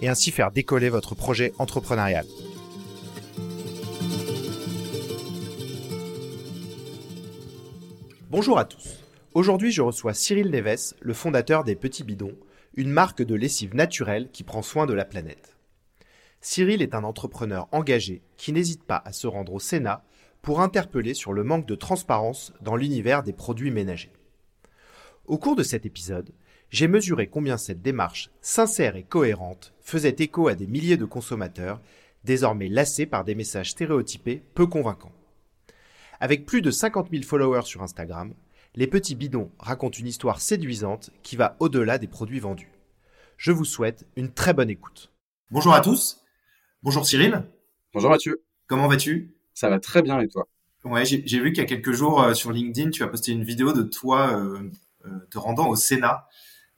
et 0.00 0.08
ainsi 0.08 0.30
faire 0.30 0.50
décoller 0.50 0.88
votre 0.88 1.14
projet 1.14 1.52
entrepreneurial. 1.58 2.26
Bonjour 8.30 8.58
à 8.58 8.64
tous. 8.64 9.04
Aujourd'hui, 9.34 9.70
je 9.70 9.82
reçois 9.82 10.14
Cyril 10.14 10.50
Neves, 10.50 10.94
le 11.00 11.14
fondateur 11.14 11.64
des 11.64 11.76
Petits 11.76 12.04
Bidons, 12.04 12.36
une 12.74 12.90
marque 12.90 13.22
de 13.22 13.34
lessive 13.34 13.74
naturelle 13.74 14.30
qui 14.32 14.44
prend 14.44 14.62
soin 14.62 14.86
de 14.86 14.94
la 14.94 15.04
planète. 15.04 15.56
Cyril 16.40 16.80
est 16.80 16.94
un 16.94 17.04
entrepreneur 17.04 17.68
engagé 17.72 18.22
qui 18.36 18.52
n'hésite 18.52 18.84
pas 18.84 19.02
à 19.04 19.12
se 19.12 19.26
rendre 19.26 19.52
au 19.52 19.60
Sénat 19.60 20.04
pour 20.42 20.60
interpeller 20.60 21.12
sur 21.12 21.32
le 21.32 21.44
manque 21.44 21.66
de 21.66 21.74
transparence 21.74 22.52
dans 22.62 22.76
l'univers 22.76 23.22
des 23.22 23.32
produits 23.32 23.70
ménagers. 23.70 24.12
Au 25.26 25.36
cours 25.36 25.54
de 25.54 25.62
cet 25.62 25.84
épisode, 25.84 26.30
j'ai 26.70 26.88
mesuré 26.88 27.26
combien 27.26 27.56
cette 27.56 27.82
démarche 27.82 28.30
sincère 28.40 28.96
et 28.96 29.02
cohérente 29.02 29.74
faisait 29.80 30.16
écho 30.18 30.48
à 30.48 30.54
des 30.54 30.66
milliers 30.66 30.96
de 30.96 31.04
consommateurs, 31.04 31.80
désormais 32.24 32.68
lassés 32.68 33.06
par 33.06 33.24
des 33.24 33.34
messages 33.34 33.70
stéréotypés 33.70 34.42
peu 34.54 34.66
convaincants. 34.66 35.12
Avec 36.20 36.46
plus 36.46 36.62
de 36.62 36.70
50 36.70 37.10
000 37.10 37.22
followers 37.24 37.64
sur 37.64 37.82
Instagram, 37.82 38.34
les 38.76 38.86
petits 38.86 39.16
bidons 39.16 39.50
racontent 39.58 39.98
une 39.98 40.06
histoire 40.06 40.40
séduisante 40.40 41.10
qui 41.22 41.36
va 41.36 41.56
au-delà 41.58 41.98
des 41.98 42.06
produits 42.06 42.40
vendus. 42.40 42.70
Je 43.36 43.52
vous 43.52 43.64
souhaite 43.64 44.06
une 44.16 44.32
très 44.32 44.52
bonne 44.52 44.70
écoute. 44.70 45.10
Bonjour 45.50 45.74
à 45.74 45.80
tous. 45.80 46.22
Bonjour 46.82 47.04
Cyril. 47.06 47.42
Bonjour 47.92 48.10
Mathieu. 48.10 48.44
Comment 48.66 48.86
vas-tu? 48.86 49.34
Ça 49.54 49.68
va 49.68 49.80
très 49.80 50.02
bien 50.02 50.20
et 50.20 50.28
toi? 50.28 50.46
Ouais, 50.84 51.04
j'ai 51.04 51.40
vu 51.40 51.52
qu'il 51.52 51.62
y 51.62 51.66
a 51.66 51.68
quelques 51.68 51.92
jours 51.92 52.22
euh, 52.22 52.34
sur 52.34 52.52
LinkedIn, 52.52 52.90
tu 52.90 53.02
as 53.02 53.08
posté 53.08 53.32
une 53.32 53.44
vidéo 53.44 53.72
de 53.72 53.82
toi 53.82 54.32
euh, 54.34 54.70
euh, 55.04 55.10
te 55.30 55.38
rendant 55.38 55.68
au 55.68 55.76
Sénat. 55.76 56.26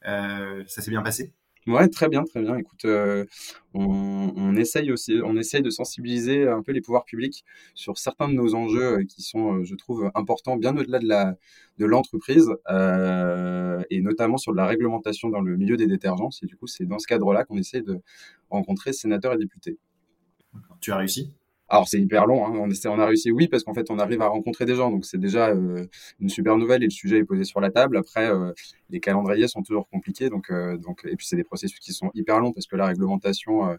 Euh, 0.07 0.65
ça 0.67 0.83
s'est 0.83 0.91
bien 0.91 1.03
passé? 1.03 1.33
Ouais, 1.69 1.89
très 1.89 2.09
bien, 2.09 2.25
très 2.25 2.43
bien. 2.43 2.57
Écoute, 2.57 2.85
euh, 2.87 3.25
on, 3.73 4.57
essaye 4.57 4.91
aussi, 4.91 5.21
on 5.25 5.37
essaye 5.37 5.63
de 5.63 5.71
sensibiliser 5.71 6.49
un 6.49 6.61
peu 6.61 6.73
les 6.73 6.81
pouvoirs 6.81 7.05
publics 7.05 7.45
sur 7.75 7.99
certains 7.99 8.29
de 8.29 8.35
nos 8.35 8.57
enjeux 8.57 8.99
euh, 8.99 9.05
qui 9.05 9.23
sont, 9.23 9.63
je 9.63 9.75
trouve, 9.77 10.11
importants, 10.17 10.57
bien 10.57 10.77
au-delà 10.77 10.99
de 10.99 11.07
la 11.07 11.37
de 11.79 11.87
l'entreprise, 11.87 12.49
et 12.69 14.01
notamment 14.03 14.37
sur 14.37 14.53
la 14.53 14.67
réglementation 14.67 15.31
dans 15.31 15.41
le 15.41 15.57
milieu 15.57 15.77
des 15.77 15.87
détergents. 15.87 16.31
Et 16.43 16.47
du 16.47 16.57
coup, 16.57 16.67
c'est 16.67 16.85
dans 16.85 16.99
ce 16.99 17.07
cadre-là 17.07 17.45
qu'on 17.45 17.57
essaie 17.57 17.81
de 17.81 18.01
rencontrer 18.51 18.93
sénateurs 18.93 19.33
et 19.33 19.39
députés. 19.39 19.79
Tu 20.81 20.93
as 20.93 20.97
réussi? 20.97 21.33
Alors 21.73 21.89
c'est 21.89 21.99
hyper 21.99 22.27
long, 22.27 22.45
hein. 22.47 22.53
on, 22.55 22.99
a 22.99 23.07
réussi, 23.07 23.33
oui, 23.33 23.49
parce 23.49 23.65
qu'en 23.65 23.73
fait 23.73 23.91
on 23.91 23.99
arrive 23.99 24.21
à 24.21 24.29
rencontrer 24.29 24.67
des 24.67 24.75
gens, 24.75 24.91
donc 24.91 25.07
c'est 25.07 25.17
déjà 25.17 25.49
euh, 25.49 25.87
une 26.21 26.29
super 26.29 26.59
nouvelle 26.59 26.83
et 26.83 26.87
le 26.87 26.91
sujet 26.91 27.17
est 27.17 27.25
posé 27.25 27.45
sur 27.45 27.63
la 27.63 27.71
table. 27.71 27.97
Après, 27.97 28.31
euh, 28.31 28.53
les 28.91 29.01
calendriers 29.01 29.49
sont 29.49 29.63
toujours 29.63 29.89
compliqués, 29.89 30.29
donc, 30.29 30.51
euh, 30.51 30.77
donc 30.77 31.01
et 31.07 31.17
puis 31.17 31.27
c'est 31.27 31.37
des 31.37 31.45
processus 31.45 31.79
qui 31.79 31.95
sont 31.95 32.11
hyper 32.13 32.41
longs 32.41 32.53
parce 32.53 32.67
que 32.67 32.77
la 32.77 32.85
réglementation 32.85 33.79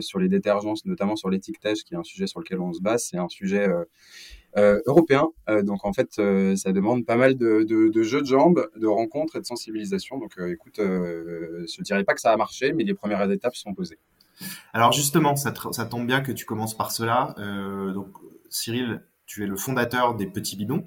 sur 0.00 0.18
les 0.18 0.28
détergents, 0.28 0.72
notamment 0.86 1.16
sur 1.16 1.28
l'étiquetage, 1.28 1.84
qui 1.84 1.92
est 1.92 1.98
un 1.98 2.02
sujet 2.02 2.26
sur 2.26 2.40
lequel 2.40 2.60
on 2.60 2.72
se 2.72 2.80
base, 2.80 3.08
c'est 3.10 3.18
un 3.18 3.28
sujet 3.28 3.68
européen. 4.56 5.28
donc 5.64 5.84
en 5.84 5.92
fait, 5.92 6.12
ça 6.12 6.72
demande 6.72 7.04
pas 7.04 7.16
mal 7.16 7.36
de, 7.36 8.02
jeux 8.02 8.22
de 8.22 8.26
jambes, 8.26 8.70
de 8.74 8.86
rencontres 8.86 9.36
et 9.36 9.40
de 9.40 9.44
sensibilisation. 9.44 10.18
Donc 10.18 10.32
écoute, 10.48 10.76
je 10.78 11.82
dirais 11.82 12.04
pas 12.04 12.14
que 12.14 12.22
ça 12.22 12.32
a 12.32 12.36
marché, 12.38 12.72
mais 12.72 12.84
les 12.84 12.94
premières 12.94 13.30
étapes 13.30 13.54
sont 13.54 13.74
posées. 13.74 13.98
Alors 14.72 14.92
justement, 14.92 15.36
ça, 15.36 15.52
tombe 15.52 16.06
bien 16.06 16.20
que 16.20 16.32
tu 16.32 16.44
commences 16.44 16.76
par 16.76 16.90
cela. 16.90 17.34
Euh, 17.38 17.92
donc 17.92 18.08
Cyril, 18.50 19.02
tu 19.26 19.44
es 19.44 19.46
le 19.46 19.56
fondateur 19.56 20.14
des 20.14 20.26
Petits 20.26 20.56
Bidons. 20.56 20.84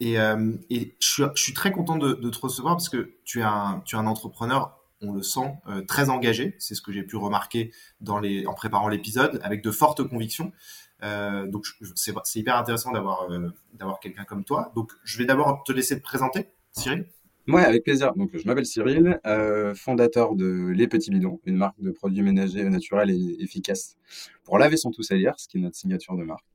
Et, 0.00 0.18
euh, 0.18 0.52
je, 1.00 1.24
suis, 1.36 1.54
très 1.54 1.70
content 1.70 1.96
de, 1.96 2.14
te 2.14 2.38
recevoir 2.38 2.76
parce 2.76 2.88
que 2.88 3.14
tu 3.24 3.40
es 3.40 3.42
un, 3.42 4.06
entrepreneur, 4.06 4.78
on 5.00 5.12
le 5.12 5.22
sent, 5.22 5.54
euh, 5.68 5.82
très 5.82 6.10
engagé. 6.10 6.56
C'est 6.58 6.74
ce 6.74 6.82
que 6.82 6.92
j'ai 6.92 7.04
pu 7.04 7.16
remarquer 7.16 7.72
en 8.06 8.54
préparant 8.54 8.88
l'épisode, 8.88 9.40
avec 9.44 9.62
de 9.62 9.70
fortes 9.70 10.02
convictions. 10.08 10.52
donc 11.00 11.66
c'est 11.94 12.38
hyper 12.40 12.56
intéressant 12.56 12.92
d'avoir 12.92 14.00
quelqu'un 14.00 14.24
comme 14.24 14.44
toi. 14.44 14.72
Donc 14.74 14.92
je 15.04 15.18
vais 15.18 15.24
d'abord 15.24 15.62
te 15.64 15.72
laisser 15.72 15.96
te 15.96 16.02
présenter, 16.02 16.48
Cyril. 16.72 17.06
Ouais, 17.48 17.64
avec 17.64 17.82
plaisir. 17.82 18.14
Donc, 18.14 18.30
je 18.34 18.46
m'appelle 18.46 18.64
Cyril, 18.64 19.18
euh, 19.26 19.74
fondateur 19.74 20.36
de 20.36 20.68
Les 20.68 20.86
Petits 20.86 21.10
Bidons, 21.10 21.40
une 21.44 21.56
marque 21.56 21.80
de 21.80 21.90
produits 21.90 22.22
ménagers 22.22 22.62
naturels 22.62 23.10
et 23.10 23.36
efficaces 23.42 23.96
pour 24.44 24.58
laver 24.58 24.76
son 24.76 24.92
tout 24.92 25.02
salir, 25.02 25.34
ce 25.38 25.48
qui 25.48 25.58
est 25.58 25.60
notre 25.60 25.74
signature 25.74 26.16
de 26.16 26.22
marque. 26.22 26.46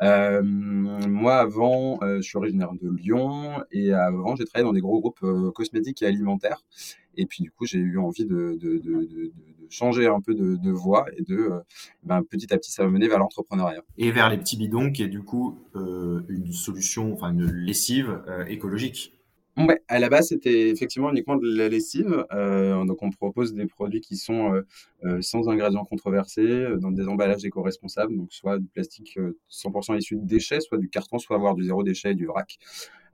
Euh, 0.00 0.40
moi, 0.42 1.36
avant, 1.36 1.98
euh, 2.02 2.16
je 2.16 2.22
suis 2.22 2.38
originaire 2.38 2.72
de 2.72 2.88
Lyon 2.88 3.62
et 3.70 3.92
avant, 3.92 4.34
j'ai 4.34 4.46
travaillé 4.46 4.64
dans 4.64 4.72
des 4.72 4.80
gros 4.80 4.98
groupes 5.00 5.52
cosmétiques 5.54 6.00
et 6.00 6.06
alimentaires. 6.06 6.64
Et 7.16 7.26
puis, 7.26 7.42
du 7.42 7.50
coup, 7.50 7.66
j'ai 7.66 7.78
eu 7.78 7.98
envie 7.98 8.24
de, 8.24 8.58
changer 9.68 10.06
un 10.06 10.22
peu 10.22 10.34
de, 10.34 10.70
voie 10.70 11.04
et 11.18 11.22
de, 11.22 11.50
ben, 12.02 12.22
petit 12.22 12.50
à 12.54 12.56
petit, 12.56 12.72
ça 12.72 12.86
mener 12.88 13.08
vers 13.08 13.18
l'entrepreneuriat. 13.18 13.82
Et 13.98 14.10
vers 14.10 14.30
les 14.30 14.38
petits 14.38 14.56
bidons, 14.56 14.90
qui 14.90 15.02
est 15.02 15.08
du 15.08 15.22
coup 15.22 15.58
une 15.74 16.52
solution, 16.52 17.12
enfin 17.12 17.30
une 17.30 17.44
lessive 17.44 18.22
écologique. 18.48 19.19
À 19.88 19.98
la 19.98 20.08
base, 20.08 20.28
c'était 20.28 20.70
effectivement 20.70 21.10
uniquement 21.10 21.36
de 21.36 21.48
la 21.48 21.68
lessive. 21.68 22.24
Euh, 22.32 22.84
donc, 22.84 23.02
on 23.02 23.10
propose 23.10 23.54
des 23.54 23.66
produits 23.66 24.00
qui 24.00 24.16
sont 24.16 24.54
euh, 24.54 24.62
euh, 25.04 25.22
sans 25.22 25.48
ingrédients 25.48 25.84
controversés, 25.84 26.66
dans 26.78 26.90
des 26.90 27.08
emballages 27.08 27.44
éco-responsables, 27.44 28.16
donc 28.16 28.32
soit 28.32 28.58
du 28.58 28.66
plastique 28.68 29.18
100% 29.50 29.98
issu 29.98 30.16
de 30.16 30.26
déchets, 30.26 30.60
soit 30.60 30.78
du 30.78 30.88
carton, 30.88 31.18
soit 31.18 31.36
avoir 31.36 31.54
du 31.54 31.64
zéro 31.64 31.82
déchet 31.82 32.12
et 32.12 32.14
du 32.14 32.26
vrac. 32.26 32.58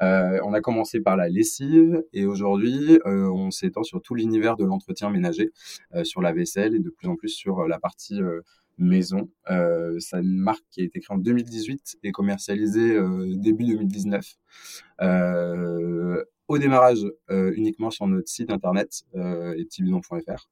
on 0.01 0.53
a 0.53 0.61
commencé 0.61 1.01
par 1.01 1.17
la 1.17 1.29
lessive 1.29 2.03
et 2.13 2.27
aujourd'hui, 2.27 2.99
on 3.05 3.51
s'étend 3.51 3.83
sur 3.83 4.03
tout 4.03 4.15
l'univers 4.15 4.57
de 4.57 4.65
l'entretien 4.65 5.11
ménager, 5.11 5.53
sur 6.03 6.21
la 6.21 6.33
vaisselle 6.33 6.75
et 6.75 6.81
de 6.81 6.91
plus 6.91 7.09
en 7.09 7.17
plus 7.17 7.31
sur 7.31 7.67
la 7.67 7.79
partie 7.79 8.21
maison. 8.79 9.31
Euh, 9.51 9.99
c'est 10.01 10.19
une 10.19 10.37
marque 10.37 10.65
qui 10.71 10.81
a 10.83 10.85
été 10.85 11.01
créée 11.01 11.15
en 11.15 11.19
2018 11.19 11.99
et 12.03 12.13
commercialisée 12.13 12.99
début 13.37 13.65
2019. 13.65 14.37
Euh, 15.03 16.25
au 16.49 16.59
démarrage, 16.59 17.01
euh, 17.31 17.53
uniquement 17.57 17.91
sur 17.91 18.07
notre 18.07 18.29
site 18.29 18.51
internet, 18.51 19.03
euh, 19.15 19.55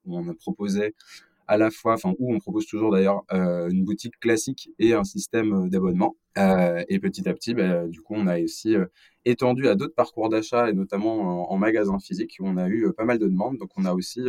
où 0.04 0.18
on 0.18 0.28
a 0.28 0.34
proposé 0.34 0.94
à 1.46 1.58
la 1.58 1.70
fois, 1.70 1.94
enfin 1.94 2.14
où 2.18 2.34
on 2.34 2.38
propose 2.38 2.66
toujours 2.66 2.92
d'ailleurs 2.92 3.22
euh, 3.32 3.68
une 3.68 3.84
boutique 3.84 4.18
classique 4.18 4.70
et 4.78 4.94
un 4.94 5.04
système 5.04 5.68
d'abonnement. 5.68 6.16
Euh, 6.38 6.82
et 6.88 6.98
petit 6.98 7.28
à 7.28 7.34
petit, 7.34 7.54
bah, 7.54 7.86
du 7.86 8.00
coup, 8.00 8.14
on 8.16 8.26
a 8.26 8.40
aussi 8.40 8.74
euh, 8.74 8.86
étendu 9.24 9.68
à 9.68 9.74
d'autres 9.74 9.94
parcours 9.94 10.28
d'achat 10.28 10.68
et 10.68 10.72
notamment 10.72 11.50
en, 11.50 11.56
magasin 11.56 11.98
physique 11.98 12.36
où 12.40 12.46
on 12.46 12.56
a 12.56 12.66
eu 12.66 12.86
euh, 12.86 12.92
pas 12.92 13.04
mal 13.04 13.18
de 13.18 13.26
demandes. 13.26 13.56
Donc, 13.58 13.70
on 13.76 13.84
a 13.84 13.92
aussi 13.92 14.22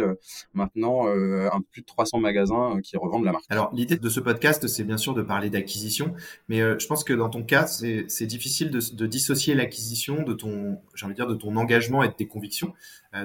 maintenant 0.53 1.07
un 1.07 1.61
plus 1.71 1.81
de 1.81 1.85
300 1.85 2.19
magasins 2.19 2.79
qui 2.83 2.95
revendent 2.97 3.25
la 3.25 3.31
marque. 3.31 3.45
Alors, 3.49 3.71
l'idée 3.73 3.97
de 3.97 4.09
ce 4.09 4.19
podcast, 4.19 4.67
c'est 4.67 4.83
bien 4.83 4.97
sûr 4.97 5.13
de 5.13 5.21
parler 5.21 5.49
d'acquisition, 5.49 6.13
mais 6.47 6.59
je 6.59 6.87
pense 6.87 7.03
que 7.03 7.13
dans 7.13 7.29
ton 7.29 7.43
cas, 7.43 7.67
c'est 7.67 8.25
difficile 8.25 8.69
de, 8.69 8.79
de 8.95 9.05
dissocier 9.05 9.55
l'acquisition 9.55 10.23
de 10.23 10.33
ton, 10.33 10.79
j'ai 10.93 11.05
envie 11.05 11.15
de 11.15 11.19
dire, 11.19 11.27
de 11.27 11.35
ton 11.35 11.55
engagement 11.55 12.03
et 12.03 12.07
de 12.07 12.13
tes 12.13 12.27
convictions. 12.27 12.73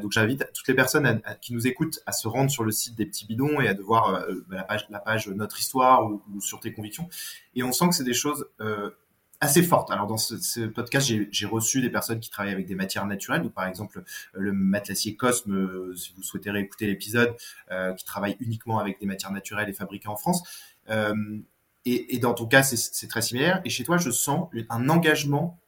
donc, 0.03 0.12
j'invite 0.12 0.44
toutes 0.55 0.69
les 0.69 0.75
personnes 0.75 1.21
qui 1.41 1.53
nous 1.53 1.67
écoutent 1.67 2.00
à 2.06 2.12
se 2.12 2.26
rendre 2.26 2.50
sur 2.50 2.65
le 2.65 2.73
site 2.73 2.97
des 2.97 3.06
petits 3.06 3.26
bidons 3.26 3.61
et 3.61 3.69
à 3.69 3.75
de 3.75 3.83
voir 3.83 4.26
la 4.50 4.65
page, 4.65 4.87
la 4.91 5.00
page 5.00 5.29
Notre 5.29 5.59
Histoire 5.59 6.11
ou, 6.11 6.23
ou, 6.35 6.41
sur 6.41 6.61
tes 6.61 6.73
convictions. 6.73 7.09
Et 7.55 7.62
on 7.62 7.73
sent 7.73 7.88
que 7.88 7.94
c'est 7.94 8.05
des 8.05 8.14
choses 8.14 8.47
euh, 8.61 8.91
assez 9.41 9.62
fortes. 9.62 9.91
Alors 9.91 10.06
dans 10.06 10.17
ce, 10.17 10.67
podcast, 10.67 11.11
j'ai 11.31 11.47
reçu 11.47 11.81
des 11.81 11.91
personnes 11.91 12.20
qui 12.20 12.31
travaillent 12.31 12.52
avec 12.52 12.67
des 12.67 12.75
matières 12.75 13.06
naturelles, 13.06 13.43
donc 13.43 13.55
par 13.55 13.67
exemple 13.67 13.99
euh, 13.99 14.02
le 14.35 14.52
matelassier 14.52 15.17
Cosme, 15.17 15.55
euh, 15.55 15.97
si 15.97 16.12
vous 16.14 16.23
souhaitez 16.23 16.50
réécouter 16.50 16.87
l'épisode, 16.87 17.35
qui 17.97 18.05
travaille 18.05 18.37
uniquement 18.41 18.79
avec 18.79 19.00
des 19.00 19.06
matières 19.06 19.32
naturelles 19.32 19.69
et 19.69 19.73
fabriquées 19.73 20.08
en 20.08 20.17
France. 20.17 20.43
Et, 21.87 22.14
et, 22.14 22.19
dans 22.19 22.35
ton 22.35 22.44
cas, 22.47 22.62
c'est 22.62 23.08
très 23.08 23.23
similaire. 23.23 23.62
Et 23.64 23.70
chez 23.70 23.85
toi, 23.85 23.97
je 23.97 24.11
sens 24.11 24.50
un 24.69 24.88
engagement 24.91 25.58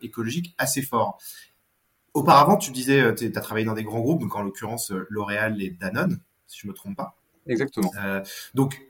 écologique 0.00 0.54
assez 0.56 0.80
fort. 0.80 1.18
Auparavant, 2.14 2.56
tu 2.56 2.70
disais, 2.70 3.14
tu 3.14 3.30
as 3.34 3.40
travaillé 3.40 3.66
dans 3.66 3.74
des 3.74 3.84
grands 3.84 4.00
groupes, 4.00 4.20
donc 4.20 4.34
en 4.34 4.42
l'occurrence 4.42 4.92
L'Oréal 5.10 5.60
et 5.60 5.70
Danone, 5.70 6.20
si 6.46 6.60
je 6.60 6.68
me 6.68 6.72
trompe 6.72 6.96
pas. 6.96 7.18
Exactement. 7.48 7.90
donc 8.54 8.80
euh, 8.80 8.87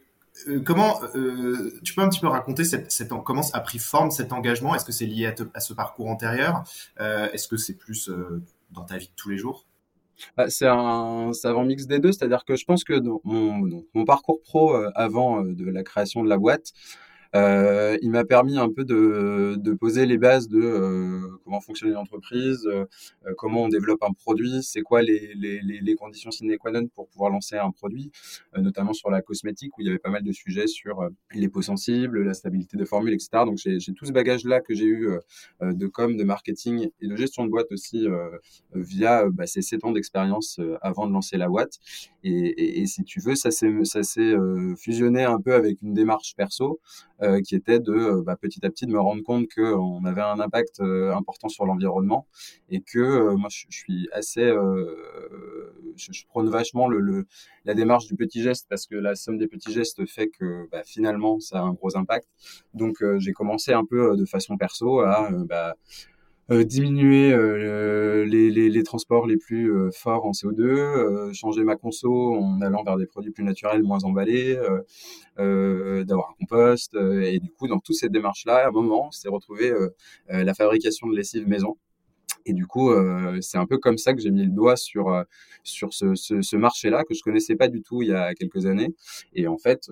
comment 0.65 1.01
euh, 1.15 1.73
tu 1.83 1.95
peux 1.95 2.03
un 2.03 2.09
petit 2.09 2.21
peu 2.21 2.29
raconter 2.29 2.65
cette, 2.65 2.91
cette, 2.91 3.09
comment 3.25 3.43
a 3.53 3.61
pris 3.61 3.79
forme 3.79 4.11
cet 4.11 4.33
engagement? 4.33 4.75
Est-ce 4.75 4.85
que 4.85 4.93
c'est 4.93 5.07
lié 5.07 5.27
à, 5.27 5.35
à, 5.55 5.61
ce 5.61 5.73
parcours 5.73 6.09
antérieur? 6.09 6.65
Euh, 7.01 7.29
Est-ce 7.33 7.49
que 7.49 7.57
c'est 7.57 7.75
plus 7.75 8.11
dans 8.71 8.85
ta 8.85 8.99
vie 8.99 9.07
de 9.07 9.13
tous 9.17 9.31
les 9.31 9.39
jours? 9.39 9.67
Bah, 10.37 10.51
c'est 10.51 10.67
un 10.67 11.33
savant 11.33 11.65
mix 11.65 11.87
des 11.87 12.01
deux, 12.01 12.13
c'est-à-dire 12.13 12.45
que 12.45 12.57
je 12.57 12.65
pense 12.65 12.83
que 12.83 12.99
mon, 13.25 13.85
mon, 13.95 14.05
parcours 14.05 14.41
pro 14.43 14.75
avant 14.95 15.43
de 15.43 15.71
la 15.71 15.85
création 15.85 16.25
de 16.25 16.29
la 16.29 16.39
boîte, 16.39 16.73
euh, 17.35 17.99
il 18.01 18.11
m'a 18.11 18.25
permis 18.25 18.59
un 18.59 18.71
peu 18.71 18.85
de, 18.85 19.57
de, 19.59 19.73
poser 19.75 20.07
les 20.07 20.17
bases 20.17 20.49
de 20.49 20.61
euh, 20.61 21.21
comment 21.45 21.61
fonctionne 21.61 21.91
une 21.91 21.97
entreprise, 21.97 22.67
euh, 22.67 22.87
comment 23.37 23.65
on 23.65 23.69
développe 23.69 24.03
un 24.03 24.13
produit, 24.13 24.63
c'est 24.63 24.81
quoi 24.81 25.03
les, 25.03 25.35
les, 25.35 25.61
les, 25.61 25.95
conditions 25.95 26.31
sine 26.31 26.57
qua 26.57 26.71
non 26.71 26.87
pour 26.89 27.09
pouvoir 27.09 27.31
lancer 27.31 27.57
un 27.57 27.71
produit, 27.71 28.11
notamment 28.57 28.93
sur 28.93 29.11
la 29.11 29.21
cosmétique 29.21 29.77
où 29.77 29.83
il 29.83 29.87
y 29.87 29.91
avait 29.91 29.99
pas 29.99 30.11
mal 30.11 30.23
de 30.23 30.33
sujets 30.33 30.67
sur 30.67 31.07
les 31.33 31.49
peaux 31.49 31.63
sensibles, 31.63 32.23
la 32.23 32.35
stabilité 32.35 32.77
des 32.77 32.87
formules, 32.87 33.13
etc. 33.13 33.31
Donc 33.45 33.59
j'ai 33.59 33.79
tout 33.93 34.07
ce 34.07 34.13
bagage-là 34.13 34.61
que 34.61 34.75
j'ai 34.75 34.87
eu 34.87 35.09
de 35.61 35.87
com, 35.87 36.17
de 36.17 36.25
marketing 36.25 36.89
et 37.01 37.09
de 37.09 37.17
gestion 37.17 37.45
de 37.45 37.51
boîte 37.51 37.71
aussi 37.73 38.07
via 38.75 39.29
bah, 39.29 39.47
ces 39.47 39.61
7 39.61 39.85
ans 39.85 39.93
d'expérience 39.93 40.61
avant 40.81 41.07
de 41.07 41.13
lancer 41.13 41.37
la 41.37 41.49
boîte. 41.49 41.79
Et, 42.23 42.31
et, 42.31 42.81
et 42.81 42.87
si 42.87 43.05
tu 43.05 43.21
veux, 43.21 43.35
ça 43.35 43.51
s'est 43.51 44.37
fusionné 44.77 45.25
un 45.25 45.41
peu 45.41 45.55
avec 45.55 45.79
une 45.83 45.95
démarche 45.95 46.35
perso. 46.37 46.81
Euh, 47.21 47.41
qui 47.41 47.57
était 47.57 47.81
de 47.81 47.93
euh, 47.93 48.23
bah, 48.23 48.37
petit 48.37 48.65
à 48.65 48.71
petit 48.71 48.87
de 48.87 48.93
me 48.93 49.01
rendre 49.01 49.25
compte 49.25 49.49
qu'on 49.53 50.05
avait 50.05 50.21
un 50.21 50.39
impact 50.39 50.79
euh, 50.79 51.13
important 51.13 51.49
sur 51.49 51.67
l'environnement 51.67 52.29
et 52.69 52.81
que 52.81 53.35
moi 53.35 53.49
je, 53.51 53.65
suis 53.71 54.09
assez, 54.13 54.55
je, 55.97 56.27
prône 56.29 56.49
vachement 56.49 56.87
le, 56.87 57.27
la 57.65 57.75
démarche 57.75 58.07
du 58.07 58.15
petit 58.15 58.41
geste 58.41 58.69
parce 58.71 58.87
que 58.87 58.95
la 58.95 59.17
somme 59.17 59.37
des 59.37 59.49
petits 59.49 59.73
gestes 59.73 60.07
fait 60.07 60.29
que 60.29 60.69
bah, 60.71 60.83
finalement 60.85 61.41
ça 61.41 61.59
a 61.59 61.63
un 61.63 61.73
gros 61.73 61.97
impact. 61.97 62.29
Donc 62.75 63.03
j'ai 63.19 63.33
commencé 63.33 63.73
un 63.73 63.85
peu 63.85 64.17
de 64.17 64.25
façon 64.25 64.57
perso 64.57 65.01
à 65.01 65.29
bah, 65.49 65.71
euh, 65.71 65.73
diminuer 66.51 67.31
euh, 67.33 68.25
les, 68.25 68.51
les, 68.51 68.83
transports 68.83 69.27
les 69.27 69.37
plus 69.37 69.71
euh, 69.71 69.91
forts 69.91 70.25
en 70.25 70.31
CO2, 70.31 71.33
changer 71.35 71.63
ma 71.63 71.77
conso 71.77 72.35
en 72.37 72.63
allant 72.63 72.83
vers 72.85 72.97
des 72.97 73.07
produits 73.07 73.33
plus 73.33 73.45
naturels, 73.45 73.83
moins 73.83 74.03
emballés, 74.05 74.59
d'avoir 75.37 76.31
un 76.31 76.35
compost. 76.41 76.95
et 76.95 77.39
du 77.39 77.51
coup, 77.51 77.69
dans 77.69 77.79
toutes 77.79 77.97
ces 77.97 78.09
démarches-là, 78.09 78.65
à 78.65 78.69
un 78.69 78.71
moment, 78.71 79.11
c'est 79.11 79.29
retrouvé 79.29 79.73
la 80.29 80.55
fabrication 80.55 81.07
de 81.07 81.17
lessive 81.17 81.47
maison. 81.47 81.77
Et 82.47 82.55
du 82.55 82.67
coup, 82.67 82.91
c'est 83.43 83.59
un 83.59 83.67
peu 83.67 83.77
comme 83.79 83.99
ça 83.99 84.15
que 84.15 84.21
j'ai 84.21 84.31
mis 84.31 84.45
le 84.45 84.51
doigt 84.51 84.77
sur 84.77 85.25
sur 85.65 85.93
ce, 85.93 86.15
ce, 86.15 86.57
marché-là 86.57 87.05
que 87.05 87.13
je 87.13 87.23
connaissais 87.23 87.57
pas 87.57 87.69
du 87.69 87.83
tout 87.83 88.01
il 88.03 88.09
y 88.09 88.15
a 88.15 88.33
quelques 88.35 88.65
années. 88.65 88.95
Et 89.35 89.47
en 89.47 89.59
fait, 89.59 89.91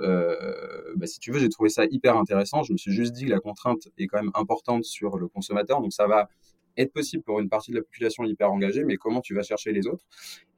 bah, 0.96 1.06
si 1.06 1.20
tu 1.20 1.32
veux, 1.32 1.38
j'ai 1.38 1.50
trouvé 1.50 1.68
ça 1.68 1.84
hyper 1.90 2.16
intéressant. 2.16 2.62
Je 2.62 2.72
me 2.72 2.78
suis 2.78 2.92
juste 2.92 3.12
dit 3.12 3.26
que 3.26 3.30
la 3.30 3.40
contrainte 3.40 3.88
est 3.98 4.06
quand 4.06 4.22
même 4.22 4.32
importante 4.34 4.84
sur 4.84 5.18
le 5.18 5.28
consommateur, 5.28 5.82
donc 5.82 5.92
ça 5.92 6.06
va 6.06 6.28
être 6.76 6.92
possible 6.92 7.22
pour 7.22 7.40
une 7.40 7.48
partie 7.48 7.70
de 7.70 7.76
la 7.76 7.82
population 7.82 8.24
hyper 8.24 8.50
engagée, 8.50 8.84
mais 8.84 8.96
comment 8.96 9.20
tu 9.20 9.34
vas 9.34 9.42
chercher 9.42 9.72
les 9.72 9.86
autres? 9.86 10.04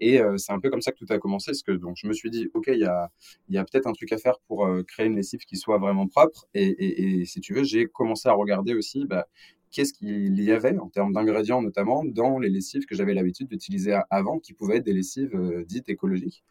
Et 0.00 0.20
euh, 0.20 0.36
c'est 0.36 0.52
un 0.52 0.60
peu 0.60 0.70
comme 0.70 0.80
ça 0.80 0.92
que 0.92 0.98
tout 0.98 1.12
a 1.12 1.18
commencé, 1.18 1.50
parce 1.50 1.62
que 1.62 1.72
donc 1.72 1.96
je 1.96 2.06
me 2.06 2.12
suis 2.12 2.30
dit, 2.30 2.48
ok, 2.54 2.68
il 2.68 2.80
y 2.80 2.84
a, 2.84 3.10
y 3.48 3.58
a 3.58 3.64
peut-être 3.64 3.86
un 3.86 3.92
truc 3.92 4.12
à 4.12 4.18
faire 4.18 4.38
pour 4.46 4.66
euh, 4.66 4.82
créer 4.82 5.06
une 5.06 5.16
lessive 5.16 5.40
qui 5.40 5.56
soit 5.56 5.78
vraiment 5.78 6.06
propre. 6.06 6.46
Et, 6.54 7.24
si 7.24 7.40
tu 7.40 7.54
veux, 7.54 7.64
j'ai 7.64 7.86
commencé 7.86 8.28
à 8.28 8.32
regarder 8.32 8.74
aussi 8.74 9.04
bah, 9.06 9.26
qu'est-ce 9.70 9.92
qu'il 9.92 10.40
y 10.40 10.52
avait 10.52 10.78
en 10.78 10.88
termes 10.88 11.12
d'ingrédients 11.12 11.62
notamment 11.62 12.04
dans 12.04 12.38
les 12.38 12.48
lessives 12.48 12.86
que 12.86 12.94
j'avais 12.94 13.14
l'habitude 13.14 13.48
d'utiliser 13.48 13.98
avant, 14.10 14.38
qui 14.38 14.54
pouvaient 14.54 14.76
être 14.78 14.84
des 14.84 14.92
lessives 14.92 15.34
euh, 15.34 15.64
dites 15.64 15.88
écologiques. 15.88 16.42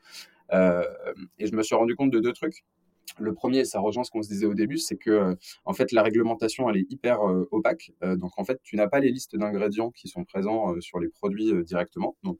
et 0.51 1.47
je 1.47 1.55
me 1.55 1.63
suis 1.63 1.75
rendu 1.75 1.95
compte 1.95 2.11
de 2.11 2.19
deux 2.19 2.33
trucs. 2.33 2.63
Le 3.19 3.33
premier, 3.33 3.65
ça 3.65 3.79
rejoint 3.79 4.03
ce 4.03 4.11
qu'on 4.11 4.21
se 4.21 4.27
disait 4.27 4.45
au 4.45 4.53
début, 4.53 4.77
c'est 4.77 4.97
que 4.97 5.09
euh, 5.09 5.35
en 5.65 5.73
fait 5.73 5.91
la 5.91 6.03
réglementation 6.03 6.69
elle 6.69 6.77
est 6.77 6.91
hyper 6.91 7.21
euh, 7.21 7.47
opaque. 7.51 7.91
Euh, 8.03 8.15
donc 8.15 8.37
en 8.37 8.43
fait 8.43 8.59
tu 8.63 8.75
n'as 8.75 8.87
pas 8.87 8.99
les 8.99 9.11
listes 9.11 9.35
d'ingrédients 9.35 9.91
qui 9.91 10.07
sont 10.07 10.23
présents 10.23 10.79
sur 10.81 10.99
les 10.99 11.09
produits 11.09 11.51
directement. 11.63 12.15
Donc 12.23 12.39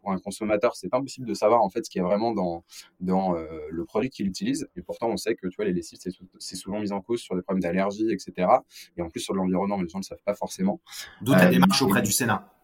pour 0.00 0.12
un 0.12 0.18
consommateur 0.18 0.76
c'est 0.76 0.88
pas 0.88 0.98
impossible 0.98 1.26
de 1.26 1.34
savoir 1.34 1.62
en 1.62 1.70
fait 1.70 1.84
ce 1.84 1.90
qu'il 1.90 2.00
y 2.00 2.04
a 2.04 2.06
vraiment 2.06 2.32
dans 2.32 2.64
dans 3.00 3.34
le 3.34 3.84
produit 3.84 4.10
qu'il 4.10 4.26
utilise. 4.26 4.68
Et 4.76 4.82
pourtant 4.82 5.08
on 5.08 5.16
sait 5.16 5.34
que 5.34 5.46
tu 5.46 5.56
vois 5.56 5.66
les 5.66 5.72
lessives 5.72 5.98
c'est 6.38 6.56
souvent 6.56 6.80
mis 6.80 6.92
en 6.92 7.00
cause 7.00 7.20
sur 7.20 7.36
des 7.36 7.42
problèmes 7.42 7.62
d'allergie 7.62 8.10
etc. 8.10 8.48
Et 8.96 9.02
en 9.02 9.10
plus 9.10 9.20
sur 9.20 9.34
l'environnement 9.34 9.80
les 9.80 9.88
gens 9.88 9.98
ne 9.98 10.02
le 10.02 10.06
savent 10.06 10.22
pas 10.24 10.34
forcément. 10.34 10.80
D'où 11.20 11.32
ta 11.32 11.48
démarche 11.48 11.82
auprès 11.82 12.02
du 12.02 12.12
Sénat. 12.12 12.57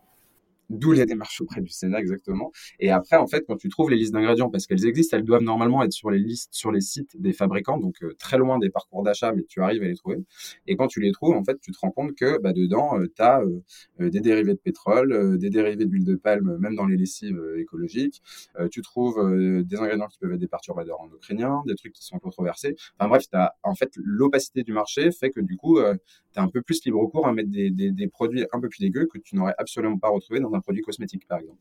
D'où 0.70 0.92
les 0.92 1.06
démarches 1.06 1.40
auprès 1.40 1.60
du 1.60 1.68
Sénat, 1.68 2.00
exactement. 2.00 2.50
Et 2.80 2.90
après, 2.90 3.16
en 3.16 3.26
fait, 3.26 3.44
quand 3.46 3.56
tu 3.56 3.68
trouves 3.68 3.90
les 3.90 3.96
listes 3.96 4.12
d'ingrédients, 4.12 4.50
parce 4.50 4.66
qu'elles 4.66 4.86
existent, 4.86 5.16
elles 5.16 5.24
doivent 5.24 5.42
normalement 5.42 5.82
être 5.82 5.92
sur 5.92 6.10
les 6.10 6.18
listes, 6.18 6.54
sur 6.54 6.72
les 6.72 6.80
sites 6.80 7.20
des 7.20 7.32
fabricants, 7.32 7.78
donc 7.78 8.02
euh, 8.02 8.14
très 8.18 8.38
loin 8.38 8.58
des 8.58 8.70
parcours 8.70 9.02
d'achat, 9.02 9.32
mais 9.32 9.44
tu 9.44 9.60
arrives 9.62 9.82
à 9.82 9.86
les 9.86 9.94
trouver. 9.94 10.18
Et 10.66 10.76
quand 10.76 10.86
tu 10.86 11.00
les 11.00 11.12
trouves, 11.12 11.34
en 11.34 11.44
fait, 11.44 11.58
tu 11.60 11.70
te 11.70 11.78
rends 11.78 11.90
compte 11.90 12.14
que 12.14 12.38
bah, 12.40 12.52
dedans, 12.52 12.98
euh, 12.98 13.06
tu 13.14 13.22
as 13.22 13.40
euh, 13.42 14.10
des 14.10 14.20
dérivés 14.20 14.54
de 14.54 14.58
pétrole, 14.58 15.38
des 15.38 15.50
dérivés 15.50 15.84
d'huile 15.84 16.04
de 16.04 16.14
palme, 16.14 16.56
même 16.58 16.74
dans 16.74 16.86
les 16.86 16.96
lessives 16.96 17.40
écologiques. 17.56 18.22
tu 18.70 18.82
trouves 18.82 19.16
des 19.64 19.76
ingrédients 19.76 20.08
qui 20.08 20.18
peuvent 20.18 20.32
être 20.32 20.40
des 20.40 20.48
perturbateurs 20.48 21.00
endocriniens, 21.00 21.62
des 21.66 21.74
trucs 21.74 21.92
qui 21.92 22.04
sont 22.04 22.18
controversés. 22.18 22.74
Enfin 22.98 23.08
bref, 23.08 23.24
as, 23.32 23.54
en 23.62 23.74
fait, 23.74 23.92
l'opacité 23.96 24.62
du 24.62 24.72
marché 24.72 25.10
fait 25.12 25.30
que 25.30 25.40
du 25.40 25.56
coup, 25.56 25.78
tu 25.78 26.40
as 26.40 26.42
un 26.42 26.48
peu 26.48 26.62
plus 26.62 26.84
libre 26.84 27.06
cours 27.08 27.26
à 27.26 27.32
mettre 27.32 27.50
des, 27.50 27.70
des, 27.70 27.90
des 27.90 28.08
produits 28.08 28.44
un 28.52 28.60
peu 28.60 28.68
plus 28.68 28.80
dégueux 28.80 29.06
que 29.06 29.18
tu 29.18 29.36
n'aurais 29.36 29.54
absolument 29.58 29.98
pas 29.98 30.08
retrouvé 30.08 30.40
dans 30.40 30.53
un 30.54 30.60
produit 30.60 30.82
cosmétique, 30.82 31.26
par 31.26 31.38
exemple. 31.38 31.58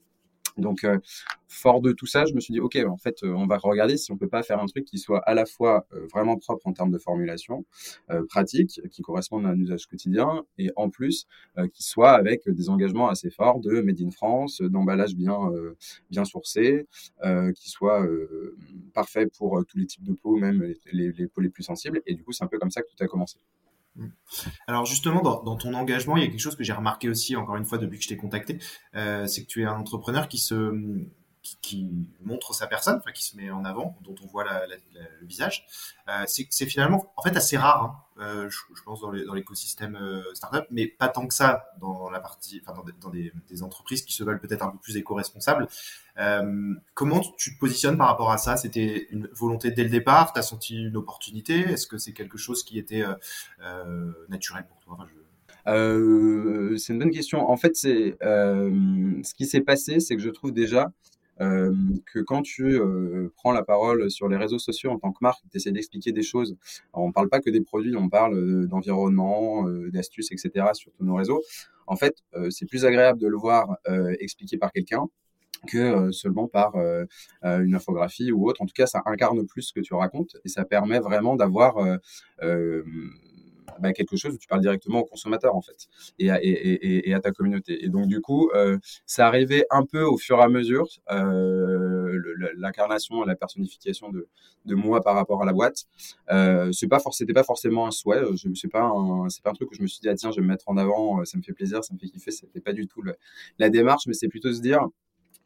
Donc, 0.57 0.83
euh, 0.83 0.99
fort 1.47 1.81
de 1.81 1.91
tout 1.91 2.05
ça, 2.05 2.25
je 2.25 2.33
me 2.33 2.39
suis 2.39 2.51
dit, 2.53 2.59
OK, 2.59 2.77
en 2.87 2.97
fait, 2.97 3.23
euh, 3.23 3.33
on 3.33 3.47
va 3.47 3.57
regarder 3.57 3.97
si 3.97 4.11
on 4.11 4.17
peut 4.17 4.27
pas 4.27 4.43
faire 4.43 4.59
un 4.61 4.65
truc 4.65 4.85
qui 4.85 4.97
soit 4.97 5.19
à 5.19 5.33
la 5.33 5.45
fois 5.45 5.85
euh, 5.93 6.07
vraiment 6.13 6.37
propre 6.37 6.67
en 6.67 6.73
termes 6.73 6.91
de 6.91 6.97
formulation, 6.97 7.65
pratique, 8.29 8.81
qui 8.91 9.01
corresponde 9.01 9.45
à 9.45 9.49
un 9.49 9.59
usage 9.59 9.87
quotidien, 9.87 10.45
et 10.57 10.69
en 10.75 10.89
plus, 10.89 11.25
qui 11.73 11.83
soit 11.83 12.11
avec 12.11 12.47
des 12.47 12.69
engagements 12.69 13.09
assez 13.09 13.29
forts 13.29 13.59
de 13.59 13.81
Made 13.81 14.01
in 14.01 14.11
France, 14.11 14.61
d'emballage 14.61 15.15
bien, 15.15 15.37
bien 16.09 16.25
sourcé, 16.25 16.87
qui 17.55 17.69
soit 17.69 18.05
parfait 18.93 19.27
pour 19.27 19.63
tous 19.65 19.77
les 19.77 19.85
types 19.85 20.03
de 20.03 20.13
peau, 20.13 20.35
même 20.37 20.61
les, 20.91 21.11
les 21.11 21.27
peaux 21.27 21.41
les 21.41 21.49
plus 21.49 21.63
sensibles. 21.63 22.01
Et 22.05 22.13
du 22.13 22.23
coup, 22.23 22.31
c'est 22.31 22.43
un 22.43 22.47
peu 22.47 22.59
comme 22.59 22.71
ça 22.71 22.81
que 22.81 22.87
tout 22.87 23.03
a 23.03 23.07
commencé. 23.07 23.37
Alors 24.67 24.85
justement, 24.85 25.21
dans, 25.21 25.55
ton 25.55 25.73
engagement, 25.73 26.17
il 26.17 26.23
y 26.23 26.25
a 26.25 26.29
quelque 26.29 26.39
chose 26.39 26.55
que 26.55 26.63
j'ai 26.63 26.73
remarqué 26.73 27.09
aussi, 27.09 27.35
encore 27.35 27.55
une 27.57 27.65
fois, 27.65 27.77
depuis 27.77 27.97
que 27.97 28.03
je 28.03 28.09
t'ai 28.09 28.17
contacté, 28.17 28.59
euh, 28.95 29.27
c'est 29.27 29.43
que 29.43 29.47
tu 29.47 29.61
es 29.61 29.65
un 29.65 29.75
entrepreneur 29.75 30.27
qui 30.27 30.39
se 30.39 31.05
qui, 31.61 31.87
montre 32.21 32.53
sa 32.53 32.67
personne, 32.67 32.97
enfin 32.97 33.11
qui 33.11 33.25
se 33.25 33.35
met 33.35 33.51
en 33.51 33.65
avant, 33.65 33.97
dont 34.01 34.15
on 34.23 34.27
voit 34.27 34.45
le 34.45 35.25
visage. 35.25 35.65
Euh, 36.07 36.23
c'est 36.25 36.65
finalement, 36.65 37.11
en 37.17 37.21
fait, 37.21 37.35
assez 37.35 37.57
rare, 37.57 37.83
hein, 37.83 38.03
euh, 38.19 38.47
je, 38.49 38.83
pense, 38.83 39.01
dans 39.01 39.11
l'écosystème 39.11 39.95
euh, 39.95 40.21
startup, 40.35 40.65
mais 40.69 40.85
pas 40.85 41.07
tant 41.07 41.25
que 41.25 41.33
ça 41.33 41.65
dans 41.81 42.11
la 42.11 42.19
partie, 42.19 42.61
enfin, 42.63 42.79
dans, 43.01 43.09
des, 43.09 43.63
entreprises 43.63 44.03
qui 44.03 44.13
se 44.13 44.23
veulent 44.23 44.39
peut-être 44.39 44.61
un 44.61 44.69
peu 44.69 44.77
plus 44.77 44.97
éco-responsables. 44.97 45.67
Euh, 46.19 46.75
comment 46.93 47.21
tu 47.37 47.55
te 47.55 47.59
positionnes 47.59 47.97
par 47.97 48.07
rapport 48.07 48.31
à 48.31 48.37
ça? 48.37 48.55
C'était 48.55 49.07
une 49.09 49.27
volonté 49.33 49.71
dès 49.71 49.83
le 49.83 49.89
départ? 49.89 50.31
Tu 50.33 50.39
as 50.39 50.43
senti 50.43 50.83
une 50.83 50.95
opportunité? 50.95 51.59
Est-ce 51.59 51.87
que 51.87 51.97
c'est 51.97 52.13
quelque 52.13 52.37
chose 52.37 52.63
qui 52.63 52.77
était 52.77 53.03
naturel 54.29 54.65
pour 54.67 54.79
toi? 54.79 55.07
C'est 55.65 56.93
une 56.93 56.99
bonne 56.99 57.11
question. 57.11 57.49
En 57.49 57.57
fait, 57.57 57.75
c'est 57.75 58.15
ce 58.21 59.33
qui 59.33 59.47
s'est 59.47 59.61
passé, 59.61 59.99
c'est 59.99 60.15
que 60.15 60.21
je 60.21 60.29
trouve 60.29 60.51
déjà 60.51 60.91
euh, 61.41 61.73
que 62.05 62.19
quand 62.19 62.41
tu 62.41 62.79
euh, 62.79 63.31
prends 63.35 63.51
la 63.51 63.63
parole 63.63 64.11
sur 64.11 64.27
les 64.27 64.37
réseaux 64.37 64.59
sociaux 64.59 64.91
en 64.91 64.99
tant 64.99 65.11
que 65.11 65.17
marque, 65.21 65.41
tu 65.49 65.57
essaies 65.57 65.71
d'expliquer 65.71 66.11
des 66.11 66.21
choses. 66.21 66.55
On 66.93 67.07
ne 67.07 67.11
parle 67.11 67.29
pas 67.29 67.39
que 67.39 67.49
des 67.49 67.61
produits, 67.61 67.95
on 67.95 68.09
parle 68.09 68.35
euh, 68.35 68.67
d'environnement, 68.67 69.63
d'astuces, 69.91 70.31
etc. 70.31 70.67
sur 70.73 70.91
tous 70.93 71.03
nos 71.03 71.15
réseaux. 71.15 71.41
En 71.85 71.95
fait, 71.95 72.15
c'est 72.49 72.65
plus 72.65 72.85
agréable 72.85 73.19
de 73.19 73.27
le 73.27 73.35
voir 73.35 73.77
expliqué 74.19 74.57
par 74.57 74.71
quelqu'un 74.71 75.05
que 75.67 76.11
seulement 76.11 76.47
par 76.47 76.75
une 77.43 77.75
infographie 77.75 78.31
ou 78.31 78.47
autre. 78.47 78.61
En 78.61 78.65
tout 78.65 78.73
cas, 78.73 78.85
ça 78.85 79.01
incarne 79.05 79.45
plus 79.45 79.63
ce 79.63 79.73
que 79.73 79.81
tu 79.81 79.93
racontes 79.93 80.37
et 80.45 80.49
ça 80.49 80.63
permet 80.63 80.99
vraiment 80.99 81.35
d'avoir 81.35 81.75
bah, 83.83 83.91
quelque 83.93 84.15
chose 84.15 84.33
où 84.33 84.37
tu 84.37 84.47
parles 84.47 84.61
directement 84.61 84.99
au 84.99 85.05
consommateur 85.05 85.55
en 85.55 85.61
fait 85.61 85.87
et 86.17 86.31
à, 86.31 86.39
et, 86.41 87.09
et, 87.09 87.13
à 87.13 87.19
ta 87.19 87.31
communauté. 87.31 87.83
Et 87.83 87.89
donc 87.89 88.07
du 88.07 88.21
coup, 88.21 88.49
euh, 88.55 88.77
ça 89.05 89.27
arrivait 89.27 89.65
un 89.69 89.85
peu 89.85 90.03
au 90.03 90.17
fur 90.17 90.39
et 90.39 90.43
à 90.43 90.47
mesure 90.47 90.87
euh, 91.11 92.17
l'incarnation, 92.55 93.23
la 93.25 93.35
personnification 93.35 94.09
de, 94.09 94.29
de 94.65 94.75
moi 94.75 95.01
par 95.01 95.15
rapport 95.15 95.41
à 95.43 95.45
la 95.45 95.51
boîte. 95.51 95.83
Euh, 96.31 96.71
c'est 96.71 96.87
pas 96.87 96.99
c'était 97.11 97.33
pas 97.33 97.43
forcément 97.43 97.85
un 97.85 97.91
souhait. 97.91 98.21
Je 98.35 98.47
c'est 98.55 98.69
pas 98.69 98.89
c'est 99.29 99.43
pas 99.43 99.49
un 99.51 99.53
truc 99.53 99.69
où 99.71 99.75
je 99.75 99.81
me 99.81 99.87
suis 99.87 99.99
dit 99.99 100.07
ah 100.09 100.15
tiens 100.15 100.31
je 100.31 100.37
vais 100.37 100.43
me 100.43 100.47
mettre 100.47 100.69
en 100.69 100.77
avant, 100.77 101.19
euh, 101.19 101.25
ça 101.25 101.37
me 101.37 101.43
fait 101.43 101.53
plaisir, 101.53 101.83
ça 101.83 101.93
me 101.93 101.99
fait 101.99 102.07
kiffer. 102.07 102.31
C'était 102.31 102.61
pas 102.61 102.73
du 102.73 102.87
tout 102.87 103.03
la 103.59 103.69
démarche, 103.69 104.07
mais 104.07 104.13
c'est 104.13 104.29
plutôt 104.29 104.53
se 104.53 104.61
dire 104.61 104.87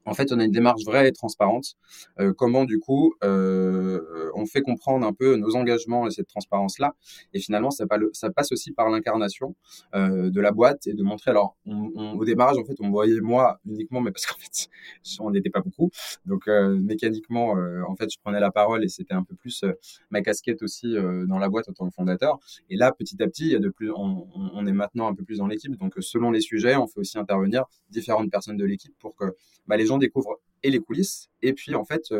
en 0.08 0.14
fait, 0.14 0.32
on 0.32 0.40
a 0.40 0.46
une 0.46 0.52
démarche 0.52 0.84
vraie 0.86 1.08
et 1.10 1.12
transparente. 1.12 1.76
Euh, 2.20 2.34
comment, 2.34 2.64
du 2.64 2.80
coup, 2.80 3.14
euh, 3.24 4.32
on 4.36 4.46
fait 4.46 4.62
comprendre 4.62 5.06
un 5.06 5.14
peu 5.14 5.36
nos 5.36 5.56
engagements 5.56 6.08
et 6.08 6.12
cette 6.12 6.28
transparence-là. 6.28 6.96
Et 7.34 7.40
finalement, 7.40 7.72
ça, 7.72 7.86
passe 7.86 8.52
aussi 8.54 8.72
par 8.72 8.90
l'incarnation 8.90 9.56
euh, 9.96 10.30
de 10.30 10.42
la 10.42 10.52
boîte 10.52 10.88
et 10.88 10.94
de 10.94 11.04
montrer. 11.04 11.32
Alors, 11.32 11.58
au 11.66 12.24
démarrage, 12.24 12.58
en 12.58 12.64
fait, 12.64 12.76
on 12.80 12.90
voyait 12.90 13.20
moi 13.20 13.60
uniquement, 13.66 14.00
mais 14.00 14.12
parce 14.12 14.26
qu'en 14.26 14.38
fait, 14.40 14.70
on 15.20 15.32
n'était 15.32 15.50
pas 15.50 15.62
beaucoup. 15.62 15.92
Donc, 16.26 16.48
mécaniquement, 16.48 17.56
en 17.88 17.96
fait, 17.98 18.10
je 18.10 18.18
prenais 18.24 18.40
la 18.40 18.52
parole 18.52 18.86
et 18.86 18.88
c'était 18.88 19.14
un 19.14 19.24
peu 19.24 19.36
plus 19.36 19.66
ma 20.10 20.22
casquette 20.22 20.64
aussi 20.64 20.96
dans 21.28 21.38
la 21.38 21.50
boîte 21.50 21.68
en 21.68 21.74
tant 21.74 21.88
que 21.88 21.94
fondateur. 21.94 22.40
Et 22.70 22.78
là, 22.78 22.94
petit 22.94 23.22
à 23.22 23.28
petit, 23.28 23.48
il 23.48 23.52
y 23.52 23.56
a 23.56 23.60
de 23.60 23.70
plus, 23.70 23.92
on, 23.92 24.28
on 24.36 24.66
est 24.66 24.72
maintenant 24.72 25.08
un 25.08 25.14
peu 25.14 25.24
plus 25.24 25.40
dans 25.40 25.48
l'équipe. 25.48 25.76
Donc, 25.78 25.96
selon 26.00 26.32
les 26.32 26.42
sujets, 26.42 26.78
on 26.78 26.88
fait 26.88 27.02
aussi 27.02 27.18
intervenir 27.18 27.66
différentes 27.90 28.32
personnes 28.32 28.58
de 28.58 28.66
l'équipe 28.66 28.94
pour 29.00 29.14
que 29.16 29.36
bah, 29.68 29.76
les 29.76 29.86
gens 29.86 29.97
gens 29.98 30.00
découvrent 30.00 30.39
et 30.63 30.72
les 30.72 30.80
coulisses, 30.80 31.30
et 31.44 31.54
puis 31.54 31.75
en 31.75 31.86
fait 31.86 32.12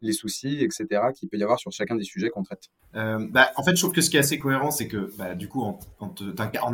les 0.00 0.12
soucis, 0.12 0.62
etc., 0.62 0.86
qu'il 1.16 1.28
peut 1.28 1.36
y 1.36 1.42
avoir 1.42 1.58
sur 1.58 1.72
chacun 1.72 1.96
des 1.96 2.04
sujets 2.04 2.30
qu'on 2.30 2.44
traite. 2.44 2.68
bah, 2.94 3.50
en 3.56 3.64
fait, 3.64 3.74
je 3.74 3.82
trouve 3.82 3.92
que 3.92 4.00
ce 4.00 4.08
qui 4.08 4.16
est 4.16 4.20
assez 4.20 4.38
cohérent, 4.38 4.70
c'est 4.70 4.86
que 4.86 5.10
bah, 5.18 5.34
du 5.34 5.48
coup, 5.48 5.62
en, 5.62 5.78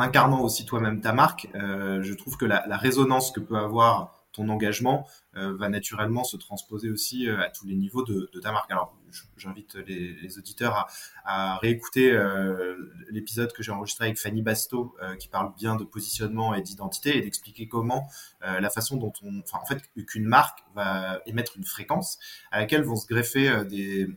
incarnant 0.01 0.43
aussi 0.43 0.67
toi-même 0.67 1.01
ta 1.01 1.15
marque, 1.15 1.49
je 1.55 2.13
trouve 2.13 2.37
que 2.37 2.45
la, 2.45 2.77
résonance 2.77 3.33
que 3.33 3.41
peut 3.41 3.57
avoir 3.57 4.19
ton 4.33 4.49
engagement 4.49 5.07
euh, 5.07 5.28
va 5.35 5.69
naturellement 5.69 6.25
se 6.25 6.37
transposer 6.37 6.91
aussi 6.91 7.29
euh, 7.29 7.41
à 7.41 7.51
tous 7.51 7.67
les 7.67 7.75
niveaux 7.75 8.03
de, 8.03 8.31
de 8.33 8.41
ta 8.41 8.53
marque. 8.53 8.71
Alors, 8.71 8.95
j'invite 9.37 9.75
les, 9.87 10.39
auditeurs 10.39 10.87
à, 11.25 11.57
réécouter 11.59 12.13
euh, 12.13 12.77
l'épisode 13.09 13.53
que 13.53 13.63
j'ai 13.63 13.73
enregistré 13.73 14.07
avec 14.07 14.19
Fanny 14.19 14.43
Basto, 14.43 14.95
qui 15.19 15.29
parle 15.29 15.55
bien 15.57 15.77
de 15.77 15.85
positionnement 15.85 16.55
et 16.55 16.61
d'identité 16.61 17.17
et 17.17 17.23
d'expliquer 17.23 17.69
comment 17.69 18.11
la 18.43 18.69
façon 18.69 18.97
dont 18.97 19.13
on, 19.23 19.43
en 19.53 19.65
fait, 19.65 19.83
qu'une 20.07 20.27
marque 20.27 20.61
va 20.75 21.21
émettre 21.25 21.57
une 21.57 21.65
fréquence 21.65 22.19
à 22.51 22.61
laquelle 22.61 22.83
vont 22.83 22.97
se 22.97 23.07
greffer 23.07 23.65
des, 23.65 24.09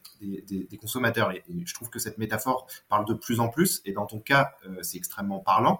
consommateurs. 0.77 1.32
Et, 1.32 1.44
je 1.65 1.74
trouve 1.74 1.89
que 1.89 2.00
cette 2.00 2.18
métaphore 2.18 2.68
parle 2.89 3.06
de 3.06 3.13
plus 3.13 3.39
en 3.39 3.48
plus. 3.48 3.82
Et 3.86 3.94
dans 3.94 4.06
ton 4.06 4.20
cas, 4.20 4.51
c'est 4.82 4.98
extrêmement 4.98 5.39
parlant. 5.39 5.80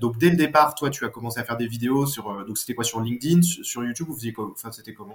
donc, 0.00 0.18
dès 0.18 0.30
le 0.30 0.36
départ, 0.36 0.74
toi, 0.74 0.90
tu 0.90 1.04
as 1.04 1.10
commencé 1.10 1.38
à 1.38 1.44
faire 1.44 1.56
des 1.56 1.68
vidéos 1.68 2.06
sur, 2.06 2.44
donc 2.44 2.58
c'était 2.58 2.74
quoi 2.74 2.84
sur 2.84 3.00
LinkedIn, 3.00 3.42
sur, 3.42 3.84
YouTube, 3.84 4.08
vous 4.08 4.16
faisiez 4.16 4.32
quoi 4.32 4.51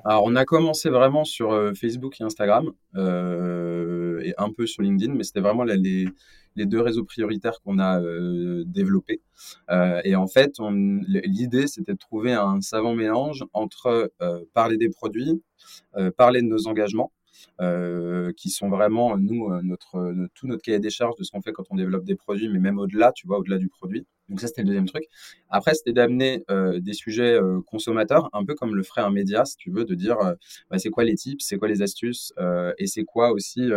Alors, 0.05 0.23
on 0.25 0.35
a 0.35 0.45
commencé 0.45 0.89
vraiment 0.89 1.23
sur 1.23 1.51
euh, 1.51 1.73
Facebook 1.73 2.19
et 2.19 2.23
Instagram 2.23 2.71
euh, 2.95 4.19
et 4.23 4.33
un 4.37 4.51
peu 4.51 4.65
sur 4.65 4.83
LinkedIn, 4.83 5.13
mais 5.13 5.23
c'était 5.23 5.39
vraiment 5.39 5.63
les, 5.63 6.07
deux 6.55 6.81
réseaux 6.81 7.03
prioritaires 7.03 7.59
qu'on 7.63 7.79
a 7.79 8.01
euh, 8.01 8.63
développés. 8.65 9.21
et 10.03 10.15
en 10.15 10.27
fait, 10.27 10.55
l'idée, 11.07 11.67
c'était 11.67 11.93
de 11.93 11.97
trouver 11.97 12.33
un 12.33 12.61
savant 12.61 12.95
mélange 12.95 13.45
entre 13.53 14.11
parler 14.53 14.77
des 14.77 14.89
produits, 14.89 15.41
parler 16.17 16.41
de 16.41 16.47
nos 16.47 16.67
engagements 16.67 17.11
qui 18.35 18.49
sont 18.49 18.69
vraiment, 18.69 19.17
nous, 19.17 19.49
notre, 19.61 20.13
tout 20.33 20.47
notre 20.47 20.63
cahier 20.63 20.79
des 20.79 20.89
charges 20.89 21.15
de 21.17 21.23
ce 21.23 21.31
qu'on 21.31 21.41
fait 21.41 21.51
quand 21.51 21.65
on 21.69 21.75
développe 21.75 22.05
des 22.05 22.15
produits, 22.15 22.49
mais 22.49 22.59
même 22.59 22.79
au-delà, 22.79 23.11
tu 23.11 23.27
vois, 23.27 23.37
au-delà 23.37 23.59
du 23.59 23.67
produit. 23.67 24.07
Donc 24.29 24.39
ça, 24.39 24.47
c'était 24.47 24.61
le 24.61 24.67
deuxième 24.67 24.87
truc. 24.87 25.03
Après, 25.49 25.73
c'était 25.73 25.93
d'amener 25.93 26.43
des 26.79 26.93
sujets 26.93 27.39
consommateurs, 27.65 28.29
un 28.33 28.43
peu 28.43 28.55
comme 28.55 28.75
le 28.75 28.83
ferait 28.83 29.01
un 29.01 29.11
média, 29.11 29.45
si 29.45 29.55
tu 29.57 29.71
veux, 29.71 29.85
de 29.85 29.95
dire 29.95 30.17
bah, 30.69 30.77
c'est 30.79 30.89
quoi 30.89 31.03
les 31.03 31.15
tips, 31.15 31.43
c'est 31.45 31.57
quoi 31.57 31.67
les 31.67 31.81
astuces, 31.81 32.33
et 32.77 32.87
c'est 32.87 33.03
quoi 33.03 33.31
aussi 33.31 33.69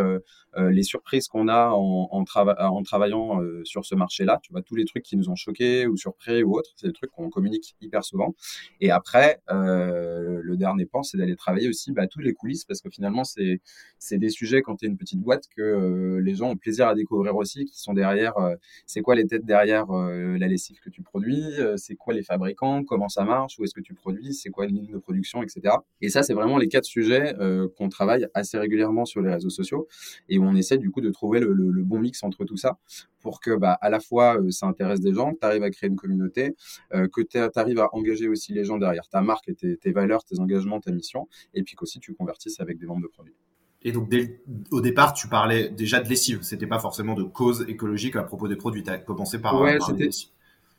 les 0.56 0.82
surprises 0.82 1.28
qu'on 1.28 1.46
a 1.48 1.70
en, 1.70 2.08
en, 2.10 2.24
en 2.24 2.82
travaillant 2.82 3.40
sur 3.64 3.84
ce 3.84 3.94
marché-là. 3.94 4.40
Tu 4.42 4.52
vois, 4.52 4.62
tous 4.62 4.74
les 4.74 4.84
trucs 4.84 5.04
qui 5.04 5.16
nous 5.16 5.30
ont 5.30 5.36
choqués 5.36 5.86
ou 5.86 5.96
surpris 5.96 6.42
ou 6.42 6.56
autres, 6.56 6.70
c'est 6.76 6.88
des 6.88 6.92
trucs 6.92 7.10
qu'on 7.10 7.30
communique 7.30 7.76
hyper 7.80 8.04
souvent. 8.04 8.34
Et 8.80 8.90
après, 8.90 9.40
le 9.48 10.56
dernier 10.56 10.86
point, 10.86 11.02
c'est 11.02 11.18
d'aller 11.18 11.36
travailler 11.36 11.68
aussi 11.68 11.92
bah, 11.92 12.06
tous 12.06 12.20
les 12.20 12.34
coulisses, 12.34 12.64
parce 12.64 12.80
que 12.80 12.90
finalement, 12.90 13.22
c'est 13.24 14.18
des 14.18 14.30
sujets 14.30 14.62
quand 14.62 14.76
tu 14.76 14.86
es 14.86 14.88
une 14.88 14.96
petite 14.96 15.20
boîte 15.20 15.44
que 15.56 15.62
euh, 15.62 16.20
les 16.20 16.34
gens 16.34 16.50
ont 16.50 16.56
plaisir 16.56 16.88
à 16.88 16.94
découvrir 16.94 17.36
aussi, 17.36 17.64
qui 17.64 17.80
sont 17.80 17.92
derrière. 17.92 18.36
Euh, 18.38 18.54
c'est 18.86 19.02
quoi 19.02 19.14
les 19.14 19.26
têtes 19.26 19.44
derrière 19.44 19.90
euh, 19.90 20.36
la 20.40 20.48
lessive 20.48 20.80
que 20.80 20.90
tu 20.90 21.02
produis 21.02 21.44
C'est 21.76 21.96
quoi 21.96 22.14
les 22.14 22.22
fabricants 22.22 22.84
Comment 22.84 23.08
ça 23.08 23.24
marche 23.24 23.58
Où 23.58 23.64
est-ce 23.64 23.74
que 23.74 23.80
tu 23.80 23.94
produis 23.94 24.34
C'est 24.34 24.50
quoi 24.50 24.66
une 24.66 24.76
ligne 24.76 24.92
de 24.92 24.98
production, 24.98 25.42
etc. 25.42 25.76
Et 26.00 26.08
ça, 26.08 26.22
c'est 26.22 26.34
vraiment 26.34 26.58
les 26.58 26.68
quatre 26.68 26.84
sujets 26.84 27.34
qu'on 27.76 27.88
travaille 27.88 28.26
assez 28.34 28.58
régulièrement 28.58 29.04
sur 29.04 29.22
les 29.22 29.32
réseaux 29.32 29.50
sociaux 29.50 29.88
et 30.28 30.38
on 30.38 30.54
essaie 30.54 30.78
du 30.78 30.90
coup 30.90 31.00
de 31.00 31.10
trouver 31.10 31.40
le, 31.40 31.82
bon 31.82 31.98
mix 31.98 32.22
entre 32.22 32.44
tout 32.44 32.56
ça 32.56 32.78
pour 33.20 33.40
que 33.40 33.56
bah, 33.56 33.72
à 33.80 33.90
la 33.90 34.00
fois 34.00 34.38
ça 34.50 34.66
intéresse 34.66 35.00
des 35.00 35.12
gens, 35.12 35.32
tu 35.32 35.46
arrives 35.46 35.62
à 35.62 35.70
créer 35.70 35.88
une 35.88 35.96
communauté, 35.96 36.54
que 36.90 37.20
tu 37.20 37.38
arrives 37.58 37.80
à 37.80 37.94
engager 37.94 38.28
aussi 38.28 38.52
les 38.52 38.64
gens 38.64 38.78
derrière 38.78 39.08
ta 39.08 39.20
marque 39.20 39.48
et 39.48 39.54
tes, 39.54 39.76
tes 39.76 39.92
valeurs, 39.92 40.24
tes 40.24 40.38
engagements, 40.40 40.80
ta 40.80 40.92
mission, 40.92 41.28
et 41.54 41.62
puis 41.62 41.76
qu'aussi 41.76 42.00
tu 42.00 42.14
convertisses 42.14 42.60
avec 42.60 42.78
des 42.78 42.86
ventes 42.86 43.02
de 43.02 43.08
produits. 43.08 43.36
Et 43.82 43.92
donc, 43.92 44.08
dès, 44.08 44.40
au 44.70 44.80
départ, 44.80 45.14
tu 45.14 45.28
parlais 45.28 45.70
déjà 45.70 46.00
de 46.00 46.08
lessive. 46.08 46.40
C'était 46.42 46.66
pas 46.66 46.78
forcément 46.78 47.14
de 47.14 47.22
cause 47.22 47.64
écologique 47.68 48.16
à 48.16 48.22
propos 48.22 48.46
des 48.46 48.56
produits. 48.56 48.82
Tu 48.82 48.90
as 48.90 48.98
commencé 48.98 49.40
par, 49.40 49.58
ouais, 49.60 49.78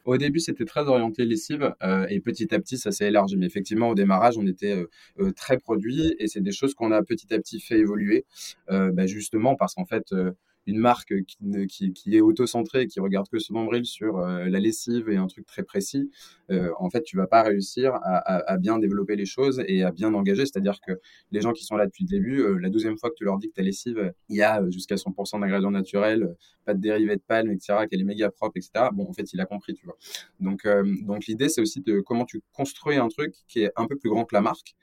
Au 0.06 0.18
début, 0.18 0.40
c'était 0.40 0.66
très 0.66 0.82
orienté 0.82 1.26
lessive 1.26 1.74
euh, 1.82 2.06
et 2.10 2.20
petit 2.20 2.54
à 2.54 2.60
petit, 2.60 2.78
ça 2.78 2.92
s'est 2.92 3.08
élargi. 3.08 3.38
Mais 3.38 3.48
effectivement, 3.48 3.90
au 3.90 3.96
démarrage, 3.96 4.38
on 4.38 4.46
était 4.46 4.76
euh, 4.76 4.90
euh, 5.20 5.32
très 5.32 5.58
produit 5.58 6.16
et 6.20 6.28
c'est 6.28 6.42
des 6.42 6.52
choses 6.52 6.76
qu'on 6.76 6.92
a 6.92 7.02
petit 7.02 7.34
à 7.34 7.40
petit 7.40 7.60
fait 7.60 7.80
évoluer, 7.80 8.26
bah, 8.70 9.08
justement 9.08 9.56
parce 9.56 9.74
qu'en 9.74 9.86
fait, 9.86 10.14
une 10.68 10.78
marque 10.78 11.14
qui, 11.68 11.94
qui, 11.94 12.16
est 12.16 12.22
auto-centrée, 12.22 12.88
qui 12.88 13.00
regarde 13.00 13.28
que 13.30 13.40
son 13.40 13.54
nombril 13.54 13.86
sur 13.86 14.20
euh, 14.20 14.46
la 14.46 14.60
lessive 14.60 15.10
et 15.10 15.18
un 15.18 15.28
truc 15.28 15.46
très 15.46 15.64
précis, 15.64 16.12
euh, 16.52 16.72
en 16.78 16.90
fait, 16.90 17.04
tu 17.04 17.18
vas 17.18 17.28
pas 17.28 17.42
réussir 17.44 17.94
à, 18.04 18.58
bien 18.58 18.78
développer 18.78 19.16
les 19.16 19.26
choses 19.26 19.64
et 19.68 19.84
à 19.84 19.92
bien 19.92 20.14
engager. 20.14 20.46
C'est-à-dire 20.46 20.80
que 20.86 21.00
les 21.32 21.42
gens 21.42 21.54
qui 21.54 21.64
sont 21.64 21.76
là 21.78 21.86
depuis 21.86 22.04
le 22.04 22.10
début, 22.10 22.42
euh, 22.42 22.58
la 22.60 22.70
deuxième 22.70 22.98
fois 22.98 23.10
que 23.10 23.16
tu 23.16 23.24
leur 23.24 23.38
dis 23.38 23.50
que 23.50 23.54
ta 23.54 23.64
lessive, 23.64 24.14
il 24.30 24.36
y 24.36 24.44
a 24.44 24.62
jusqu'à 24.70 24.96
100% 24.96 25.40
d'ingrédients 25.40 25.72
naturels, 25.72 26.36
pas 26.66 26.74
de 26.74 26.80
dérivés 26.80 27.16
de 27.16 27.22
palme, 27.26 27.52
etc., 27.52 27.86
qu'elle 27.90 28.02
est 28.02 28.06
méga 28.06 28.30
propre, 28.30 28.58
etc. 28.58 28.90
Bon, 28.94 29.08
en 29.10 29.14
fait, 29.14 29.34
il 29.34 29.40
a 29.40 29.46
compris, 29.46 29.74
tu 29.74 29.86
vois. 29.86 29.98
Donc, 30.40 30.68
donc 31.04 31.26
l'idée, 31.26 31.50
c'est 31.50 31.62
aussi 31.62 31.82
de 31.82 32.02
comment 32.02 32.26
tu 32.26 32.42
construis 32.54 32.98
un 32.98 33.08
truc 33.08 33.34
qui 33.48 33.62
est 33.62 33.72
un 33.76 33.88
peu 33.88 33.96
plus 33.96 34.10
grand 34.10 34.26
que 34.26 34.36
la 34.36 34.42
marque, 34.42 34.76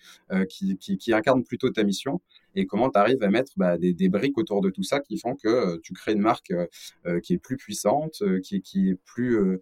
qui, 0.48 0.76
qui, 0.78 0.96
qui 0.96 1.12
incarne 1.12 1.44
plutôt 1.44 1.70
ta 1.70 1.84
mission 1.84 2.20
et 2.58 2.66
comment 2.66 2.90
tu 2.90 2.98
arrives 2.98 3.22
à 3.22 3.30
mettre 3.30 3.52
bah, 3.56 3.78
des, 3.78 4.08
briques 4.08 4.36
autour 4.36 4.60
de 4.60 4.70
tout 4.70 4.82
ça 4.82 5.00
qui 5.00 5.16
font 5.16 5.36
que 5.36 5.48
euh, 5.48 5.78
tu 5.82 5.92
crées 5.92 6.12
une 6.12 6.20
marque 6.20 6.50
euh, 6.50 6.66
euh, 7.06 7.20
qui 7.20 7.34
est 7.34 7.38
plus 7.38 7.56
puissante, 7.56 8.22
qui, 8.42 8.56
est 8.88 8.98
plus 9.04 9.60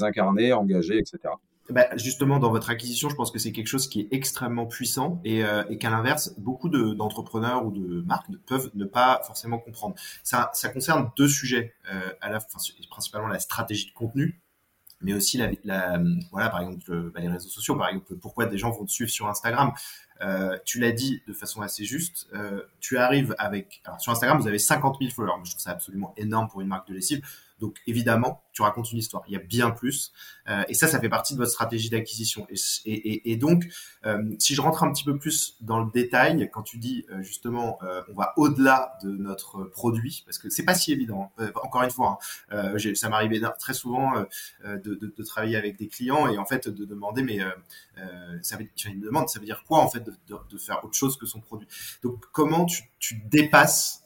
incarnée, 0.00 0.52
engagée, 0.52 0.98
etc. 0.98 1.18
Bah, 1.68 1.86
justement, 1.96 2.38
dans 2.38 2.50
votre 2.50 2.70
acquisition, 2.70 3.08
je 3.08 3.14
pense 3.14 3.30
que 3.30 3.38
c'est 3.38 3.52
quelque 3.52 3.66
chose 3.66 3.88
qui 3.88 4.00
est 4.00 4.08
extrêmement 4.10 4.66
puissant 4.66 5.20
et, 5.24 5.42
qu'à 5.78 5.90
l'inverse, 5.90 6.34
beaucoup 6.38 6.68
d'entrepreneurs 6.68 7.66
ou 7.66 7.70
de 7.70 8.02
marques 8.02 8.26
peuvent 8.46 8.70
ne 8.74 8.84
pas 8.84 9.20
forcément 9.26 9.58
comprendre. 9.58 9.94
Ça, 10.22 10.50
concerne 10.72 11.10
deux 11.16 11.28
sujets, 11.28 11.74
principalement 12.90 13.28
la 13.28 13.38
stratégie 13.38 13.86
de 13.86 13.92
contenu 13.92 14.40
mais 15.02 15.14
aussi 15.14 15.38
la, 15.38 15.50
la, 15.64 16.00
voilà 16.30 16.48
par 16.48 16.60
exemple 16.60 17.10
bah, 17.10 17.20
les 17.20 17.28
réseaux 17.28 17.48
sociaux 17.48 17.76
par 17.76 17.88
exemple 17.88 18.14
pourquoi 18.16 18.46
des 18.46 18.58
gens 18.58 18.70
vont 18.70 18.84
te 18.84 18.90
suivre 18.90 19.10
sur 19.10 19.28
Instagram. 19.28 19.72
Euh, 20.20 20.56
tu 20.64 20.78
l'as 20.78 20.92
dit 20.92 21.20
de 21.26 21.32
façon 21.32 21.62
assez 21.62 21.84
juste 21.84 22.28
euh, 22.32 22.62
tu 22.78 22.96
arrives 22.96 23.34
avec 23.38 23.82
alors 23.84 24.00
sur 24.00 24.12
Instagram 24.12 24.38
vous 24.38 24.46
avez 24.46 24.58
50 24.58 24.98
000 25.00 25.10
followers. 25.10 25.40
Je 25.44 25.50
trouve 25.50 25.62
ça 25.62 25.70
absolument 25.72 26.14
énorme 26.16 26.48
pour 26.48 26.60
une 26.60 26.68
marque 26.68 26.88
de 26.88 26.94
lessive 26.94 27.22
donc 27.62 27.76
évidemment, 27.86 28.42
tu 28.52 28.60
racontes 28.62 28.90
une 28.90 28.98
histoire. 28.98 29.22
Il 29.28 29.32
y 29.32 29.36
a 29.36 29.38
bien 29.38 29.70
plus. 29.70 30.12
Euh, 30.48 30.64
et 30.68 30.74
ça, 30.74 30.88
ça 30.88 30.98
fait 30.98 31.08
partie 31.08 31.34
de 31.34 31.38
votre 31.38 31.52
stratégie 31.52 31.90
d'acquisition. 31.90 32.44
Et, 32.84 33.36
donc, 33.36 33.64
euh, 34.04 34.34
si 34.40 34.56
je 34.56 34.60
rentre 34.60 34.82
un 34.82 34.92
petit 34.92 35.04
peu 35.04 35.16
plus 35.16 35.56
dans 35.60 35.78
le 35.78 35.88
détail, 35.92 36.50
quand 36.52 36.62
tu 36.62 36.78
dis 36.78 37.06
euh, 37.10 37.22
justement, 37.22 37.78
on 38.08 38.14
va 38.14 38.34
au-delà 38.36 38.98
de 39.04 39.10
notre 39.10 39.62
produit, 39.62 40.24
parce 40.26 40.38
que 40.38 40.50
c'est 40.50 40.64
pas 40.64 40.74
si 40.74 40.92
évident. 40.92 41.30
encore 41.62 41.84
une 41.84 41.90
fois, 41.90 42.18
hein, 42.50 42.76
ça 42.94 43.08
m'arrivait 43.08 43.40
très 43.60 43.74
souvent 43.74 44.12
de, 44.64 45.22
travailler 45.22 45.56
avec 45.56 45.78
des 45.78 45.86
clients 45.86 46.26
et 46.26 46.36
en 46.36 46.44
fait 46.44 46.68
de 46.68 46.84
demander, 46.84 47.22
mais 47.22 47.38
ça 48.42 48.56
veut, 48.56 48.64
me 48.64 49.04
demandes, 49.04 49.28
ça 49.28 49.38
veut 49.38 49.46
dire 49.46 49.62
quoi 49.68 49.78
en 49.78 49.88
fait 49.88 50.02
de, 50.04 50.58
faire 50.58 50.84
autre 50.84 50.94
chose 50.94 51.16
que 51.16 51.26
son 51.26 51.40
produit? 51.40 51.68
Donc 52.02 52.24
comment 52.32 52.64
tu, 52.64 52.82
tu 52.98 53.22
dépasses 53.30 54.04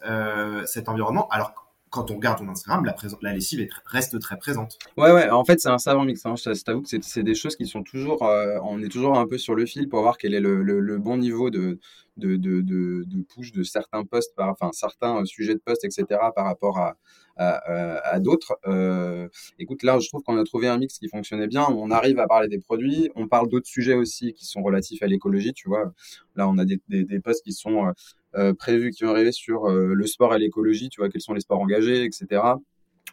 cet 0.67 0.91
environnement? 0.91 1.27
Alors 1.31 1.66
quand 1.97 2.11
on 2.11 2.17
regarde 2.17 2.39
ton 2.39 2.49
Instagram, 2.49 2.85
la, 2.85 2.95
la 3.23 3.33
lessive 3.33 3.67
reste 3.87 4.19
très 4.21 4.37
présente. 4.37 4.79
Ouais, 4.99 5.13
ouais, 5.13 5.31
en 5.31 5.45
fait, 5.45 5.61
c'est 5.61 5.71
un 5.71 5.79
savant 5.79 6.05
mix. 6.05 6.25
Hein. 6.27 6.35
Je 6.37 6.63
t'avoue 6.63 6.83
que 6.83 6.89
c'est 6.89 7.23
des 7.23 7.35
choses 7.35 7.57
qui 7.57 7.67
sont 7.67 7.83
toujours. 7.83 8.23
Euh, 8.23 8.59
on 8.63 8.83
est 8.83 8.89
toujours 8.89 9.19
un 9.19 9.27
peu 9.27 9.39
sur 9.39 9.55
le 9.55 9.65
fil 9.65 9.89
pour 9.89 10.03
voir 10.03 10.19
quel 10.19 10.35
est 10.35 10.41
le, 10.41 10.99
bon 10.99 11.17
niveau 11.17 11.49
de, 11.49 11.79
de, 12.19 13.23
push 13.35 13.53
de 13.53 13.63
certains 13.63 14.05
posts, 14.05 14.35
par, 14.37 14.51
enfin, 14.51 14.71
certains 14.73 15.25
sujets 15.25 15.55
de 15.55 15.61
posts, 15.65 15.85
etc., 15.85 16.05
par 16.35 16.45
rapport 16.45 16.79
à, 16.79 16.97
à 17.37 18.21
d'autres. 18.21 18.59
Euh, 18.67 19.29
écoute, 19.59 19.83
là, 19.83 19.99
je 19.99 20.09
trouve 20.09 20.23
qu'on 20.23 20.37
a 20.37 20.45
trouvé 20.45 20.69
un 20.69 20.77
mix 20.77 20.99
qui 20.99 21.09
fonctionnait 21.09 21.49
bien. 21.49 21.67
On 21.69 21.91
arrive 21.91 22.19
à 22.19 22.27
parler 22.27 22.49
des 22.49 22.59
produits, 22.59 23.11
on 23.15 23.27
parle 23.27 23.49
d'autres 23.49 23.69
sujets 23.69 23.95
aussi 23.95 24.35
qui 24.35 24.45
sont 24.45 24.63
relatifs 24.63 25.03
à 25.03 25.07
l'écologie, 25.07 25.55
tu 25.55 25.69
vois. 25.69 25.93
Là, 26.35 26.47
on 26.49 26.59
a 26.59 26.67
des, 26.67 26.79
des, 26.89 27.05
des 27.05 27.21
posts 27.21 27.43
qui 27.43 27.53
sont. 27.53 27.93
Euh, 28.37 28.53
prévus 28.53 28.91
qui 28.91 29.05
vont 29.05 29.11
arriver 29.11 29.33
sur 29.33 29.67
euh, 29.67 29.95
le 29.95 30.07
sport 30.07 30.35
et 30.35 30.39
l'écologie, 30.39 30.91
tu 30.91 31.01
vois, 31.01 31.09
quels 31.09 31.23
sont 31.23 31.33
les 31.33 31.41
sports 31.41 31.61
engagés, 31.61 32.05
etc. 32.05 32.43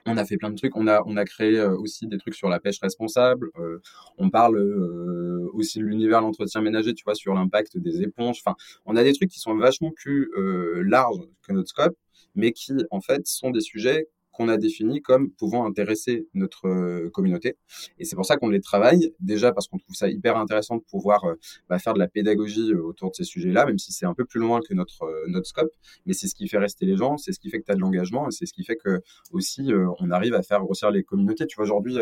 On 0.05 0.17
a 0.17 0.25
fait 0.25 0.35
plein 0.35 0.49
de 0.49 0.57
trucs. 0.57 0.75
On 0.75 0.87
a, 0.87 1.01
on 1.05 1.15
a 1.15 1.23
créé 1.23 1.57
euh, 1.57 1.77
aussi 1.77 2.07
des 2.07 2.17
trucs 2.17 2.35
sur 2.35 2.49
la 2.49 2.59
pêche 2.59 2.79
responsable. 2.81 3.49
on 4.17 4.29
parle 4.29 4.57
aussi 5.53 5.79
de 5.79 5.85
l'univers 5.85 6.19
l'entretien 6.19 6.61
ménager, 6.61 6.93
tu 6.93 7.03
vois, 7.05 7.15
sur 7.15 7.33
l'impact 7.33 7.77
des 7.77 8.01
éponges. 8.01 8.41
Enfin, 8.45 8.55
on 8.85 8.97
a 8.97 9.03
des 9.03 9.13
trucs 9.13 9.29
qui 9.29 9.39
sont 9.39 9.55
vachement 9.55 9.91
plus 9.95 10.29
larges 10.83 11.21
que 11.47 11.53
notre 11.53 11.69
scope, 11.69 11.95
mais 12.35 12.51
qui, 12.51 12.73
en 12.91 12.99
fait, 12.99 13.25
sont 13.25 13.51
des 13.51 13.61
sujets 13.61 14.07
qu'on 14.33 14.49
a 14.49 14.57
définis 14.57 15.01
comme 15.01 15.31
pouvant 15.31 15.65
intéresser 15.65 16.27
notre 16.33 16.67
euh, 16.67 17.09
communauté. 17.11 17.55
Et 17.99 18.05
c'est 18.05 18.15
pour 18.15 18.25
ça 18.25 18.35
qu'on 18.35 18.49
les 18.49 18.59
travaille, 18.59 19.13
déjà 19.19 19.53
parce 19.53 19.67
qu'on 19.67 19.77
trouve 19.77 19.95
ça 19.95 20.09
hyper 20.09 20.37
intéressant 20.37 20.77
de 20.77 20.81
pouvoir 20.81 21.23
euh, 21.23 21.35
bah, 21.69 21.79
faire 21.79 21.93
de 21.93 21.99
la 21.99 22.07
pédagogie 22.07 22.71
euh, 22.71 22.81
autour 22.81 23.11
de 23.11 23.15
ces 23.15 23.23
sujets-là, 23.23 23.65
même 23.65 23.77
si 23.77 23.93
c'est 23.93 24.05
un 24.05 24.13
peu 24.13 24.25
plus 24.25 24.39
loin 24.39 24.59
que 24.67 24.73
notre, 24.73 25.09
notre 25.27 25.47
scope. 25.47 25.71
Mais 26.05 26.13
c'est 26.13 26.27
ce 26.27 26.35
qui 26.35 26.47
fait 26.47 26.57
rester 26.57 26.85
les 26.85 26.97
gens, 26.97 27.17
c'est 27.17 27.31
ce 27.31 27.39
qui 27.39 27.49
fait 27.49 27.59
que 27.59 27.65
tu 27.65 27.71
as 27.71 27.75
de 27.75 27.81
l'engagement, 27.81 28.27
et 28.27 28.31
c'est 28.31 28.45
ce 28.45 28.53
qui 28.53 28.63
fait 28.65 28.75
que 28.75 29.01
aussi 29.31 29.71
on 29.99 30.11
arrive 30.11 30.33
à 30.33 30.41
faire 30.41 30.61
grossir 30.61 30.91
les 30.91 31.03
communautés. 31.03 31.45
Tu 31.47 31.55
vois, 31.55 31.65
aujourd'hui, 31.65 31.97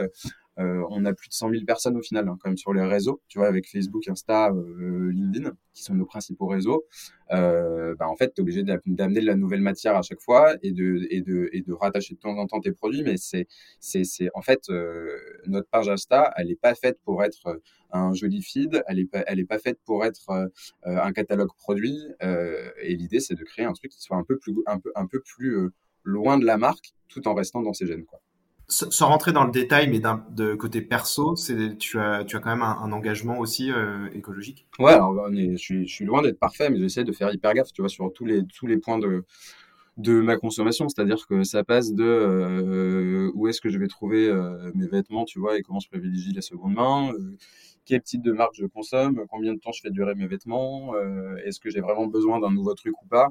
on 0.57 1.05
a 1.05 1.13
plus 1.13 1.29
de 1.29 1.33
100 1.33 1.49
000 1.51 1.65
personnes 1.65 1.97
au 1.97 2.01
final, 2.01 2.27
hein, 2.27 2.37
quand 2.39 2.49
même 2.49 2.57
sur 2.57 2.73
les 2.73 2.83
réseaux, 2.83 3.21
tu 3.27 3.39
vois, 3.39 3.47
avec 3.47 3.67
Facebook, 3.69 4.07
Insta, 4.07 4.51
LinkedIn, 4.51 5.51
qui 5.73 5.83
sont 5.83 5.93
nos 5.95 6.05
principaux 6.05 6.47
réseaux. 6.47 6.85
bah, 7.29 8.07
en 8.07 8.15
fait, 8.15 8.33
tu 8.33 8.39
es 8.39 8.41
obligé 8.41 8.63
d'amener 8.63 9.21
de 9.21 9.25
la 9.25 9.35
nouvelle 9.35 9.61
matière 9.61 9.95
à 9.95 10.01
chaque 10.01 10.21
fois 10.21 10.55
et 10.61 10.71
de, 10.71 11.07
et 11.09 11.21
de, 11.21 11.49
et 11.53 11.61
de 11.61 11.73
rattacher 11.73 12.15
de 12.15 12.19
temps 12.19 12.37
en 12.37 12.47
temps 12.47 12.59
tes 12.59 12.71
produits. 12.71 13.03
Mais 13.03 13.17
c'est, 13.17 13.47
c'est, 13.79 14.03
c'est 14.03 14.29
en 14.33 14.41
fait, 14.41 14.69
notre 15.47 15.67
page 15.69 15.89
Insta, 15.89 16.33
elle 16.37 16.47
n'est 16.47 16.55
pas 16.55 16.75
faite 16.75 16.99
pour 17.03 17.23
être 17.23 17.61
un 17.91 18.13
joli 18.13 18.41
feed, 18.41 18.83
elle 18.87 18.97
n'est 18.97 19.05
pas, 19.05 19.23
elle 19.27 19.39
est 19.39 19.45
pas 19.45 19.59
faite 19.59 19.79
pour 19.85 20.05
être 20.05 20.49
un 20.83 21.11
catalogue 21.13 21.53
produit. 21.57 21.97
et 22.21 22.95
l'idée, 22.95 23.19
c'est 23.19 23.35
de 23.35 23.43
créer 23.43 23.65
un 23.65 23.73
truc 23.73 23.91
qui 23.91 24.01
soit 24.01 24.17
un 24.17 24.23
peu 24.23 24.37
plus, 24.37 24.53
un 24.65 24.79
peu, 24.79 24.91
un 24.95 25.07
peu 25.07 25.21
plus 25.21 25.71
loin 26.03 26.37
de 26.37 26.45
la 26.45 26.57
marque 26.57 26.93
tout 27.07 27.27
en 27.27 27.33
restant 27.33 27.61
dans 27.61 27.73
ses 27.73 27.85
gènes. 27.85 28.05
Quoi. 28.05 28.21
Sans 28.71 29.07
rentrer 29.07 29.33
dans 29.33 29.43
le 29.43 29.51
détail, 29.51 29.89
mais 29.89 29.99
de 29.99 30.55
côté 30.55 30.81
perso, 30.81 31.35
tu 31.77 31.99
as 31.99 32.23
tu 32.23 32.35
as 32.37 32.39
quand 32.39 32.51
même 32.51 32.61
un, 32.61 32.91
engagement 32.93 33.37
aussi 33.37 33.69
euh, 33.69 34.07
écologique? 34.13 34.65
Ouais, 34.79 34.93
alors 34.93 35.27
je, 35.29 35.57
suis, 35.57 35.85
je 35.85 35.93
suis 35.93 36.05
loin 36.05 36.21
d'être 36.21 36.39
parfait, 36.39 36.69
mais 36.69 36.79
j'essaie 36.79 37.03
de 37.03 37.11
faire 37.11 37.33
hyper 37.33 37.53
gaffe, 37.53 37.73
tu 37.73 37.81
vois, 37.81 37.89
sur 37.89 38.13
tous 38.13 38.23
les 38.23 38.45
tous 38.45 38.67
les 38.67 38.77
points 38.77 38.97
de 38.97 39.25
de 39.97 40.21
ma 40.21 40.37
consommation, 40.37 40.87
c'est-à-dire 40.87 41.27
que 41.27 41.43
ça 41.43 41.65
passe 41.65 41.93
de 41.93 42.05
euh, 42.05 43.29
où 43.35 43.49
est-ce 43.49 43.59
que 43.59 43.69
je 43.69 43.77
vais 43.77 43.89
trouver 43.89 44.29
euh, 44.29 44.71
mes 44.73 44.87
vêtements, 44.87 45.25
tu 45.25 45.37
vois, 45.37 45.57
et 45.57 45.63
comment 45.63 45.81
je 45.81 45.89
privilégie 45.89 46.31
la 46.31 46.41
seconde 46.41 46.73
main, 46.73 47.11
quel 47.83 48.01
type 48.01 48.21
de 48.21 48.31
marque 48.31 48.55
je 48.55 48.65
consomme, 48.67 49.25
combien 49.29 49.53
de 49.53 49.59
temps 49.59 49.73
je 49.73 49.81
fais 49.81 49.89
durer 49.89 50.15
mes 50.15 50.27
vêtements, 50.27 50.93
est-ce 51.43 51.59
que 51.59 51.69
j'ai 51.69 51.81
vraiment 51.81 52.07
besoin 52.07 52.39
d'un 52.39 52.51
nouveau 52.51 52.73
truc 52.73 52.93
ou 53.03 53.05
pas, 53.07 53.27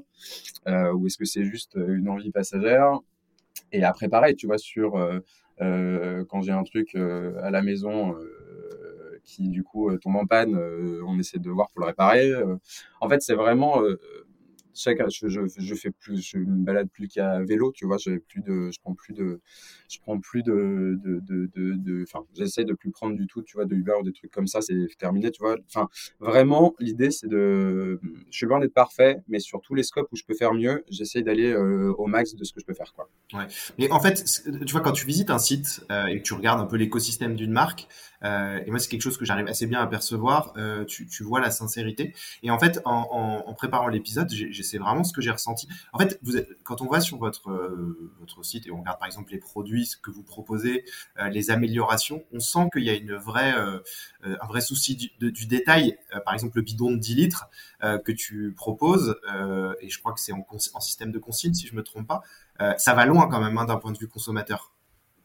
ou 0.67 1.07
est-ce 1.07 1.17
que 1.17 1.25
c'est 1.25 1.45
juste 1.45 1.77
une 1.77 2.11
envie 2.11 2.31
passagère, 2.31 3.01
et 3.73 3.85
après, 3.85 4.09
pareil, 4.09 4.37
tu 4.37 4.47
vois, 4.47 4.59
sur 4.59 4.97
euh, 4.97 5.21
euh, 5.61 6.25
quand 6.29 6.43
j'ai 6.43 6.53
un 6.53 6.63
truc 6.65 6.95
euh, 6.95 7.35
à 7.43 7.51
la 7.51 7.63
maison 7.63 8.17
qui, 9.25 9.49
du 9.49 9.63
coup, 9.63 9.97
tombe 9.99 10.17
en 10.17 10.27
panne, 10.27 10.59
on 11.07 11.19
essaie 11.19 11.39
de 11.39 11.51
voir 11.51 11.71
pour 11.71 11.81
le 11.81 11.87
réparer. 11.87 12.33
en 13.01 13.09
fait, 13.09 13.23
c'est 13.23 13.35
vraiment 13.35 13.81
je, 14.85 15.47
je, 15.59 15.75
fais 15.75 15.91
plus, 15.91 16.21
je 16.23 16.39
me 16.39 16.65
balade 16.65 16.89
plus 16.91 17.09
qu'à 17.09 17.41
vélo, 17.43 17.73
tu 17.73 17.87
vois, 17.87 17.99
j'ai 17.99 18.19
plus 18.19 18.41
de, 18.41 18.71
je 18.73 18.79
prends 18.81 18.95
plus 18.95 19.13
de, 19.13 19.41
je 19.89 19.99
prends 20.01 20.19
plus 20.19 20.43
de, 20.43 20.99
enfin, 22.03 22.25
j'essaie 22.35 22.65
de 22.65 22.75
plus 22.75 22.91
prendre 22.91 23.17
du 23.17 23.27
tout, 23.27 23.43
tu 23.43 23.57
vois, 23.57 23.65
de 23.65 23.75
Uber 23.75 23.95
ou 24.01 24.03
des 24.03 24.13
trucs 24.13 24.31
comme 24.31 24.47
ça, 24.47 24.61
c'est 24.61 24.87
terminé, 24.99 25.31
tu 25.31 25.41
vois. 25.41 25.57
Enfin, 25.69 25.89
vraiment, 26.19 26.75
l'idée, 26.79 27.11
c'est 27.11 27.29
de, 27.29 28.01
je 28.31 28.37
suis 28.37 28.47
loin 28.47 28.61
d'être 28.61 28.75
parfait, 28.75 29.23
mais 29.29 29.39
sur 29.39 29.61
tous 29.61 29.75
les 29.75 29.83
scopes 29.83 30.09
où 30.13 30.17
je 30.17 30.25
peux 30.25 30.35
faire 30.35 30.55
mieux, 30.55 30.85
j'essaie 30.91 31.23
d'aller 31.23 31.53
euh, 31.53 31.93
au 31.99 32.07
max 32.07 32.35
de 32.35 32.45
ce 32.45 32.53
que 32.53 32.61
je 32.61 32.67
peux 32.67 32.75
faire, 32.75 32.93
quoi. 32.95 33.09
Ouais. 33.33 33.47
Mais 33.79 33.91
en 33.91 34.01
fait, 34.01 34.25
tu 34.67 34.73
vois, 34.73 34.81
quand 34.81 34.93
tu 34.93 35.07
visites 35.07 35.31
un 35.31 35.39
site 35.39 35.85
euh, 35.91 36.07
et 36.07 36.19
que 36.19 36.23
tu 36.23 36.35
regardes 36.35 36.61
un 36.61 36.67
peu 36.67 36.77
l'écosystème 36.77 37.35
d'une 37.35 37.53
marque, 37.53 37.89
euh, 38.25 38.61
et 38.65 38.71
moi, 38.71 38.79
c'est 38.79 38.89
quelque 38.89 39.03
chose 39.03 39.17
que 39.17 39.25
j'arrive 39.25 39.47
assez 39.47 39.67
bien 39.67 39.81
à 39.81 39.87
percevoir. 39.87 40.53
Euh, 40.57 40.85
tu, 40.85 41.07
tu, 41.07 41.23
vois 41.23 41.41
la 41.41 41.51
sincérité. 41.51 42.15
Et 42.43 42.51
en 42.51 42.59
fait, 42.59 42.81
en, 42.85 43.09
en, 43.11 43.49
en 43.49 43.55
préparant 43.55 43.89
l'épisode, 43.89 44.31
c'est 44.63 44.79
vraiment 44.79 45.05
ce 45.05 45.13
que 45.13 45.21
j'ai 45.21 45.31
ressenti. 45.31 45.69
En 45.93 45.99
fait, 45.99 46.19
vous 46.23 46.37
êtes, 46.37 46.49
quand 46.63 46.83
on 46.83 46.87
va 46.87 47.01
sur 47.01 47.19
votre 47.19 47.51
euh, 47.51 48.13
votre 48.21 48.45
site 48.45 48.67
et 48.67 48.71
on 48.71 48.81
regarde 48.81 48.99
par 48.99 49.07
exemple 49.07 49.33
les 49.33 49.39
produits 49.39 49.91
que 50.03 50.11
vous 50.11 50.23
proposez, 50.23 50.85
euh, 51.19 51.29
les 51.29 51.51
améliorations, 51.51 52.25
on 52.33 52.41
sent 52.41 52.69
qu'il 52.73 52.85
y 52.85 52.91
a 52.91 52.95
une 52.95 53.15
vraie 53.15 53.55
un 54.23 54.47
vrai 54.47 54.61
souci 54.61 54.97
du, 54.97 55.33
du 55.33 55.47
détail. 55.47 55.99
par 56.25 56.35
exemple, 56.35 56.57
le 56.57 56.63
bidon 56.63 56.93
de 56.93 56.97
10 56.97 57.15
litres 57.15 57.49
que 57.81 58.13
tu 58.13 58.53
proposes, 58.57 59.17
et 59.81 59.89
je 59.89 59.99
crois 59.99 60.13
que 60.13 60.21
c'est 60.21 60.33
en, 60.33 60.47
en, 60.51 60.81
système 60.81 61.13
de 61.13 61.19
consigne 61.19 61.55
si 61.55 61.67
je 61.67 61.75
me 61.75 61.83
trompe 61.83 62.07
pas. 62.07 62.23
ça 62.79 62.95
va 62.95 63.07
loin 63.07 63.29
quand 63.29 63.41
même 63.41 63.57
hein, 63.59 63.65
d'un 63.65 63.77
point 63.77 63.93
de 63.93 63.99
vue 63.99 64.09
consommateur. 64.09 64.73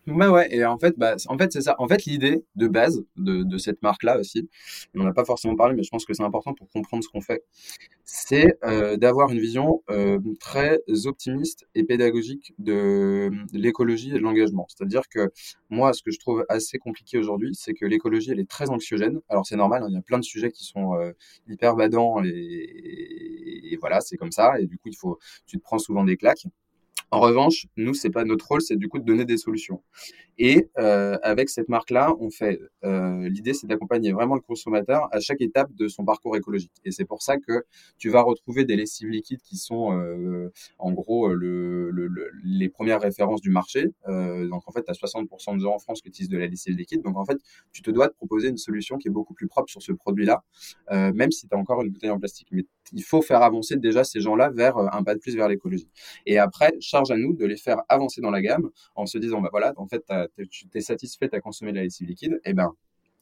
Ouais, 0.08 0.28
ouais, 0.28 0.48
et 0.54 0.64
en 0.66 0.78
fait, 0.78 0.94
bah, 1.00 1.16
en 1.30 1.38
fait, 1.38 1.52
c'est 1.52 1.62
ça. 1.62 1.76
En 1.80 1.88
fait, 1.88 2.06
l'idée 2.06 2.44
de 2.56 2.68
base 2.68 3.04
de, 3.18 3.42
de 3.42 3.58
cette 3.58 3.82
marque-là 3.82 4.20
aussi, 4.20 4.48
on 4.94 5.04
n'a 5.04 5.14
pas 5.14 5.26
forcément 5.26 5.56
parlé, 5.56 5.74
mais 5.76 5.82
je 5.82 5.90
pense 5.90 6.06
que 6.06 6.14
c'est 6.14 6.22
important 6.22 6.54
pour 6.54 6.70
comprendre 6.70 7.04
ce 7.04 7.10
qu'on 7.10 7.22
fait, 7.22 7.44
c'est 8.04 8.56
euh, 8.64 8.98
d'avoir 8.98 9.32
une 9.32 9.40
vision 9.40 9.82
euh, 9.90 10.20
très 10.40 10.80
optimiste 11.06 11.66
et 11.74 11.84
pédagogique 11.84 12.54
de, 12.60 13.32
l'écologie 13.52 14.12
et 14.12 14.14
de 14.14 14.20
l'engagement. 14.20 14.68
C'est-à-dire 14.70 15.10
que 15.10 15.32
moi, 15.72 15.92
ce 15.94 16.04
que 16.04 16.12
je 16.12 16.20
trouve 16.20 16.46
assez 16.50 16.78
compliqué 16.78 17.18
aujourd'hui, 17.18 17.56
c'est 17.56 17.74
que 17.74 17.86
l'écologie, 17.86 18.30
elle 18.32 18.40
est 18.40 18.50
très 18.50 18.70
anxiogène. 18.70 19.22
Alors, 19.30 19.48
c'est 19.48 19.56
normal, 19.56 19.82
hein, 19.84 19.88
il 19.90 19.96
y 19.96 19.98
a 19.98 20.02
plein 20.04 20.20
de 20.20 20.24
sujets 20.24 20.52
qui 20.52 20.66
sont 20.66 20.94
euh, 20.96 21.14
hyper 21.48 21.76
badants 21.76 22.24
et, 22.24 22.30
et 23.72 23.78
voilà, 23.78 24.02
c'est 24.02 24.18
comme 24.18 24.32
ça. 24.32 24.60
Et 24.60 24.68
du 24.68 24.78
coup, 24.78 24.90
il 24.90 24.96
faut, 24.96 25.18
tu 25.48 25.58
te 25.58 25.64
prends 25.64 25.80
souvent 25.80 26.04
des 26.04 26.18
claques. 26.18 26.46
En 27.16 27.22
revanche, 27.22 27.68
nous, 27.78 27.94
c'est 27.94 28.10
pas 28.10 28.26
notre 28.26 28.46
rôle, 28.46 28.62
c'est 28.62 28.76
du 28.76 28.90
coup 28.90 29.00
de 29.00 29.06
donner 29.06 29.24
des 29.24 29.38
solutions. 29.38 29.82
Et 30.38 30.70
euh, 30.78 31.18
avec 31.24 31.50
cette 31.50 31.70
marque-là, 31.70 32.14
on 32.20 32.30
fait. 32.30 32.60
Euh, 32.84 33.30
L'idée, 33.30 33.54
c'est 33.54 33.68
d'accompagner 33.68 34.12
vraiment 34.12 34.36
le 34.36 34.42
consommateur 34.42 35.08
à 35.12 35.20
chaque 35.20 35.42
étape 35.42 35.74
de 35.74 35.88
son 35.88 36.04
parcours 36.06 36.36
écologique. 36.36 36.72
Et 36.84 36.92
c'est 36.92 37.06
pour 37.06 37.22
ça 37.22 37.38
que 37.38 37.66
tu 37.98 38.10
vas 38.10 38.22
retrouver 38.22 38.66
des 38.66 38.76
lessives 38.76 39.10
liquides 39.10 39.42
qui 39.42 39.58
sont, 39.58 39.98
euh, 39.98 40.52
en 40.78 40.92
gros, 40.92 41.34
le, 41.34 41.92
les 42.44 42.70
premières 42.70 43.02
références 43.02 43.42
du 43.42 43.50
marché. 43.50 43.94
Euh, 44.08 44.48
donc 44.48 44.64
en 44.68 44.72
fait, 44.72 44.84
tu 44.84 44.92
as 44.92 44.94
60% 44.94 45.56
de 45.56 45.60
gens 45.62 45.76
en 45.76 45.80
France 45.80 46.02
qui 46.02 46.10
utilisent 46.10 46.30
de 46.30 46.38
la 46.38 46.48
lessive 46.48 46.76
liquide. 46.76 47.02
Donc 47.02 47.18
en 47.18 47.26
fait, 47.26 47.38
tu 47.72 47.82
te 47.82 47.92
dois 47.92 48.08
de 48.08 48.14
proposer 48.14 48.50
une 48.50 48.58
solution 48.58 48.98
qui 48.98 49.08
est 49.08 49.12
beaucoup 49.12 49.34
plus 49.34 49.48
propre 49.48 49.70
sur 49.70 49.82
ce 49.82 49.92
produit-là, 49.92 50.44
euh, 50.92 51.12
même 51.14 51.32
si 51.32 51.48
tu 51.48 51.56
as 51.56 51.58
encore 51.58 51.82
une 51.82 51.90
bouteille 51.90 52.10
en 52.10 52.20
plastique. 52.20 52.48
Mais 52.52 52.66
il 52.92 53.04
faut 53.04 53.22
faire 53.22 53.42
avancer 53.42 53.78
déjà 53.78 54.04
ces 54.04 54.20
gens-là 54.20 54.50
vers 54.50 54.78
un 54.78 55.04
pas 55.04 55.16
de 55.16 55.20
plus 55.20 55.36
vers 55.36 55.48
l'écologie. 55.48 55.90
Et 56.26 56.38
après, 56.38 56.74
charge 56.80 57.12
à 57.12 57.18
nous 57.18 57.34
de 57.34 57.46
les 57.46 57.58
faire 57.58 57.82
avancer 57.90 58.22
dans 58.22 58.32
la 58.32 58.42
gamme 58.42 58.70
en 58.96 59.06
se 59.06 59.18
disant, 59.18 59.42
bah 59.42 59.50
voilà, 59.52 59.74
en 59.78 59.88
fait, 59.88 60.04
es 60.74 60.82
satisfait, 60.82 61.34
à 61.34 61.42
consommer 61.42 61.72
de 61.72 61.78
la 61.78 61.84
lessive 61.84 62.08
liquide, 62.08 62.40
eh 62.46 62.54
ben 62.54 62.76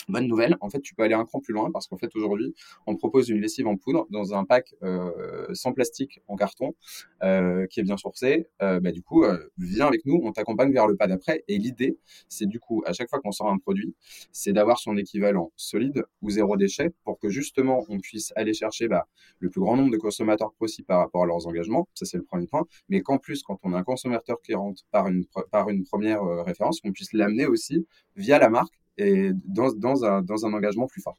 Bonne 0.10 0.28
nouvelle, 0.28 0.58
en 0.60 0.70
fait, 0.70 0.82
tu 0.82 0.96
peux 0.96 1.04
aller 1.04 1.13
un 1.13 1.26
cran 1.26 1.39
plus 1.39 1.54
loin 1.54 1.72
parce 1.72 1.88
qu'en 1.88 1.98
fait, 1.98 2.13
aujourd'hui, 2.16 2.54
on 2.88 2.96
propose 2.96 3.30
une 3.30 3.39
lessive 3.39 3.68
en 3.68 3.78
poudre 3.78 4.06
dans 4.10 4.34
un 4.34 4.44
pack 4.44 4.76
euh, 4.84 5.46
sans 5.54 5.72
plastique 5.72 6.20
en 6.28 6.36
carton 6.36 6.76
euh, 7.24 7.66
qui 7.68 7.80
est 7.80 7.84
bien 7.84 7.96
sourcé. 7.96 8.48
Euh, 8.62 8.80
bah, 8.82 8.92
du 8.92 9.02
coup, 9.02 9.24
euh, 9.24 9.38
viens 9.58 9.88
avec 9.88 10.06
nous, 10.06 10.20
on 10.24 10.32
t'accompagne 10.34 10.74
vers 10.74 10.88
le 10.88 10.98
pas 10.98 11.08
d'après. 11.08 11.44
Et 11.48 11.58
l'idée, 11.58 11.98
c'est 12.28 12.46
du 12.46 12.60
coup, 12.60 12.84
à 12.86 12.92
chaque 12.92 13.10
fois 13.10 13.20
qu'on 13.22 13.32
sort 13.32 13.50
un 13.50 13.58
produit, 13.58 13.96
c'est 14.32 14.52
d'avoir 14.52 14.78
son 14.80 14.98
équivalent 14.98 15.54
solide 15.56 16.04
ou 16.22 16.30
zéro 16.30 16.58
déchet 16.58 16.92
pour 17.06 17.18
que 17.18 17.30
justement, 17.30 17.86
on 17.88 18.00
puisse 18.00 18.34
aller 18.36 18.54
chercher 18.54 18.89
bah, 18.89 19.08
le 19.39 19.50
plus 19.50 19.62
grand 19.62 19.78
nombre 19.78 19.92
de 19.92 19.98
consommateurs 19.98 20.54
possible 20.54 20.86
par 20.86 21.00
rapport 21.00 21.24
à 21.24 21.28
leurs 21.28 21.48
engagements. 21.48 21.88
Ça, 21.94 22.06
c'est 22.06 22.18
le 22.18 22.24
premier 22.24 22.48
point. 22.48 22.66
Mais 22.89 23.02
qu'en 23.02 23.18
plus, 23.20 23.42
quand 23.42 23.58
on 23.63 23.74
a 23.74 23.78
un 23.78 23.84
consommateur 23.84 24.42
qui 24.42 24.54
rentre 24.54 24.84
par 24.92 25.08
une, 25.08 25.26
par 25.52 25.70
une 25.70 25.84
première 25.86 26.24
référence, 26.44 26.82
qu'on 26.82 26.92
puisse 26.92 27.13
l'amener 27.13 27.46
aussi 27.46 27.88
via 28.16 28.38
la 28.38 28.50
marque 28.50 28.74
et 28.98 29.32
dans, 29.46 30.06
un, 30.06 30.54
engagement 30.54 30.88
plus 30.88 31.02
fort. 31.02 31.18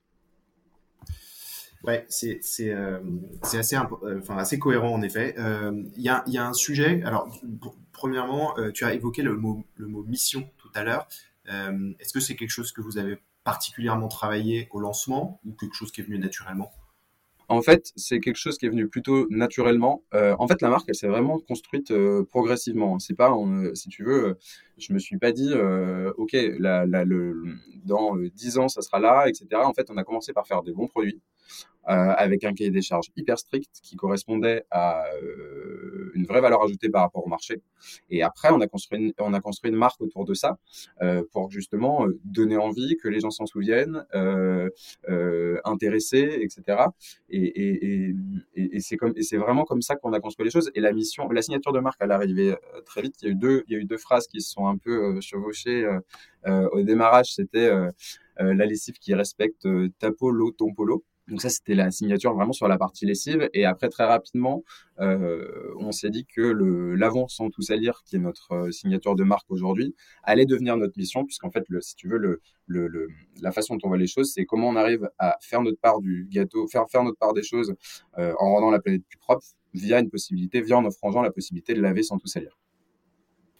Ouais, 1.83 2.07
c'est 2.09 2.41
euh, 2.61 2.99
euh, 3.55 4.21
assez 4.31 4.59
cohérent 4.59 4.95
en 4.95 5.03
effet. 5.03 5.35
Euh, 5.39 5.83
il 5.97 6.03
y 6.03 6.09
a 6.09 6.47
un 6.47 6.55
sujet. 6.55 7.03
Alors 7.05 7.29
premièrement, 7.93 8.55
tu 8.73 8.85
as 8.85 8.95
évoqué 8.95 9.23
le 9.23 9.37
mot 9.37 9.65
mission 10.07 10.49
tout 10.57 10.71
à 10.75 10.83
l'heure. 10.83 11.07
Est-ce 11.47 12.13
que 12.13 12.21
c'est 12.21 12.37
quelque 12.37 12.51
chose 12.51 12.73
que 12.73 12.81
vous 12.81 12.97
avez 12.99 13.19
particulièrement 13.45 14.09
travaillé 14.09 14.69
au 14.71 14.81
lancement 14.81 15.41
ou 15.45 15.53
quelque 15.53 15.75
chose 15.75 15.93
qui 15.93 16.01
est 16.01 16.05
venu 16.05 16.19
naturellement? 16.19 16.71
En 17.48 17.62
fait, 17.62 17.92
c'est 17.96 18.20
quelque 18.20 18.37
chose 18.37 18.59
qui 18.59 18.66
est 18.66 18.68
venu 18.68 18.88
plutôt 18.88 19.26
naturellement. 19.30 20.02
Euh, 20.14 20.35
en 20.38 20.48
fait, 20.48 20.62
la 20.62 20.68
marque, 20.68 20.88
elle 20.88 20.94
s'est 20.94 21.09
vraiment 21.09 21.38
construite 21.38 21.90
euh, 21.90 22.24
progressivement. 22.24 22.98
C'est 22.98 23.14
pas, 23.14 23.33
euh, 23.33 23.74
si 23.74 23.88
tu 23.88 24.04
veux, 24.04 24.38
je 24.78 24.92
me 24.92 24.98
suis 24.98 25.18
pas 25.18 25.33
dit, 25.33 25.52
ok, 26.16 26.33
la, 26.59 26.87
la, 26.87 27.04
le, 27.04 27.42
dans 27.85 28.16
10 28.16 28.59
ans, 28.59 28.68
ça 28.68 28.83
sera 28.83 28.98
là, 28.98 29.28
etc. 29.28 29.46
En 29.64 29.74
fait, 29.74 29.90
on 29.90 29.96
a 29.96 30.04
commencé 30.04 30.33
par 30.33 30.46
faire 30.46 30.62
des 30.62 30.72
bons 30.72 30.88
produits. 30.88 31.20
Euh, 31.87 32.14
avec 32.16 32.44
un 32.44 32.54
cahier 32.54 32.70
des 32.70 32.80
charges 32.80 33.11
hyper 33.14 33.38
strict 33.38 33.68
qui 33.83 33.94
correspondait 33.96 34.64
à 34.70 35.04
euh, 35.22 36.11
une 36.14 36.24
vraie 36.24 36.40
valeur 36.40 36.62
ajoutée 36.62 36.88
par 36.88 37.02
rapport 37.02 37.26
au 37.26 37.28
marché. 37.28 37.61
Et 38.09 38.22
après, 38.22 38.48
on 38.50 38.61
a 38.62 38.66
construit 38.66 38.98
une, 38.98 39.12
on 39.18 39.35
a 39.35 39.40
construit 39.40 39.70
une 39.70 39.76
marque 39.76 40.00
autour 40.00 40.24
de 40.24 40.33
ça 40.33 40.57
euh, 41.02 41.22
pour 41.33 41.50
justement 41.50 42.07
donner 42.24 42.57
envie, 42.57 42.96
que 42.96 43.09
les 43.09 43.20
gens 43.20 43.30
s'en 43.30 43.44
souviennent, 43.44 44.07
intéresser, 45.64 46.38
etc. 46.40 46.85
Et, 47.28 48.14
c'est 49.20 49.37
vraiment 49.37 49.64
comme 49.64 49.83
ça 49.83 49.96
qu'on 49.96 50.14
a 50.14 50.20
construit 50.20 50.44
les 50.44 50.50
choses. 50.50 50.70
Et 50.74 50.80
la 50.80 50.92
mission, 50.92 51.28
la 51.28 51.42
signature 51.42 51.72
de 51.72 51.80
marque, 51.80 51.98
elle 52.00 52.12
est 52.12 52.14
arrivée 52.14 52.57
très 52.87 53.02
vite. 53.02 53.16
Il 53.20 53.26
y 53.26 53.28
a 53.28 53.33
eu 53.33 53.35
deux, 53.35 53.64
il 53.68 53.72
y 53.74 53.76
a 53.76 53.78
eu 53.78 53.85
deux 53.85 53.98
phrases 53.98 54.26
qui 54.26 54.40
se 54.40 54.50
sont 54.50 54.66
un 54.66 54.78
peu 54.78 55.20
chevauchées 55.20 55.87
au 56.46 56.83
démarrage. 56.83 57.35
C'était 57.35 57.70
la 58.38 58.66
lessive 58.66 58.94
qui 58.94 59.12
respecte 59.12 59.68
ta 59.98 60.12
polo, 60.12 60.50
ton 60.50 60.72
polo. 60.72 61.04
Donc 61.29 61.41
ça, 61.41 61.49
c'était 61.49 61.75
la 61.75 61.91
signature 61.91 62.35
vraiment 62.35 62.53
sur 62.53 62.69
la 62.69 62.77
partie 62.77 63.07
lessive. 63.07 63.49
Et 63.55 63.65
après, 63.65 63.89
très 63.89 64.05
rapidement, 64.05 64.63
euh, 65.01 65.73
on 65.79 65.91
s'est 65.91 66.11
dit 66.11 66.27
que 66.27 66.43
le 66.43 66.95
l'avant 66.95 67.29
sans 67.29 67.49
tout 67.49 67.63
salir, 67.63 68.03
qui 68.05 68.17
est 68.17 68.19
notre 68.19 68.53
euh, 68.53 68.71
signature 68.71 69.15
de 69.15 69.25
marque 69.25 69.51
aujourd'hui, 69.51 69.95
allait 70.23 70.45
devenir 70.45 70.77
notre 70.77 70.99
mission, 70.99 71.25
puisqu'en 71.25 71.51
fait, 71.51 71.65
le, 71.69 71.81
si 71.81 71.97
tu 71.97 72.09
veux, 72.09 72.19
le, 72.19 72.41
le, 72.67 72.89
le, 72.89 73.09
la 73.41 73.53
façon 73.53 73.77
dont 73.77 73.81
on 73.85 73.89
voit 73.89 73.97
les 73.97 74.07
choses, 74.07 74.33
c'est 74.35 74.45
comment 74.45 74.69
on 74.69 74.77
arrive 74.77 75.09
à 75.19 75.39
faire 75.41 75.63
notre 75.63 75.81
part 75.81 76.01
du 76.01 76.29
gâteau, 76.31 76.67
faire 76.69 76.89
faire 76.91 77.05
notre 77.05 77.19
part 77.19 77.33
des 77.33 77.43
choses 77.43 77.75
euh, 78.19 78.35
en 78.39 78.53
rendant 78.53 78.71
la 78.71 78.81
planète 78.81 79.05
plus 79.09 79.19
propre 79.19 79.47
via 79.73 80.01
une 80.01 80.11
possibilité, 80.11 80.61
via 80.61 80.77
en 80.77 81.11
gens 81.11 81.23
la 81.23 81.33
possibilité 81.33 81.73
de 81.73 81.81
laver 81.81 82.03
sans 82.03 82.19
tout 82.19 82.29
salir. 82.29 82.59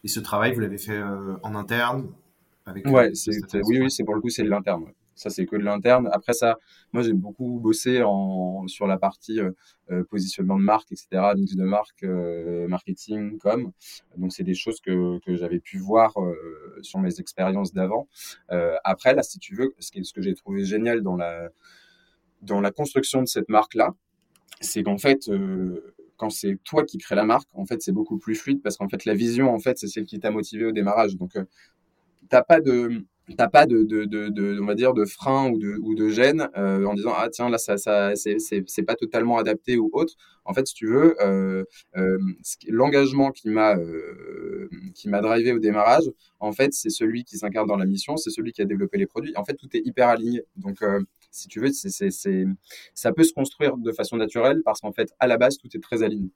Et 0.05 0.09
ce 0.09 0.20
travail, 0.20 0.53
vous 0.53 0.61
l'avez 0.61 0.79
fait 0.79 0.98
euh, 0.98 1.37
en 1.42 1.55
interne 1.55 2.12
avec 2.66 2.87
Ouais, 2.87 3.11
oui, 3.66 3.81
oui, 3.81 3.90
c'est 3.90 4.05
pour 4.05 4.14
le 4.14 4.20
coup, 4.20 4.29
c'est 4.29 4.42
de 4.42 4.50
l'interne. 4.50 4.85
Ça, 5.14 5.31
c'est 5.31 5.46
que 5.46 5.57
de 5.57 5.62
l'interne. 5.62 6.09
Après 6.12 6.33
ça, 6.33 6.59
moi, 6.92 7.03
j'ai 7.03 7.12
beaucoup 7.12 7.61
bossé 7.61 8.03
en, 8.03 8.66
sur 8.66 8.87
la 8.87 8.98
partie 8.98 9.40
euh, 9.40 9.53
euh, 9.90 10.05
positionnement 10.05 10.57
de 10.57 10.62
marque, 10.62 10.90
etc., 10.92 11.09
mix 11.37 11.55
de 11.55 11.64
marque, 11.64 12.03
euh, 12.03 12.66
marketing, 12.68 13.38
com. 13.38 13.70
Donc, 14.16 14.33
c'est 14.33 14.42
des 14.42 14.55
choses 14.55 14.81
que, 14.81 15.18
que 15.20 15.37
j'avais 15.37 15.61
pu 15.61 15.79
voir 15.79 16.14
sur 16.83 16.98
mes 16.98 17.20
expériences 17.20 17.72
d'avant. 17.72 18.09
après, 18.85 19.14
là, 19.14 19.22
si 19.22 19.38
tu 19.38 19.55
veux, 19.55 19.74
ce, 19.79 19.90
ce 20.03 20.12
que 20.12 20.22
j'ai 20.22 20.35
trouvé 20.35 20.64
génial 20.64 21.03
dans 21.03 21.16
la, 21.16 21.48
dans 22.42 22.61
la 22.61 22.70
construction 22.70 23.20
de 23.22 23.27
cette 23.27 23.48
marque-là, 23.48 23.94
c'est 24.61 24.83
qu'en 24.83 24.98
fait, 24.98 25.31
quand 26.16 26.31
c'est 26.31 26.59
toi 26.64 26.85
qui 26.85 26.98
crée 26.98 27.14
la 27.14 27.24
marque, 27.24 27.48
en 27.55 27.66
fait, 27.66 27.83
c'est 27.83 27.92
beaucoup 27.92 28.18
plus 28.18 28.35
fluide 28.35 28.62
parce 28.62 28.77
qu'en 28.77 28.88
fait, 28.88 29.05
la 29.05 29.14
vision, 29.14 29.53
en 29.55 29.59
fait, 29.59 29.79
c'est 29.79 29.88
celle 29.88 30.07
qui 30.07 30.18
t'a 30.18 30.31
motivé 30.31 30.64
au 30.64 30.72
démarrage. 30.72 31.16
Donc, 31.16 31.37
t'as 32.29 32.42
pas 32.42 32.61
de 32.61 33.05
t'as 33.37 33.48
pas 33.48 33.66
de, 33.66 33.82
de, 33.84 34.04
de, 34.04 34.60
on 34.60 34.66
va 34.66 34.74
dire 34.74 34.92
de 34.92 35.04
frein 35.04 35.50
ou 35.50 35.58
de 35.58 35.76
ou 35.80 35.94
de 35.94 36.08
gêne 36.08 36.48
euh, 36.56 36.84
en 36.84 36.94
disant 36.94 37.12
ah 37.16 37.28
tiens 37.30 37.48
là 37.48 37.58
ça 37.58 37.76
ça 37.78 38.12
c'est 38.14 38.82
pas 38.82 38.96
totalement 38.96 39.38
adapté 39.38 39.78
ou 39.78 39.90
autre. 39.92 40.14
En 40.44 40.52
fait 40.52 40.66
si 40.66 40.74
tu 40.74 40.87
veux 40.87 41.16
euh, 41.22 41.64
euh, 41.96 42.18
l'engagement 42.68 43.30
qui 43.30 43.48
m'a 43.48 43.76
qui 44.94 45.08
m'a 45.08 45.20
drivé 45.20 45.52
au 45.52 45.58
démarrage 45.58 46.10
en 46.38 46.52
fait 46.52 46.74
c'est 46.74 46.90
celui 46.90 47.24
qui 47.24 47.38
s'incarne 47.38 47.66
dans 47.66 47.76
la 47.76 47.87
mission 47.87 48.16
c'est 48.16 48.30
celui 48.30 48.52
qui 48.52 48.60
a 48.60 48.66
développé 48.66 48.98
les 48.98 49.06
produits. 49.06 49.34
En 49.37 49.44
fait 49.44 49.54
tout 49.54 49.68
est 49.74 49.82
hyper 49.84 50.08
aligné. 50.08 50.42
Donc 50.56 50.84
si 51.30 51.48
tu 51.48 51.60
veux 51.60 51.70
c'est 51.72 52.10
ça 52.94 53.12
peut 53.12 53.24
se 53.24 53.32
construire 53.32 53.76
de 53.78 53.92
façon 53.92 54.16
naturelle 54.16 54.62
parce 54.64 54.80
qu'en 54.80 54.92
fait 54.92 55.14
à 55.18 55.26
la 55.26 55.38
base 55.38 55.56
tout 55.56 55.68
est 55.74 55.82
très 55.82 56.02
aligné. 56.02 56.30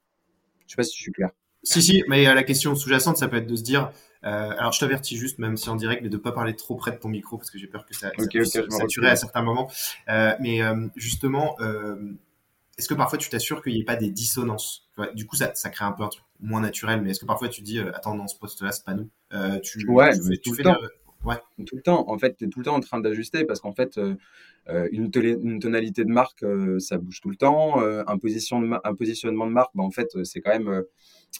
Je 0.66 0.72
sais 0.72 0.76
pas 0.76 0.84
si 0.84 0.96
je 0.96 1.02
suis 1.02 1.12
clair. 1.12 1.30
Si, 1.64 1.82
si, 1.82 2.04
mais 2.08 2.22
la 2.22 2.44
question 2.44 2.74
sous-jacente, 2.74 3.16
ça 3.16 3.26
peut 3.26 3.36
être 3.38 3.46
de 3.46 3.56
se 3.56 3.62
dire, 3.62 3.90
euh, 4.24 4.50
alors 4.58 4.72
je 4.72 4.80
t'avertis 4.80 5.16
juste, 5.16 5.38
même 5.38 5.56
si 5.56 5.68
en 5.68 5.76
direct, 5.76 6.02
mais 6.02 6.08
de 6.08 6.16
pas 6.16 6.32
parler 6.32 6.54
trop 6.56 6.76
près 6.76 6.90
de 6.90 6.96
ton 6.96 7.08
micro 7.08 7.36
parce 7.38 7.50
que 7.50 7.58
j'ai 7.58 7.66
peur 7.66 7.86
que 7.86 7.94
ça, 7.94 8.08
okay, 8.18 8.44
ça 8.44 8.62
puisse 8.62 8.76
saturer 8.76 9.08
à 9.08 9.16
certains 9.16 9.42
moments. 9.42 9.70
Euh, 10.08 10.34
mais 10.40 10.62
euh, 10.62 10.88
justement, 10.96 11.56
est-ce 12.78 12.88
que 12.88 12.94
parfois 12.94 13.18
tu 13.18 13.28
t'assures 13.30 13.62
qu'il 13.62 13.74
n'y 13.74 13.80
ait 13.80 13.84
pas 13.84 13.96
des 13.96 14.10
dissonances? 14.10 14.88
Du 15.14 15.26
coup, 15.26 15.36
ça, 15.36 15.52
ça 15.54 15.70
crée 15.70 15.84
un 15.84 15.92
peu 15.92 16.02
un 16.02 16.08
truc 16.08 16.24
moins 16.40 16.60
naturel, 16.60 17.00
mais 17.02 17.10
est-ce 17.10 17.20
que 17.20 17.26
parfois 17.26 17.48
tu 17.48 17.62
dis, 17.62 17.78
attends, 17.78 18.14
non, 18.14 18.26
ce 18.26 18.36
poste-là, 18.38 18.72
c'est 18.72 18.84
pas 18.84 18.94
nous? 18.94 19.08
Tu, 19.62 19.86
Ouais, 19.88 20.12
tu, 20.12 20.22
fais, 20.24 20.36
tout 20.38 20.54
le 20.54 20.64
temps. 20.64 20.76
Ouais. 21.24 21.36
Tout 21.66 21.76
le 21.76 21.82
temps. 21.82 22.08
En 22.08 22.18
fait, 22.18 22.36
tu 22.36 22.44
es 22.44 22.48
tout 22.48 22.60
le 22.60 22.64
temps 22.64 22.76
en 22.76 22.80
train 22.80 23.00
d'ajuster 23.00 23.44
parce 23.44 23.60
qu'en 23.60 23.72
fait, 23.72 23.98
une, 24.66 25.10
une, 25.12 25.60
tonalité 25.60 26.04
de 26.04 26.10
marque, 26.10 26.44
ça 26.78 26.98
bouge 26.98 27.20
tout 27.20 27.30
le 27.30 27.36
temps. 27.36 27.80
un, 27.80 28.18
position 28.18 28.60
de 28.60 28.76
un 28.82 28.94
positionnement 28.94 29.46
de 29.46 29.52
marque, 29.52 29.70
bah, 29.74 29.84
en 29.84 29.90
fait, 29.90 30.08
c'est 30.24 30.40
quand 30.40 30.50
même 30.50 30.84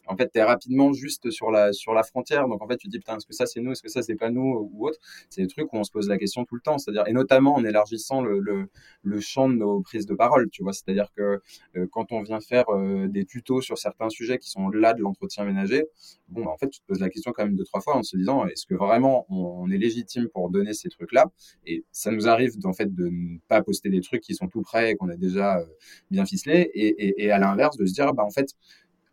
en 0.07 0.17
fait, 0.17 0.31
tu 0.33 0.39
es 0.39 0.43
rapidement 0.43 0.93
juste 0.93 1.31
sur 1.31 1.51
la, 1.51 1.73
sur 1.73 1.93
la 1.93 2.03
frontière. 2.03 2.49
Donc, 2.49 2.63
en 2.63 2.69
fait, 2.69 2.77
tu 2.77 2.89
te 2.89 2.91
dis, 2.91 2.99
putain, 2.99 3.17
est-ce 3.17 3.27
que 3.27 3.35
ça, 3.35 3.47
c'est 3.47 3.61
nous, 3.61 3.73
est-ce 3.73 3.83
que 3.83 3.89
ça, 3.89 4.03
c'est 4.03 4.15
pas 4.15 4.31
nous? 4.31 4.71
Ou 4.73 4.89
autre 4.89 4.99
C'est 5.29 5.43
des 5.43 5.49
trucs 5.49 5.73
où 5.73 5.77
on 5.77 5.85
se 5.85 5.91
pose 5.91 6.09
la 6.09 6.19
question 6.19 6.45
tout 6.45 6.55
le 6.55 6.61
temps. 6.61 6.79
C'est-à-dire, 6.79 7.07
et 7.07 7.13
notamment 7.13 7.55
en 7.55 7.65
élargissant 7.65 8.23
le, 8.23 8.39
le, 8.39 8.69
le, 9.03 9.21
champ 9.21 9.49
de 9.49 9.55
nos 9.55 9.81
prises 9.81 10.07
de 10.07 10.15
parole, 10.15 10.49
tu 10.51 10.63
vois. 10.63 10.73
C'est-à-dire 10.73 11.09
que 11.17 11.41
euh, 11.77 11.87
quand 11.91 12.13
on 12.13 12.23
vient 12.23 12.41
faire 12.41 12.65
euh, 12.71 13.07
des 13.09 13.25
tutos 13.25 13.61
sur 13.61 13.79
certains 13.79 14.09
sujets 14.09 14.39
qui 14.39 14.49
sont 14.49 14.69
là 14.71 14.95
de 14.95 15.03
l'entretien 15.03 15.45
ménager, 15.45 15.85
bon, 16.29 16.45
bah, 16.45 16.51
en 16.51 16.57
fait, 16.57 16.69
tu 16.69 16.81
te 16.81 16.87
poses 16.87 17.01
la 17.01 17.11
question 17.11 17.33
quand 17.33 17.45
même 17.45 17.57
deux, 17.57 17.65
trois 17.65 17.81
fois 17.81 17.97
en 17.97 18.03
se 18.03 18.17
disant, 18.17 18.47
est-ce 18.47 18.67
que 18.67 18.75
vraiment 18.75 19.27
on, 19.29 19.71
est 19.71 19.79
légitime 19.79 20.29
pour 20.29 20.49
donner 20.51 20.73
ces 20.73 20.89
trucs-là? 20.89 21.27
Et 21.67 21.85
ça 21.93 22.11
nous 22.11 22.29
arrive, 22.29 22.53
en 22.65 22.73
fait, 22.73 22.95
de 22.95 23.09
ne 23.09 23.39
pas 23.49 23.63
poster 23.63 23.91
des 23.91 24.01
trucs 24.01 24.23
qui 24.23 24.35
sont 24.35 24.49
tout 24.49 24.63
prêts 24.63 24.93
et 24.93 24.97
qu'on 24.97 25.09
a 25.09 25.17
déjà 25.17 25.59
euh, 25.59 25.67
bien 26.11 26.25
ficelés. 26.25 26.71
Et, 26.75 26.87
et, 26.89 27.25
et 27.25 27.31
à 27.31 27.39
l'inverse, 27.39 27.77
de 27.77 27.85
se 27.85 27.93
dire, 27.93 28.13
bah, 28.15 28.25
en 28.25 28.31
fait, 28.31 28.55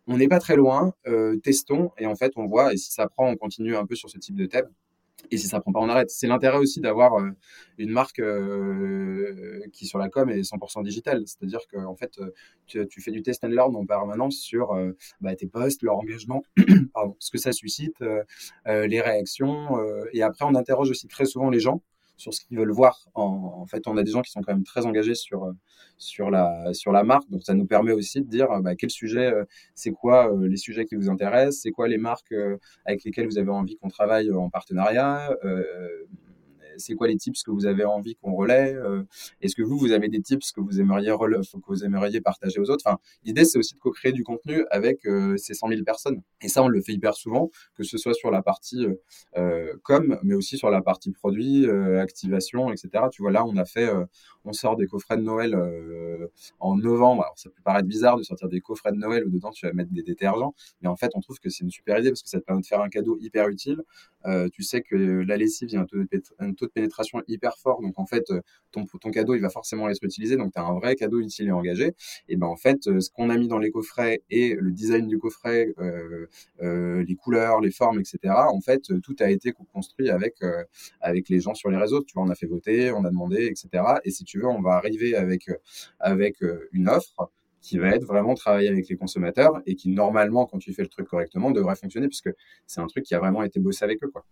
on 0.06 0.16
n'est 0.18 0.28
pas 0.28 0.38
très 0.38 0.56
loin, 0.56 0.94
euh, 1.06 1.36
testons 1.38 1.90
et 1.98 2.06
en 2.06 2.14
fait 2.14 2.32
on 2.36 2.46
voit 2.46 2.72
et 2.72 2.76
si 2.76 2.92
ça 2.92 3.08
prend, 3.08 3.28
on 3.28 3.36
continue 3.36 3.76
un 3.76 3.86
peu 3.86 3.94
sur 3.94 4.10
ce 4.10 4.18
type 4.18 4.36
de 4.36 4.46
thème. 4.46 4.68
Et 5.30 5.38
si 5.38 5.48
ça 5.48 5.60
prend 5.60 5.72
pas, 5.72 5.80
on 5.80 5.88
arrête. 5.88 6.10
C'est 6.10 6.28
l'intérêt 6.28 6.58
aussi 6.58 6.80
d'avoir 6.80 7.14
euh, 7.14 7.30
une 7.78 7.90
marque 7.90 8.20
euh, 8.20 9.60
qui 9.72 9.86
sur 9.86 9.98
la 9.98 10.08
com 10.08 10.28
est 10.30 10.42
100% 10.42 10.84
digitale. 10.84 11.22
C'est-à-dire 11.26 11.60
que 11.68 11.78
en 11.78 11.96
fait, 11.96 12.20
tu, 12.66 13.00
fais 13.00 13.10
du 13.10 13.22
test 13.22 13.42
and 13.42 13.48
learn 13.48 13.74
en 13.74 13.86
permanence 13.86 14.36
sur 14.36 14.78
bah, 15.20 15.34
tes 15.34 15.48
posts, 15.48 15.82
leur 15.82 15.96
engagement, 15.96 16.44
ce 17.18 17.30
que 17.30 17.38
ça 17.38 17.50
suscite, 17.52 17.96
les 18.66 19.00
réactions. 19.00 19.78
et 20.12 20.22
après, 20.22 20.44
on 20.44 20.54
interroge 20.54 20.90
aussi 20.90 21.08
très 21.08 21.24
souvent 21.24 21.50
les 21.50 21.60
gens 21.60 21.82
sur 22.16 22.32
ce 22.32 22.40
qu'ils 22.42 22.58
veulent 22.58 22.70
voir. 22.70 23.08
En, 23.14 23.66
fait, 23.66 23.88
on 23.88 23.96
a 23.96 24.04
des 24.04 24.12
gens 24.12 24.22
qui 24.22 24.30
sont 24.30 24.42
quand 24.42 24.52
même 24.52 24.64
très 24.64 24.86
engagés 24.86 25.14
sur, 25.14 25.50
sur, 25.98 26.30
la, 26.30 26.72
sur 26.72 26.92
la 26.92 27.04
marque. 27.04 27.28
Donc, 27.30 27.42
ça 27.42 27.54
nous 27.54 27.66
permet 27.66 27.92
aussi 27.92 28.20
de 28.20 28.26
dire 28.26 28.48
bah, 28.62 28.74
quel 28.76 28.90
sujet, 28.90 29.32
euh, 29.32 29.44
c'est 29.74 29.92
quoi 29.92 30.32
euh, 30.32 30.48
les 30.48 30.56
sujets 30.56 30.84
qui 30.84 30.94
vous 30.94 31.08
intéressent, 31.10 31.62
c'est 31.62 31.70
quoi 31.70 31.88
les 31.88 31.98
marques 31.98 32.34
avec 32.84 33.04
lesquelles 33.04 33.26
vous 33.26 33.38
avez 33.38 33.50
envie 33.50 33.76
qu'on 33.76 33.88
travaille 33.88 34.32
en 34.32 34.50
partenariat 34.50 35.30
c'est 36.78 36.94
quoi 36.94 37.08
les 37.08 37.16
tips 37.16 37.42
que 37.42 37.50
vous 37.50 37.66
avez 37.66 37.84
envie 37.84 38.16
qu'on 38.16 38.34
relaie 38.34 38.74
euh, 38.74 39.02
Est-ce 39.40 39.54
que 39.54 39.62
vous, 39.62 39.78
vous 39.78 39.92
avez 39.92 40.08
des 40.08 40.20
tips 40.20 40.52
que 40.52 40.60
vous 40.60 40.80
aimeriez 40.80 41.06
que 41.06 41.66
vous 41.66 41.84
aimeriez 41.84 42.20
partager 42.20 42.60
aux 42.60 42.70
autres? 42.70 42.84
Enfin, 42.86 42.98
l'idée, 43.24 43.44
c'est 43.44 43.58
aussi 43.58 43.74
de 43.74 43.78
co-créer 43.78 44.12
du 44.12 44.24
contenu 44.24 44.64
avec 44.70 45.06
euh, 45.06 45.36
ces 45.36 45.54
100 45.54 45.68
000 45.68 45.82
personnes. 45.84 46.22
Et 46.40 46.48
ça, 46.48 46.62
on 46.62 46.68
le 46.68 46.80
fait 46.80 46.92
hyper 46.92 47.14
souvent, 47.14 47.50
que 47.74 47.82
ce 47.82 47.98
soit 47.98 48.14
sur 48.14 48.30
la 48.30 48.42
partie 48.42 48.86
euh, 49.36 49.72
com, 49.82 50.18
mais 50.22 50.34
aussi 50.34 50.58
sur 50.58 50.70
la 50.70 50.82
partie 50.82 51.10
produit, 51.10 51.68
activation, 51.68 52.72
etc. 52.72 53.04
Tu 53.10 53.22
vois, 53.22 53.30
là, 53.30 53.44
on 53.44 53.56
a 53.56 53.64
fait, 53.64 53.90
on 54.44 54.52
sort 54.52 54.76
des 54.76 54.86
coffrets 54.86 55.16
de 55.16 55.22
Noël 55.22 55.56
en 56.60 56.76
novembre. 56.76 57.22
Alors, 57.22 57.38
ça 57.38 57.50
peut 57.50 57.62
paraître 57.64 57.88
bizarre 57.88 58.16
de 58.16 58.22
sortir 58.22 58.48
des 58.48 58.60
coffrets 58.60 58.92
de 58.92 58.98
Noël 58.98 59.24
où 59.26 59.30
dedans 59.30 59.50
tu 59.50 59.66
vas 59.66 59.72
mettre 59.72 59.92
des 59.92 60.02
détergents, 60.02 60.54
mais 60.80 60.88
en 60.88 60.96
fait, 60.96 61.10
on 61.14 61.20
trouve 61.20 61.38
que 61.38 61.48
c'est 61.50 61.64
une 61.64 61.70
super 61.70 61.98
idée 61.98 62.10
parce 62.10 62.22
que 62.22 62.28
ça 62.28 62.40
te 62.40 62.44
permet 62.44 62.62
de 62.62 62.66
faire 62.66 62.80
un 62.80 62.88
cadeau 62.88 63.16
hyper 63.20 63.48
utile. 63.48 63.82
tu 64.52 64.62
sais 64.62 64.82
que 64.82 64.96
la 64.96 65.36
lessive, 65.36 65.68
il 65.70 65.74
y 65.74 65.76
a 65.76 65.80
un 65.80 66.52
taux 66.52 66.65
de 66.65 66.65
pénétration 66.72 67.22
hyper 67.28 67.56
fort. 67.58 67.80
Donc, 67.80 67.98
en 67.98 68.06
fait, 68.06 68.30
euh, 68.30 68.40
ton, 68.72 68.86
ton 68.86 69.10
cadeau, 69.10 69.34
il 69.34 69.40
va 69.40 69.50
forcément 69.50 69.88
être 69.88 70.02
utilisé. 70.02 70.36
Donc, 70.36 70.52
tu 70.52 70.58
as 70.58 70.64
un 70.64 70.74
vrai 70.74 70.96
cadeau 70.96 71.20
utile 71.20 71.48
et 71.48 71.52
engagé. 71.52 71.92
Et 72.28 72.36
ben, 72.36 72.46
en 72.46 72.56
fait, 72.56 72.86
euh, 72.86 73.00
ce 73.00 73.10
qu'on 73.10 73.30
a 73.30 73.36
mis 73.36 73.48
dans 73.48 73.58
les 73.58 73.70
coffrets 73.70 74.22
et 74.30 74.54
le 74.54 74.70
design 74.70 75.06
du 75.06 75.18
coffret, 75.18 75.74
euh, 75.78 76.26
les 77.02 77.14
couleurs, 77.16 77.60
les 77.60 77.70
formes, 77.70 78.00
etc., 78.00 78.18
en 78.34 78.60
fait, 78.60 78.82
tout 79.02 79.16
a 79.20 79.30
été 79.30 79.52
construit 79.72 80.10
avec, 80.10 80.36
avec 81.00 81.28
les 81.28 81.40
gens 81.40 81.54
sur 81.54 81.70
les 81.70 81.76
réseaux. 81.76 82.02
Tu 82.02 82.14
vois, 82.14 82.24
on 82.24 82.30
a 82.30 82.34
fait 82.34 82.46
voter, 82.46 82.92
on 82.92 83.04
a 83.04 83.10
demandé, 83.10 83.46
etc. 83.46 83.84
Et 84.04 84.10
si 84.10 84.24
tu 84.24 84.38
veux, 84.40 84.46
on 84.46 84.62
va 84.62 84.72
arriver 84.72 85.14
avec, 85.16 85.50
avec 86.00 86.42
une 86.72 86.88
offre 86.88 87.30
qui 87.66 87.78
va 87.78 87.88
être 87.88 88.04
vraiment 88.04 88.34
travailler 88.34 88.68
avec 88.68 88.88
les 88.88 88.96
consommateurs 88.96 89.60
et 89.66 89.74
qui 89.74 89.88
normalement, 89.88 90.46
quand 90.46 90.58
tu 90.58 90.72
fais 90.72 90.82
le 90.82 90.88
truc 90.88 91.08
correctement, 91.08 91.50
devrait 91.50 91.74
fonctionner 91.74 92.06
puisque 92.06 92.30
c'est 92.66 92.80
un 92.80 92.86
truc 92.86 93.04
qui 93.04 93.14
a 93.14 93.18
vraiment 93.18 93.42
été 93.42 93.58
bossé 93.58 93.84
avec 93.84 94.02
eux, 94.04 94.08
quoi. 94.08 94.24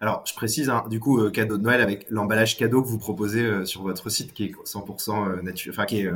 Alors, 0.00 0.24
je 0.26 0.34
précise, 0.34 0.70
hein, 0.70 0.84
du 0.90 1.00
coup, 1.00 1.20
euh, 1.20 1.30
cadeau 1.30 1.58
de 1.58 1.62
Noël 1.62 1.80
avec 1.80 2.06
l'emballage 2.10 2.56
cadeau 2.56 2.82
que 2.82 2.88
vous 2.88 2.98
proposez 2.98 3.42
euh, 3.42 3.64
sur 3.64 3.82
votre 3.82 4.10
site 4.10 4.32
qui 4.32 4.44
est 4.44 4.52
100% 4.64 5.28
euh, 5.28 5.42
nature, 5.42 5.72
enfin 5.72 5.86
qui 5.86 6.02
est 6.02 6.10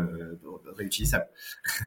réutilisable. 0.77 1.27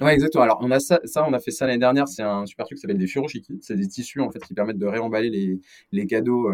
Ouais, 0.00 0.12
exactement. 0.12 0.42
Alors, 0.42 0.58
on 0.60 0.72
a 0.72 0.80
ça, 0.80 0.98
ça, 1.04 1.24
on 1.24 1.32
a 1.34 1.38
fait 1.38 1.52
ça 1.52 1.68
l'année 1.68 1.78
dernière. 1.78 2.08
C'est 2.08 2.24
un 2.24 2.46
super 2.46 2.66
truc 2.66 2.78
qui 2.78 2.80
s'appelle 2.80 2.98
des 2.98 3.06
furoshiki. 3.06 3.60
C'est 3.62 3.76
des 3.76 3.86
tissus, 3.86 4.20
en 4.20 4.28
fait, 4.28 4.40
qui 4.40 4.52
permettent 4.52 4.80
de 4.80 4.86
réemballer 4.86 5.60
les, 5.92 6.06
cadeaux, 6.08 6.50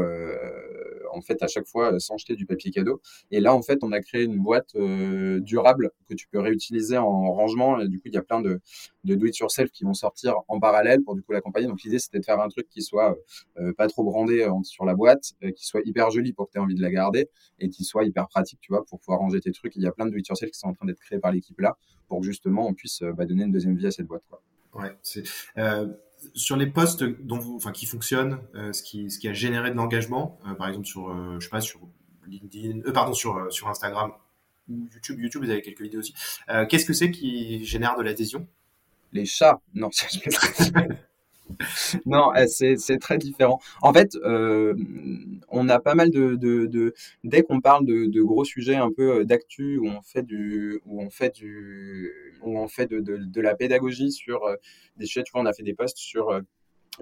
en 1.13 1.21
fait, 1.21 1.43
à 1.43 1.47
chaque 1.47 1.67
fois, 1.67 1.99
sans 1.99 2.17
jeter 2.17 2.35
du 2.37 2.47
papier 2.47 2.71
cadeau. 2.71 3.01
Et 3.31 3.41
là, 3.41 3.55
en 3.55 3.63
fait, 3.63 3.79
on 3.83 3.93
a 3.93 4.01
créé 4.01 4.25
une 4.25 4.39
boîte 4.39 4.75
euh, 4.77 5.41
durable 5.41 5.91
que 6.09 6.15
tu 6.15 6.29
peux 6.29 6.41
réutiliser 6.41 6.99
en 6.99 7.33
rangement. 7.33 7.81
Et 7.81 7.89
du 7.89 7.99
coup, 7.99 8.09
il 8.09 8.15
y 8.15 8.19
a 8.19 8.23
plein 8.23 8.41
de, 8.41 8.61
de 9.05 9.15
do-it-yourself 9.15 9.71
qui 9.71 9.85
vont 9.85 9.95
sortir 9.95 10.35
en 10.49 10.61
parallèle 10.61 11.03
pour, 11.03 11.15
du 11.15 11.23
coup, 11.23 11.33
l'accompagner. 11.33 11.67
Donc, 11.67 11.83
l'idée, 11.83 11.99
c'était 11.99 12.19
de 12.19 12.25
faire 12.25 12.41
un 12.41 12.49
truc 12.49 12.69
qui 12.69 12.83
soit 12.83 13.17
euh, 13.59 13.73
pas 13.73 13.89
trop 13.89 14.05
brandé 14.05 14.49
sur 14.63 14.85
la 14.85 14.95
boîte, 14.95 15.33
qui 15.57 15.67
soit 15.67 15.81
hyper 15.85 16.11
joli 16.11 16.33
pour 16.33 16.47
que 16.47 16.53
tu 16.53 16.59
aies 16.59 16.63
envie 16.63 16.75
de 16.75 16.83
la 16.83 16.91
garder 16.91 17.29
et 17.59 17.69
qui 17.69 17.85
soit 17.85 18.05
hyper 18.05 18.29
pratique, 18.29 18.61
tu 18.61 18.73
vois, 18.73 18.85
pour 18.85 18.99
pouvoir 19.01 19.21
ranger 19.21 19.41
tes 19.41 19.53
trucs. 19.53 19.77
Il 19.77 19.83
y 19.83 19.87
a 19.87 19.93
plein 19.93 20.07
de 20.07 20.11
do-it-yourself 20.11 20.51
qui 20.51 20.59
sont 20.59 20.69
en 20.69 20.75
train 20.75 20.87
d'être 20.87 21.01
créés 21.01 21.19
par 21.19 21.33
l'équipe 21.33 21.61
là 21.61 21.77
pour 22.09 22.21
que, 22.21 22.27
justement, 22.27 22.67
on 22.67 22.75
puisse 22.75 23.03
bah, 23.03 23.27
donner 23.27 23.45
une 23.45 23.53
deuxième 23.53 23.77
vie 23.77 23.87
à 23.87 23.91
cette 23.91 24.07
boîte. 24.07 24.25
Quoi. 24.29 24.43
Ouais, 24.75 24.93
euh, 25.59 25.89
sur 26.35 26.57
les 26.57 26.67
postes 26.67 27.05
dont 27.05 27.39
vous, 27.39 27.57
enfin, 27.57 27.73
qui 27.73 27.87
fonctionnent, 27.87 28.39
euh, 28.55 28.73
ce 28.73 28.83
qui, 28.83 29.11
ce 29.11 29.19
qui 29.19 29.29
a 29.29 29.33
généré 29.33 29.71
de 29.71 29.77
l'engagement, 29.77 30.39
euh, 30.47 30.55
par 30.55 30.69
exemple 30.69 30.87
sur, 30.87 31.15
je 31.39 31.45
sais 31.45 31.51
pas, 31.51 31.61
sur 31.61 31.81
LinkedIn, 32.27 32.91
pardon, 32.93 33.13
sur 33.13 33.53
sur 33.53 33.69
Instagram 33.69 34.13
ou 34.69 34.89
YouTube. 34.93 35.19
YouTube, 35.21 35.43
vous 35.45 35.51
avez 35.51 35.63
quelques 35.63 35.83
vidéos 35.83 36.01
aussi. 36.01 36.15
Qu'est-ce 36.69 36.85
que 36.85 36.93
c'est 36.93 37.11
qui 37.11 37.65
génère 37.65 37.97
de 37.97 38.03
l'adhésion? 38.03 38.47
Les 39.13 39.27
chats. 39.27 39.61
Non, 39.75 39.91
je 39.93 41.01
non, 42.07 42.33
eh, 42.35 42.47
c'est 42.47 42.99
très 42.99 43.19
différent. 43.19 43.61
En 43.83 43.93
fait, 43.93 44.15
euh, 44.17 44.75
on 45.49 45.69
a 45.69 45.79
pas 45.81 45.95
mal 45.95 46.11
de, 46.11 46.95
dès 47.25 47.43
qu'on 47.43 47.61
parle 47.61 47.87
de, 47.87 48.23
gros 48.23 48.45
sujets 48.45 48.77
un 48.77 48.91
peu 48.93 49.21
euh, 49.21 49.25
d'actu 49.25 49.79
où 49.79 49.89
on 49.89 50.03
fait 50.03 50.23
du 50.23 50.81
où 50.87 51.01
on 51.03 51.11
fait 51.11 51.35
du 51.35 52.13
où 52.43 52.59
on 52.59 52.69
fait 52.69 52.87
de 52.87 53.41
la 53.41 53.55
pédagogie 53.55 54.13
sur 54.13 54.45
euh, 54.45 54.57
des 54.97 55.07
sujets. 55.07 55.25
Tu 55.25 55.33
vois, 55.33 55.43
on 55.43 55.47
a 55.47 55.53
fait 55.53 55.63
des 55.63 55.75
posts 55.75 55.99
sur 55.99 56.41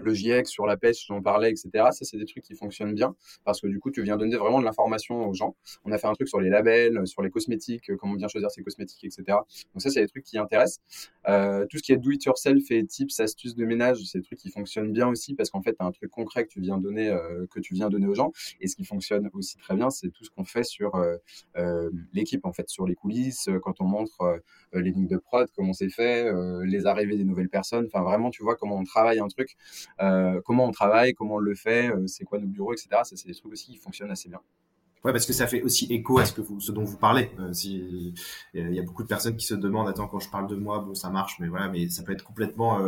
le 0.01 0.15
GIEC 0.15 0.47
sur 0.47 0.67
la 0.67 0.77
pêche, 0.77 1.07
j'en 1.07 1.23
parlais, 1.23 1.51
etc. 1.51 1.71
Ça, 1.75 2.05
c'est 2.05 2.17
des 2.17 2.25
trucs 2.25 2.45
qui 2.45 2.55
fonctionnent 2.55 2.95
bien 2.95 3.15
parce 3.45 3.61
que 3.61 3.67
du 3.67 3.79
coup, 3.79 3.91
tu 3.91 4.03
viens 4.03 4.17
donner 4.17 4.37
vraiment 4.37 4.61
de 4.61 4.65
l'information 4.65 5.29
aux 5.29 5.35
gens. 5.35 5.57
On 5.85 5.93
a 5.93 5.99
fait 5.99 6.07
un 6.07 6.13
truc 6.13 6.29
sur 6.29 6.41
les 6.41 6.51
labels, 6.51 7.07
sur 7.07 7.23
les 7.23 7.31
cosmétiques, 7.31 7.91
comment 7.97 8.15
bien 8.15 8.29
choisir 8.29 8.51
ses 8.51 8.63
cosmétiques, 8.63 9.05
etc. 9.05 9.25
Donc 9.29 9.83
ça, 9.83 9.91
c'est 9.91 10.01
des 10.01 10.09
trucs 10.09 10.25
qui 10.25 10.39
intéressent. 10.39 10.81
Euh, 11.29 11.67
tout 11.67 11.79
ce 11.79 11.83
qui 11.83 11.93
est 11.93 11.97
do 11.97 12.11
it 12.11 12.25
yourself 12.25 12.71
et 12.71 12.85
tips, 12.87 13.21
astuces 13.21 13.55
de 13.55 13.65
ménage, 13.65 13.99
c'est 14.05 14.19
des 14.19 14.25
trucs 14.25 14.39
qui 14.39 14.51
fonctionnent 14.51 14.93
bien 14.93 15.09
aussi 15.09 15.35
parce 15.35 15.51
qu'en 15.51 15.63
fait, 15.63 15.75
tu 15.75 15.83
as 15.83 15.87
un 15.87 15.93
truc 15.93 16.11
concret 16.11 16.45
que 16.45 16.49
tu 16.51 16.61
viens 16.61 16.79
donner, 16.79 17.09
euh, 17.09 17.47
que 17.51 17.61
tu 17.61 17.75
viens 17.75 17.89
donner 17.89 18.07
aux 18.07 18.15
gens. 18.15 18.33
Et 18.61 18.69
ce 18.69 18.77
qui 18.77 18.85
fonctionne 18.85 19.29
aussi 19.33 19.57
très 19.59 19.75
bien, 19.75 19.91
c'est 19.91 20.11
tout 20.11 20.25
ce 20.25 20.31
qu'on 20.31 20.45
fait 20.45 20.65
sur 20.65 20.95
euh, 20.97 21.91
l'équipe, 22.13 22.45
en 22.45 22.53
fait, 22.53 22.69
sur 22.69 22.87
les 22.87 22.95
coulisses, 22.95 23.49
quand 23.63 23.81
on 23.81 23.85
montre 23.85 24.41
les 24.73 24.91
lignes 24.91 25.07
de 25.07 25.17
prod, 25.17 25.49
comment 25.55 25.73
c'est 25.73 25.89
fait, 25.89 26.31
les 26.65 26.87
arrivées 26.87 27.17
des 27.17 27.25
nouvelles 27.25 27.49
personnes. 27.49 27.87
Enfin, 27.87 28.03
vraiment, 28.03 28.31
tu 28.31 28.43
vois 28.43 28.57
comment 28.57 28.77
on 28.77 28.85
travaille 28.85 29.19
un 29.19 29.29
truc. 29.29 29.57
Euh, 30.01 30.41
comment 30.45 30.67
on 30.67 30.71
travaille, 30.71 31.15
comment 31.15 31.37
on 31.37 31.39
le 31.39 31.55
fait, 31.55 31.91
euh, 31.91 32.07
c'est 32.07 32.25
quoi 32.25 32.39
nos 32.39 32.47
bureaux, 32.47 32.73
etc. 32.73 32.89
Ça, 32.91 33.17
c'est 33.17 33.27
des 33.27 33.35
trucs 33.35 33.53
aussi 33.53 33.67
qui 33.67 33.77
fonctionnent 33.77 34.11
assez 34.11 34.29
bien. 34.29 34.41
Ouais, 35.05 35.13
parce 35.13 35.27
que 35.27 35.33
ça 35.33 35.47
fait 35.47 35.63
aussi 35.63 35.87
écho 35.93 36.19
à 36.19 36.25
ce 36.25 36.33
que 36.33 36.41
vous, 36.41 36.61
ce 36.61 36.73
dont 36.73 36.85
vous 36.85 36.97
parlez. 36.99 37.31
Euh, 37.39 37.53
il 37.63 38.15
y 38.55 38.79
a 38.79 38.83
beaucoup 38.83 39.03
de 39.03 39.09
personnes 39.09 39.37
qui 39.37 39.47
se 39.47 39.55
demandent, 39.55 39.89
attends, 39.89 40.09
quand 40.09 40.19
je 40.19 40.29
parle 40.29 40.49
de 40.49 40.57
moi, 40.57 40.81
bon, 40.81 40.95
ça 40.95 41.09
marche, 41.09 41.37
mais 41.39 41.49
voilà, 41.49 41.69
mais 41.69 41.89
ça 41.89 42.03
peut 42.03 42.13
être 42.13 42.25
complètement 42.25 42.81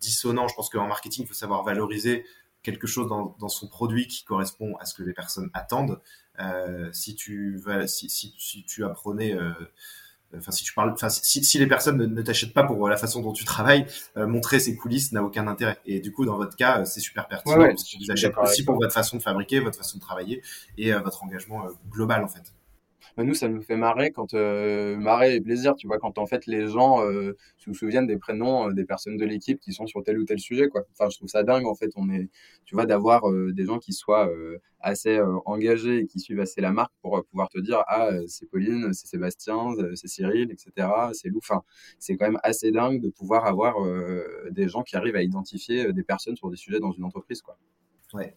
dissonant. 0.00 0.48
Je 0.48 0.54
pense 0.54 0.70
qu'en 0.70 0.88
marketing, 0.88 1.24
il 1.24 1.28
faut 1.28 1.34
savoir 1.34 1.62
valoriser 1.62 2.24
quelque 2.62 2.86
chose 2.86 3.06
dans, 3.06 3.48
son 3.48 3.68
produit 3.68 4.06
qui 4.06 4.24
correspond 4.24 4.76
à 4.76 4.86
ce 4.86 4.94
que 4.94 5.02
les 5.02 5.12
personnes 5.12 5.50
attendent. 5.52 6.00
si 6.92 7.14
tu 7.14 7.62
si, 7.86 8.08
si 8.08 8.64
tu 8.64 8.84
apprenais 8.84 9.36
Enfin, 10.36 10.50
si 10.52 10.62
tu 10.62 10.74
parles, 10.74 10.90
enfin, 10.90 11.08
si, 11.08 11.42
si 11.42 11.58
les 11.58 11.66
personnes 11.66 11.96
ne, 11.96 12.22
t'achètent 12.22 12.52
pas 12.52 12.64
pour 12.64 12.86
la 12.88 12.96
façon 12.96 13.22
dont 13.22 13.32
tu 13.32 13.44
travailles, 13.44 13.86
euh, 14.16 14.26
montrer 14.26 14.60
ces 14.60 14.76
coulisses 14.76 15.12
n'a 15.12 15.22
aucun 15.22 15.46
intérêt. 15.46 15.78
Et 15.86 16.00
du 16.00 16.12
coup, 16.12 16.26
dans 16.26 16.36
votre 16.36 16.54
cas, 16.54 16.80
euh, 16.80 16.84
c'est 16.84 17.00
super 17.00 17.28
pertinent 17.28 17.56
parce 17.56 17.84
qu'ils 17.84 18.04
vous 18.04 18.12
achètent 18.12 18.36
aussi 18.36 18.64
pour 18.64 18.76
votre 18.76 18.92
façon 18.92 19.16
de 19.16 19.22
fabriquer, 19.22 19.60
votre 19.60 19.78
façon 19.78 19.96
de 19.96 20.02
travailler 20.02 20.42
et 20.76 20.92
euh, 20.92 21.00
votre 21.00 21.24
engagement 21.24 21.64
global 21.90 22.22
en 22.22 22.28
fait. 22.28 22.52
Bah, 23.18 23.24
nous, 23.24 23.34
ça 23.34 23.48
nous 23.48 23.62
fait 23.62 23.76
marrer 23.76 24.12
quand 24.12 24.32
euh, 24.34 24.96
marrer 24.96 25.34
et 25.34 25.40
plaisir, 25.40 25.74
tu 25.74 25.88
vois, 25.88 25.98
quand 25.98 26.18
en 26.18 26.26
fait 26.26 26.46
les 26.46 26.68
gens 26.68 27.02
euh, 27.04 27.36
se 27.56 27.72
souviennent 27.72 28.06
des 28.06 28.16
prénoms 28.16 28.68
euh, 28.68 28.72
des 28.72 28.84
personnes 28.84 29.16
de 29.16 29.24
l'équipe 29.24 29.58
qui 29.58 29.72
sont 29.72 29.88
sur 29.88 30.04
tel 30.04 30.20
ou 30.20 30.24
tel 30.24 30.38
sujet, 30.38 30.68
quoi. 30.68 30.84
Enfin, 30.92 31.10
je 31.10 31.16
trouve 31.16 31.28
ça 31.28 31.42
dingue, 31.42 31.66
en 31.66 31.74
fait, 31.74 31.90
on 31.96 32.08
est, 32.10 32.30
tu 32.64 32.76
vois, 32.76 32.86
d'avoir 32.86 33.22
des 33.52 33.64
gens 33.64 33.80
qui 33.80 33.92
soient 33.92 34.30
assez 34.78 35.18
engagés 35.46 35.98
et 36.00 36.06
qui 36.06 36.20
suivent 36.20 36.38
assez 36.38 36.60
la 36.60 36.70
marque 36.70 36.92
pour 37.02 37.24
pouvoir 37.24 37.48
te 37.48 37.58
dire, 37.58 37.82
ah, 37.88 38.10
c'est 38.28 38.48
Pauline, 38.48 38.92
c'est 38.92 39.08
Sébastien, 39.08 39.74
c'est 39.96 40.06
Cyril, 40.06 40.52
etc., 40.52 40.88
c'est 41.12 41.28
Lou. 41.28 41.38
Enfin, 41.38 41.62
c'est 41.98 42.16
quand 42.16 42.26
même 42.26 42.38
assez 42.44 42.70
dingue 42.70 43.00
de 43.00 43.08
pouvoir 43.08 43.46
avoir 43.46 43.74
des 44.50 44.68
gens 44.68 44.82
qui 44.82 44.96
arrivent 44.96 45.16
à 45.16 45.22
identifier 45.22 45.92
des 45.92 46.02
personnes 46.04 46.36
sur 46.36 46.50
des 46.50 46.56
sujets 46.56 46.78
dans 46.78 46.92
une 46.92 47.04
entreprise, 47.04 47.42
quoi. 47.42 47.58
Ouais. 48.14 48.36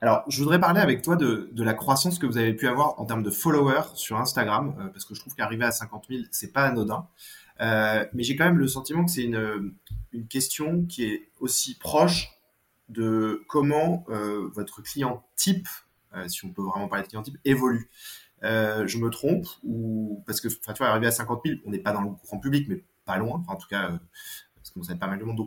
Alors, 0.00 0.24
je 0.28 0.38
voudrais 0.38 0.60
parler 0.60 0.80
avec 0.80 1.02
toi 1.02 1.16
de, 1.16 1.50
la 1.56 1.74
croissance 1.74 2.18
que 2.18 2.26
vous 2.26 2.38
avez 2.38 2.54
pu 2.54 2.68
avoir 2.68 3.00
en 3.00 3.04
termes 3.04 3.22
de 3.22 3.30
followers 3.30 3.94
sur 3.94 4.16
Instagram, 4.16 4.74
euh, 4.78 4.88
parce 4.88 5.04
que 5.04 5.14
je 5.14 5.20
trouve 5.20 5.34
qu'arriver 5.34 5.64
à 5.64 5.72
50 5.72 6.06
000, 6.08 6.22
c'est 6.30 6.52
pas 6.52 6.64
anodin. 6.64 7.06
Euh, 7.60 8.06
mais 8.12 8.22
j'ai 8.22 8.36
quand 8.36 8.44
même 8.44 8.58
le 8.58 8.68
sentiment 8.68 9.04
que 9.04 9.10
c'est 9.10 9.24
une, 9.24 9.72
question 10.28 10.84
qui 10.84 11.04
est 11.04 11.28
aussi 11.40 11.76
proche 11.76 12.30
de 12.88 13.44
comment 13.48 14.04
euh, 14.08 14.48
votre 14.54 14.82
client 14.82 15.24
type, 15.36 15.68
si 16.26 16.44
on 16.44 16.50
peut 16.50 16.62
vraiment 16.62 16.88
parler 16.88 17.04
de 17.04 17.08
client 17.08 17.22
type, 17.22 17.38
évolue. 17.44 17.90
Je 18.42 18.98
me 18.98 19.10
trompe 19.10 19.46
ou 19.62 20.22
parce 20.26 20.40
que, 20.40 20.48
tu 20.48 20.58
vois, 20.78 20.88
arriver 20.88 21.06
à 21.06 21.10
50 21.10 21.42
000, 21.44 21.58
on 21.66 21.70
n'est 21.70 21.78
pas 21.78 21.92
dans 21.92 22.00
le 22.00 22.10
grand 22.24 22.38
public, 22.38 22.66
mais 22.68 22.82
pas 23.04 23.18
loin. 23.18 23.44
En 23.48 23.56
tout 23.56 23.68
cas, 23.68 23.98
parce 24.56 24.72
vous 24.74 24.84
savez 24.84 24.98
pas 24.98 25.06
mal 25.06 25.18
de 25.18 25.24
monde. 25.24 25.46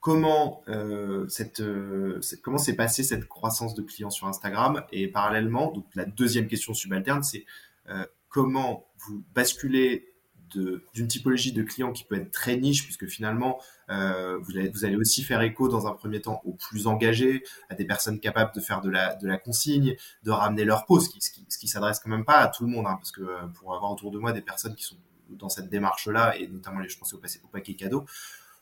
Comment 0.00 0.62
euh, 0.68 1.28
cette, 1.28 1.60
euh, 1.60 2.20
comment 2.42 2.58
s'est 2.58 2.74
passée 2.74 3.04
cette 3.04 3.28
croissance 3.28 3.74
de 3.74 3.82
clients 3.82 4.10
sur 4.10 4.26
Instagram. 4.26 4.82
Et 4.92 5.08
parallèlement 5.08 5.70
donc 5.70 5.86
la 5.94 6.06
deuxième 6.06 6.46
question 6.48 6.74
subalterne 6.74 7.22
c'est 7.22 7.44
euh, 7.88 8.04
comment 8.28 8.88
vous 8.98 9.22
basculez 9.34 10.06
d'une 10.52 11.06
typologie 11.06 11.52
de 11.52 11.62
clients 11.62 11.92
qui 11.92 12.02
peut 12.02 12.16
être 12.16 12.32
très 12.32 12.56
niche 12.56 12.82
puisque 12.82 13.06
finalement 13.06 13.60
vous, 13.88 14.58
allez, 14.58 14.68
vous 14.68 14.84
allez 14.84 14.96
aussi 14.96 15.22
faire 15.22 15.40
écho 15.42 15.68
dans 15.68 15.86
un 15.86 15.92
premier 15.92 16.20
temps 16.20 16.42
aux 16.44 16.54
plus 16.54 16.88
engagés 16.88 17.44
à 17.68 17.76
des 17.76 17.84
personnes 17.84 18.18
capables 18.18 18.52
de 18.52 18.60
faire 18.60 18.80
de 18.80 18.90
la, 18.90 19.14
de 19.14 19.28
la 19.28 19.38
consigne 19.38 19.94
de 20.24 20.30
ramener 20.32 20.64
leur 20.64 20.86
peau 20.86 20.98
ce 20.98 21.08
qui, 21.08 21.20
ce 21.20 21.56
qui, 21.56 21.68
s'adresse 21.68 22.00
quand 22.00 22.10
même 22.10 22.24
pas 22.24 22.38
à 22.38 22.48
tout 22.48 22.64
le 22.64 22.70
monde 22.70 22.86
hein, 22.88 22.96
parce 22.96 23.12
que 23.12 23.22
pour 23.60 23.76
avoir 23.76 23.92
autour 23.92 24.10
de 24.10 24.18
moi 24.18 24.32
des 24.32 24.40
personnes 24.40 24.74
qui 24.74 24.82
sont 24.82 24.96
dans 25.28 25.48
cette 25.48 25.68
démarche 25.68 26.08
là 26.08 26.36
et 26.36 26.48
notamment 26.48 26.80
les 26.80 26.88
je 26.88 26.98
pense 26.98 27.12
au, 27.12 27.20
paquet 27.52 27.74
cadeau 27.74 28.04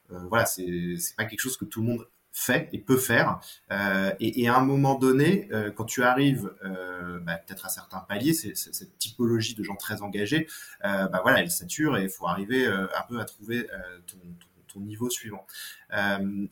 voilà, 0.08 0.46
c'est 0.46 0.96
c'est 0.98 1.16
pas 1.16 1.24
quelque 1.24 1.40
chose 1.40 1.56
que 1.56 1.64
tout 1.64 1.80
le 1.80 1.88
monde 1.88 2.06
fait 2.38 2.68
et 2.72 2.78
peut 2.78 2.96
faire. 2.96 3.40
Euh, 3.72 4.12
et, 4.20 4.42
et, 4.42 4.48
à 4.48 4.56
un 4.56 4.64
moment 4.64 4.94
donné, 4.94 5.48
euh, 5.52 5.70
quand 5.70 5.84
tu 5.84 6.02
arrives 6.02 6.52
euh, 6.64 7.18
bah, 7.20 7.36
peut-être 7.36 7.66
à 7.66 7.68
certains 7.68 8.00
paliers, 8.00 8.32
c'est, 8.32 8.56
cette 8.56 8.96
typologie 8.98 9.54
de 9.54 9.62
gens 9.62 9.76
très 9.76 10.02
engagés, 10.02 10.46
euh, 10.84 11.08
bah 11.08 11.20
voilà, 11.22 11.40
elle 11.40 11.50
sature 11.50 11.96
et 11.96 12.04
il 12.04 12.08
faut 12.08 12.26
arriver 12.26 12.66
euh, 12.66 12.86
un 12.96 13.02
peu 13.08 13.20
à 13.20 13.24
trouver 13.24 13.66
ton, 14.06 14.18
ton, 14.18 14.74
ton, 14.74 14.80
niveau 14.80 15.10
suivant. 15.10 15.46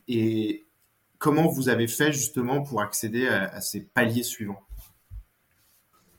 et 0.07 0.65
comment 1.17 1.47
vous 1.47 1.69
avez 1.69 1.87
fait 1.87 2.11
justement 2.11 2.61
pour 2.61 2.81
accéder 2.81 3.27
à, 3.27 3.45
à 3.45 3.61
ces 3.61 3.81
paliers 3.81 4.23
suivants? 4.23 4.66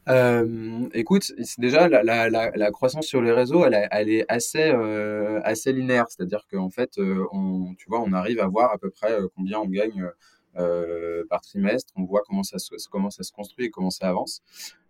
Euh, 0.09 0.89
écoute, 0.95 1.33
déjà 1.59 1.89
la, 1.89 2.03
la, 2.03 2.31
la, 2.31 2.51
la, 2.55 2.71
croissance 2.71 3.07
sur 3.07 3.21
les 3.21 3.33
réseaux, 3.33 3.65
elle, 3.67 3.89
elle 3.91 4.09
est 4.09 4.25
assez 4.29 4.71
euh, 4.71 5.41
assez 5.45 5.73
linéaire, 5.73 6.07
c'est-à-dire 6.09 6.47
qu'en 6.51 6.71
fait, 6.71 6.99
euh, 6.99 7.27
on, 7.33 7.75
tu 7.77 7.89
vois, 7.89 8.01
on 8.01 8.13
arrive 8.13 8.41
à 8.41 8.47
voir 8.49 8.73
à 8.73 8.79
peu 8.79 8.91
près 8.91 9.13
euh, 9.13 9.29
combien 9.37 9.59
on 9.59 9.67
gagne 9.67 10.09
euh, 10.57 11.25
par 11.29 11.43
trimestre, 11.43 11.93
on 11.97 12.05
voit 12.05 12.23
comment 12.27 12.43
ça 12.43 12.59
se, 12.59 12.75
comment 12.91 13.11
ça 13.11 13.23
se 13.23 13.33
construit 13.33 13.67
et 13.67 13.71
comment 13.71 13.91
ça 13.91 14.09
avance. 14.09 14.41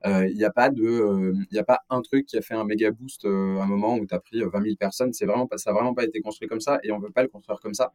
Il 0.05 0.37
n'y 0.37 0.45
a 0.45 0.53
pas 0.53 0.71
de, 0.71 1.35
y 1.51 1.59
a 1.59 1.65
pas 1.65 1.81
un 1.91 2.01
truc 2.03 2.27
qui 2.27 2.39
a 2.39 2.41
fait 2.41 2.55
un 2.55 2.65
méga 2.65 2.93
boost 2.93 3.25
à 3.25 3.29
un 3.29 3.67
moment 3.67 3.97
où 3.97 4.07
tu 4.07 4.15
as 4.15 4.21
pris 4.21 4.41
20 4.41 4.51
000 4.63 4.77
personnes. 4.77 5.13
C'est 5.13 5.27
vraiment 5.27 5.49
pas, 5.49 5.59
ça 5.59 5.71
n'a 5.71 5.75
vraiment 5.75 5.95
pas 5.95 6.05
été 6.05 6.21
construit 6.21 6.49
comme 6.49 6.61
ça 6.61 6.79
et 6.85 6.93
on 6.93 7.01
veut 7.01 7.11
pas 7.11 7.23
le 7.23 7.29
construire 7.29 7.59
comme 7.61 7.75
ça. 7.75 7.93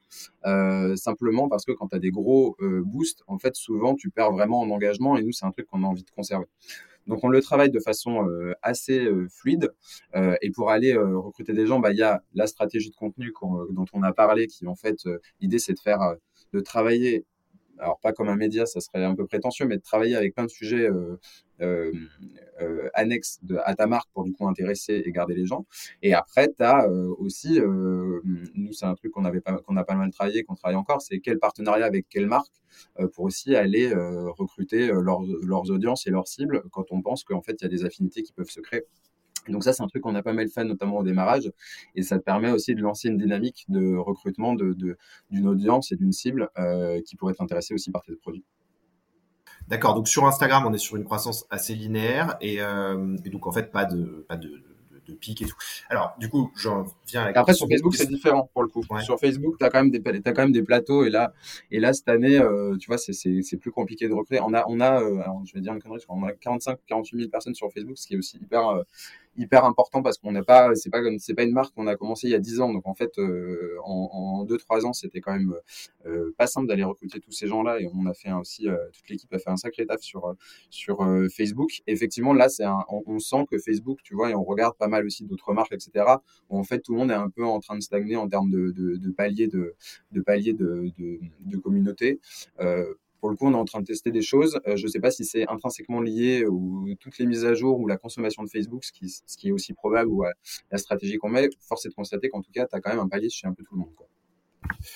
simplement 0.97 1.47
parce 1.47 1.63
que 1.63 1.71
quand 1.71 1.87
tu 1.87 1.95
as 1.95 1.99
des 1.99 2.11
gros 2.11 2.57
boosts, 2.59 3.23
en 3.27 3.39
fait, 3.39 3.55
souvent 3.55 3.95
tu 3.95 4.09
perds 4.09 4.33
vraiment 4.33 4.59
en 4.59 4.69
engagement 4.69 5.17
et 5.17 5.23
nous, 5.23 5.31
c'est 5.31 5.45
un 5.45 5.51
truc 5.51 5.67
qu'on 5.67 5.83
a 5.83 5.87
envie 5.87 6.03
de 6.03 6.11
conserver. 6.11 6.45
Donc 7.07 7.23
on 7.23 7.29
le 7.29 7.41
travaille 7.41 7.69
de 7.69 7.79
façon 7.79 8.27
euh, 8.27 8.53
assez 8.61 9.05
euh, 9.05 9.27
fluide. 9.29 9.73
Euh, 10.15 10.35
et 10.41 10.51
pour 10.51 10.69
aller 10.69 10.95
recruter 10.95 11.53
des 11.53 11.65
gens, 11.65 11.79
bah 11.79 11.91
il 11.91 11.97
y 11.97 12.03
a 12.03 12.21
la 12.33 12.47
stratégie 12.47 12.89
de 12.89 12.95
contenu 12.95 13.33
dont 13.71 13.85
on 13.93 14.03
a 14.03 14.13
parlé, 14.13 14.47
qui 14.47 14.65
en 14.67 14.75
fait 14.75 14.97
l'idée 15.41 15.59
c'est 15.59 15.73
de 15.73 15.79
faire 15.79 16.15
de 16.53 16.59
travailler 16.59 17.25
alors 17.79 17.99
pas 17.99 18.13
comme 18.13 18.29
un 18.29 18.35
média, 18.35 18.65
ça 18.65 18.79
serait 18.79 19.03
un 19.03 19.15
peu 19.15 19.25
prétentieux, 19.25 19.65
mais 19.65 19.77
de 19.77 19.81
travailler 19.81 20.15
avec 20.15 20.35
plein 20.35 20.45
de 20.45 20.49
sujets 20.49 20.87
euh, 21.63 21.91
euh, 22.61 22.89
annexes 22.93 23.39
de, 23.43 23.57
à 23.63 23.75
ta 23.75 23.87
marque 23.87 24.09
pour 24.13 24.23
du 24.23 24.33
coup 24.33 24.47
intéresser 24.47 25.01
et 25.05 25.11
garder 25.11 25.33
les 25.35 25.45
gens. 25.45 25.65
Et 26.01 26.13
après, 26.13 26.47
tu 26.47 26.63
as 26.63 26.87
aussi, 26.87 27.59
nous 27.59 28.73
c'est 28.73 28.85
un 28.85 28.95
truc 28.95 29.11
qu'on 29.11 29.23
qu'on 29.23 29.77
a 29.77 29.83
pas 29.83 29.95
mal 29.95 30.11
travaillé, 30.11 30.43
qu'on 30.43 30.55
travaille 30.55 30.77
encore, 30.77 31.01
c'est 31.01 31.19
quel 31.19 31.39
partenariat 31.39 31.85
avec 31.85 32.07
quelle 32.09 32.27
marque 32.27 32.53
pour 33.13 33.25
aussi 33.25 33.55
aller 33.55 33.93
recruter 34.37 34.87
leurs, 34.87 35.21
leurs 35.43 35.71
audiences 35.71 36.07
et 36.07 36.11
leurs 36.11 36.27
cibles 36.27 36.63
quand 36.71 36.91
on 36.91 37.01
pense 37.01 37.23
qu'en 37.23 37.41
fait 37.41 37.55
il 37.59 37.63
y 37.63 37.65
a 37.65 37.69
des 37.69 37.85
affinités 37.85 38.23
qui 38.23 38.33
peuvent 38.33 38.49
se 38.49 38.61
créer. 38.61 38.83
Donc 39.49 39.63
ça, 39.63 39.73
c'est 39.73 39.83
un 39.83 39.87
truc 39.87 40.03
qu'on 40.03 40.15
a 40.15 40.23
pas 40.23 40.33
mal 40.33 40.47
fait, 40.49 40.63
notamment 40.63 40.99
au 40.99 41.03
démarrage, 41.03 41.51
et 41.95 42.03
ça 42.03 42.17
te 42.17 42.23
permet 42.23 42.51
aussi 42.51 42.75
de 42.75 42.81
lancer 42.81 43.09
une 43.09 43.17
dynamique 43.17 43.65
de 43.67 43.95
recrutement 43.95 44.55
d'une 44.55 44.73
de, 45.31 45.47
audience 45.47 45.91
et 45.91 45.95
d'une 45.95 46.11
cible 46.11 46.49
euh, 46.57 47.01
qui 47.01 47.15
pourrait 47.15 47.33
être 47.33 47.41
intéressée 47.41 47.73
aussi 47.73 47.91
par 47.91 48.03
tes 48.03 48.15
produits. 48.15 48.45
D'accord. 49.73 49.95
Donc 49.95 50.07
sur 50.07 50.27
Instagram, 50.27 50.65
on 50.67 50.73
est 50.73 50.77
sur 50.77 50.97
une 50.97 51.03
croissance 51.03 51.47
assez 51.49 51.73
linéaire 51.73 52.37
et, 52.41 52.61
euh, 52.61 53.17
et 53.25 53.31
donc 53.31 53.47
en 53.47 53.51
fait 53.51 53.71
pas 53.71 53.85
de 53.85 54.23
pas 54.29 54.37
de, 54.37 54.61
de 55.07 55.13
pic 55.15 55.41
et 55.41 55.45
tout. 55.45 55.55
Alors, 55.89 56.13
du 56.19 56.29
coup, 56.29 56.51
j'en 56.55 56.85
viens 57.07 57.23
à 57.23 57.31
la 57.31 57.39
Après, 57.39 57.55
sur 57.55 57.67
Facebook, 57.67 57.95
c'est 57.95 58.05
différent 58.07 58.51
pour 58.53 58.61
le 58.61 58.69
coup. 58.69 58.83
Sur 59.01 59.19
Facebook, 59.19 59.55
tu 59.57 59.65
as, 59.65 59.71
quand 59.71 59.81
même 59.81 59.89
des, 59.89 59.99
as 60.05 60.31
quand 60.31 60.43
même 60.43 60.51
des 60.51 60.61
plateaux 60.61 61.05
et 61.05 61.09
là, 61.09 61.33
et 61.71 61.79
là 61.79 61.91
cette 61.91 62.07
année, 62.07 62.37
euh, 62.37 62.77
tu 62.77 62.85
vois, 62.85 62.99
c'est 62.99 63.57
plus 63.57 63.71
compliqué 63.71 64.07
de 64.07 64.13
recruter. 64.13 64.39
On 64.45 64.53
a, 64.53 64.63
on 64.67 64.79
a 64.79 65.01
euh, 65.01 65.21
alors, 65.21 65.41
je 65.43 65.55
vais 65.55 65.61
dire 65.61 65.73
une 65.73 65.81
connerie, 65.81 66.03
on 66.07 66.23
a 66.23 66.33
45, 66.33 66.77
48 66.85 67.17
000 67.17 67.29
personnes 67.31 67.55
sur 67.55 67.71
Facebook, 67.71 67.97
ce 67.97 68.05
qui 68.05 68.13
est 68.13 68.17
aussi 68.17 68.37
hyper, 68.37 68.83
hyper 69.37 69.65
important 69.65 70.01
parce 70.01 70.17
qu'on 70.17 70.31
n'a 70.31 70.43
pas, 70.43 70.75
c'est 70.75 70.89
pas, 70.89 70.99
c'est 71.17 71.33
pas 71.33 71.43
une 71.43 71.53
marque 71.53 71.73
qu'on 71.73 71.87
a 71.87 71.95
commencé 71.95 72.27
il 72.27 72.31
y 72.31 72.35
a 72.35 72.39
10 72.39 72.61
ans. 72.61 72.73
Donc 72.73 72.87
en 72.87 72.93
fait, 72.93 73.17
euh, 73.17 73.77
en, 73.83 74.45
2-3 74.45 74.85
ans, 74.85 74.93
c'était 74.93 75.21
quand 75.21 75.33
même 75.33 75.53
euh, 76.05 76.33
pas 76.37 76.47
simple 76.47 76.67
d'aller 76.67 76.83
recruter 76.83 77.19
tous 77.19 77.31
ces 77.31 77.47
gens-là 77.47 77.79
et 77.79 77.89
on 77.93 78.05
a 78.05 78.13
fait 78.13 78.31
aussi, 78.31 78.67
euh, 78.67 78.77
toute 78.93 79.09
l'équipe 79.09 79.33
a 79.33 79.39
fait 79.39 79.49
un 79.49 79.57
sacré 79.57 79.85
taf 79.85 80.01
sur 80.01 80.35
sur 80.69 81.05
Facebook. 81.35 81.81
effectivement, 81.87 82.33
là, 82.33 82.49
c'est 82.49 82.65
on, 82.89 83.19
sent 83.19 83.45
que 83.49 83.57
Facebook, 83.57 83.99
tu 84.03 84.15
vois, 84.15 84.29
et 84.29 84.35
on 84.35 84.43
regarde 84.43 84.75
pas 84.77 84.87
mal 84.87 85.05
aussi 85.05 85.25
d'autres 85.25 85.53
marques, 85.53 85.73
etc. 85.73 86.05
Où 86.49 86.57
en 86.57 86.63
fait, 86.63 86.79
tout 86.79 86.93
le 86.93 86.99
monde 86.99 87.11
est 87.11 87.15
un 87.15 87.29
peu 87.29 87.45
en 87.45 87.59
train 87.59 87.75
de 87.75 87.81
stagner 87.81 88.15
en 88.15 88.27
termes 88.27 88.49
de, 88.49 88.71
de, 88.71 88.97
de 88.97 89.11
paliers 89.11 89.47
de, 89.47 89.75
de 90.11 90.21
paliers 90.21 90.53
de, 90.53 90.91
de, 90.97 91.19
de 91.45 91.57
communauté. 91.57 92.19
Euh, 93.23 93.27
pour 93.27 93.29
le 93.29 93.35
coup, 93.35 93.47
on 93.47 93.53
est 93.53 93.55
en 93.55 93.65
train 93.65 93.79
de 93.79 93.85
tester 93.85 94.11
des 94.11 94.21
choses. 94.21 94.59
Euh, 94.67 94.75
je 94.75 94.83
ne 94.83 94.87
sais 94.89 94.99
pas 94.99 95.11
si 95.11 95.25
c'est 95.25 95.47
intrinsèquement 95.47 96.01
lié 96.01 96.45
ou 96.45 96.93
toutes 96.99 97.17
les 97.17 97.25
mises 97.25 97.45
à 97.45 97.53
jour 97.53 97.79
ou 97.79 97.87
la 97.87 97.97
consommation 97.97 98.43
de 98.43 98.49
Facebook, 98.49 98.83
ce 98.83 98.91
qui, 98.91 99.47
est 99.47 99.51
aussi 99.51 99.73
probable, 99.73 100.09
ou 100.09 100.23
la 100.71 100.77
stratégie 100.77 101.17
qu'on 101.17 101.29
met. 101.29 101.49
Force 101.67 101.85
est 101.85 101.89
de 101.89 101.93
constater 101.93 102.29
qu'en 102.29 102.41
tout 102.41 102.51
cas, 102.51 102.67
tu 102.67 102.75
as 102.75 102.81
quand 102.81 102.91
même 102.91 102.99
un 102.99 103.07
palier 103.07 103.29
chez 103.29 103.47
un 103.47 103.53
peu 103.53 103.63
tout 103.63 103.75
le 103.75 103.79
monde. 103.79 103.89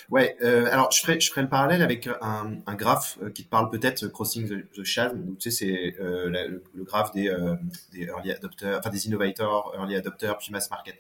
Ouais, 0.10 0.38
euh, 0.42 0.68
alors 0.72 0.92
je 0.92 1.00
ferai, 1.00 1.18
le 1.42 1.50
parallèle 1.50 1.82
avec 1.82 2.10
un, 2.22 2.76
graphe 2.76 3.20
qui 3.34 3.44
te 3.44 3.50
parle 3.50 3.70
peut-être, 3.70 4.08
Crossing 4.08 4.48
the, 4.48 4.72
the 4.72 4.84
Chasm. 4.84 5.24
Donc, 5.26 5.38
tu 5.40 5.52
sais, 5.52 5.66
c'est 5.66 6.02
euh, 6.02 6.30
le, 6.74 6.84
graphe 6.84 7.12
des, 7.12 7.30
euh, 7.30 7.56
des 7.92 8.04
early 8.06 8.32
adopters, 8.32 8.80
enfin 8.80 8.90
des 8.90 9.08
innovators, 9.08 9.74
early 9.76 9.96
adopters, 9.96 10.38
puis 10.38 10.52
mass 10.52 10.70
market. 10.70 10.96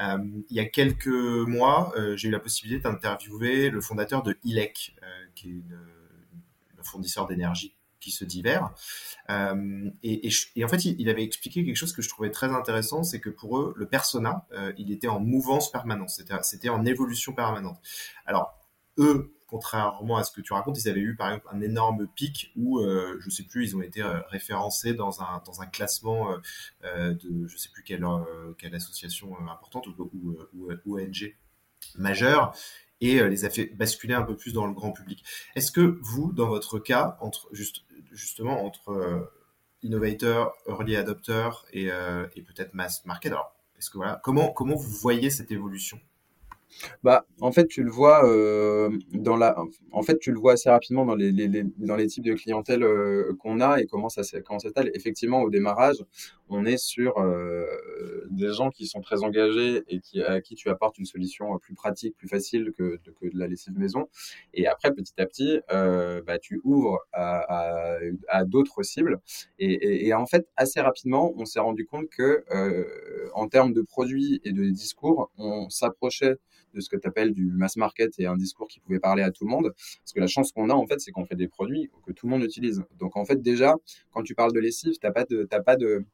Euh, 0.00 0.18
il 0.48 0.56
y 0.56 0.60
a 0.60 0.66
quelques 0.66 1.06
mois, 1.06 1.92
j'ai 2.14 2.28
eu 2.28 2.30
la 2.30 2.40
possibilité 2.40 2.82
d'interviewer 2.82 3.70
le 3.70 3.80
fondateur 3.80 4.22
de 4.22 4.36
ILEC, 4.44 4.94
qui 5.34 5.48
est 5.48 5.52
une, 5.52 5.78
un 6.80 6.84
fournisseur 6.84 7.26
d'énergie 7.26 7.74
qui 8.00 8.10
se 8.10 8.24
divers. 8.24 8.70
Euh, 9.28 9.90
et, 10.02 10.30
en 10.64 10.68
fait, 10.68 10.84
il, 10.86 11.08
avait 11.10 11.22
expliqué 11.22 11.64
quelque 11.64 11.76
chose 11.76 11.92
que 11.92 12.00
je 12.00 12.08
trouvais 12.08 12.30
très 12.30 12.48
intéressant, 12.48 13.02
c'est 13.02 13.20
que 13.20 13.28
pour 13.28 13.58
eux, 13.58 13.74
le 13.76 13.86
persona, 13.86 14.46
euh, 14.52 14.72
il 14.78 14.90
était 14.90 15.08
en 15.08 15.20
mouvance 15.20 15.70
permanente, 15.70 16.10
c'était 16.42 16.70
en 16.70 16.84
évolution 16.86 17.34
permanente. 17.34 17.78
Alors, 18.24 18.58
eux, 18.98 19.34
contrairement 19.50 20.16
à 20.16 20.24
ce 20.24 20.30
que 20.30 20.40
tu 20.40 20.52
racontes, 20.52 20.78
ils 20.82 20.88
avaient 20.88 21.00
eu 21.00 21.16
par 21.16 21.28
exemple 21.28 21.48
un 21.50 21.60
énorme 21.60 22.06
pic 22.06 22.52
où, 22.56 22.78
euh, 22.78 23.18
je 23.20 23.30
sais 23.30 23.42
plus, 23.42 23.70
ils 23.70 23.76
ont 23.76 23.82
été 23.82 24.00
euh, 24.00 24.20
référencés 24.28 24.94
dans 24.94 25.22
un, 25.22 25.42
dans 25.44 25.60
un 25.60 25.66
classement 25.66 26.32
euh, 26.84 27.12
de, 27.14 27.48
je 27.48 27.56
sais 27.56 27.68
plus 27.70 27.82
quelle, 27.82 28.06
quelle 28.58 28.74
association 28.74 29.36
importante 29.50 29.88
ou, 29.88 30.10
ou, 30.14 30.70
ou 30.86 30.98
ONG 30.98 31.36
majeure 31.96 32.54
et 33.00 33.26
les 33.28 33.44
a 33.44 33.50
fait 33.50 33.66
basculer 33.76 34.14
un 34.14 34.22
peu 34.22 34.36
plus 34.36 34.52
dans 34.52 34.66
le 34.66 34.74
grand 34.74 34.92
public. 34.92 35.24
Est-ce 35.54 35.72
que 35.72 35.98
vous, 36.02 36.32
dans 36.32 36.48
votre 36.48 36.78
cas, 36.78 37.16
entre 37.20 37.48
juste 37.52 37.84
justement 38.10 38.64
entre 38.64 38.90
euh, 38.90 39.20
innovateur, 39.82 40.52
early 40.66 40.96
adopter 40.96 41.50
et, 41.72 41.90
euh, 41.90 42.26
et 42.36 42.42
peut-être 42.42 42.74
mass 42.74 43.04
market. 43.06 43.32
Alors, 43.32 43.54
que 43.90 43.96
voilà, 43.96 44.20
comment 44.22 44.52
comment 44.52 44.76
vous 44.76 44.90
voyez 44.90 45.30
cette 45.30 45.50
évolution? 45.50 45.98
Bah, 47.02 47.26
en 47.40 47.52
fait, 47.52 47.66
tu 47.66 47.82
le 47.82 47.90
vois 47.90 48.26
euh, 48.28 48.90
dans 49.12 49.36
la, 49.36 49.56
en 49.92 50.02
fait, 50.02 50.18
tu 50.18 50.32
le 50.32 50.38
vois 50.38 50.52
assez 50.52 50.70
rapidement 50.70 51.04
dans 51.04 51.14
les, 51.14 52.06
types 52.06 52.24
de 52.24 52.34
clientèle 52.34 52.82
euh, 52.82 53.34
qu'on 53.38 53.60
a 53.60 53.80
et 53.80 53.86
comment 53.86 54.08
ça 54.08 54.22
comment 54.44 54.58
s'installe. 54.58 54.90
Effectivement, 54.94 55.42
au 55.42 55.50
démarrage, 55.50 56.04
on 56.48 56.64
est 56.64 56.78
sur 56.78 57.18
euh, 57.18 57.66
des 58.30 58.52
gens 58.52 58.70
qui 58.70 58.86
sont 58.86 59.00
très 59.00 59.22
engagés 59.22 59.82
et 59.88 60.00
qui 60.00 60.22
à 60.22 60.40
qui 60.40 60.54
tu 60.54 60.68
apportes 60.68 60.98
une 60.98 61.06
solution 61.06 61.58
plus 61.58 61.74
pratique, 61.74 62.16
plus 62.16 62.28
facile 62.28 62.72
que, 62.76 62.98
que 63.20 63.26
de 63.28 63.38
la 63.38 63.46
lessive 63.46 63.78
maison. 63.78 64.08
Et 64.54 64.66
après, 64.66 64.92
petit 64.92 65.14
à 65.18 65.26
petit, 65.26 65.60
bah, 65.68 66.38
tu 66.38 66.60
ouvres 66.64 66.98
à, 67.12 67.98
d'autres 68.44 68.82
cibles. 68.82 69.20
Et, 69.58 70.08
et, 70.08 70.14
en 70.14 70.26
fait, 70.26 70.46
assez 70.56 70.80
rapidement, 70.80 71.32
on 71.36 71.44
s'est 71.44 71.60
rendu 71.60 71.86
compte 71.86 72.08
que 72.08 72.44
en 73.34 73.48
termes 73.48 73.72
de 73.72 73.82
produits 73.82 74.40
et 74.44 74.52
de 74.52 74.64
discours, 74.70 75.30
on 75.38 75.68
s'approchait 75.70 76.36
de 76.74 76.80
ce 76.80 76.88
que 76.88 76.96
tu 76.96 77.06
appelles 77.08 77.32
du 77.32 77.50
mass 77.52 77.76
market 77.76 78.12
et 78.18 78.26
un 78.26 78.36
discours 78.36 78.68
qui 78.68 78.80
pouvait 78.80 79.00
parler 79.00 79.22
à 79.22 79.30
tout 79.30 79.44
le 79.44 79.50
monde. 79.50 79.72
Parce 79.74 80.12
que 80.14 80.20
la 80.20 80.26
chance 80.26 80.52
qu'on 80.52 80.70
a, 80.70 80.74
en 80.74 80.86
fait, 80.86 81.00
c'est 81.00 81.12
qu'on 81.12 81.26
fait 81.26 81.36
des 81.36 81.48
produits 81.48 81.90
que 82.06 82.12
tout 82.12 82.26
le 82.26 82.30
monde 82.30 82.42
utilise. 82.42 82.82
Donc, 82.98 83.16
en 83.16 83.24
fait, 83.24 83.40
déjà, 83.42 83.74
quand 84.12 84.22
tu 84.22 84.34
parles 84.34 84.52
de 84.52 84.60
lessive, 84.60 84.94
t'as 85.00 85.12
pas 85.12 85.24
de, 85.24 85.44
pas 85.44 85.76
de, 85.76 86.04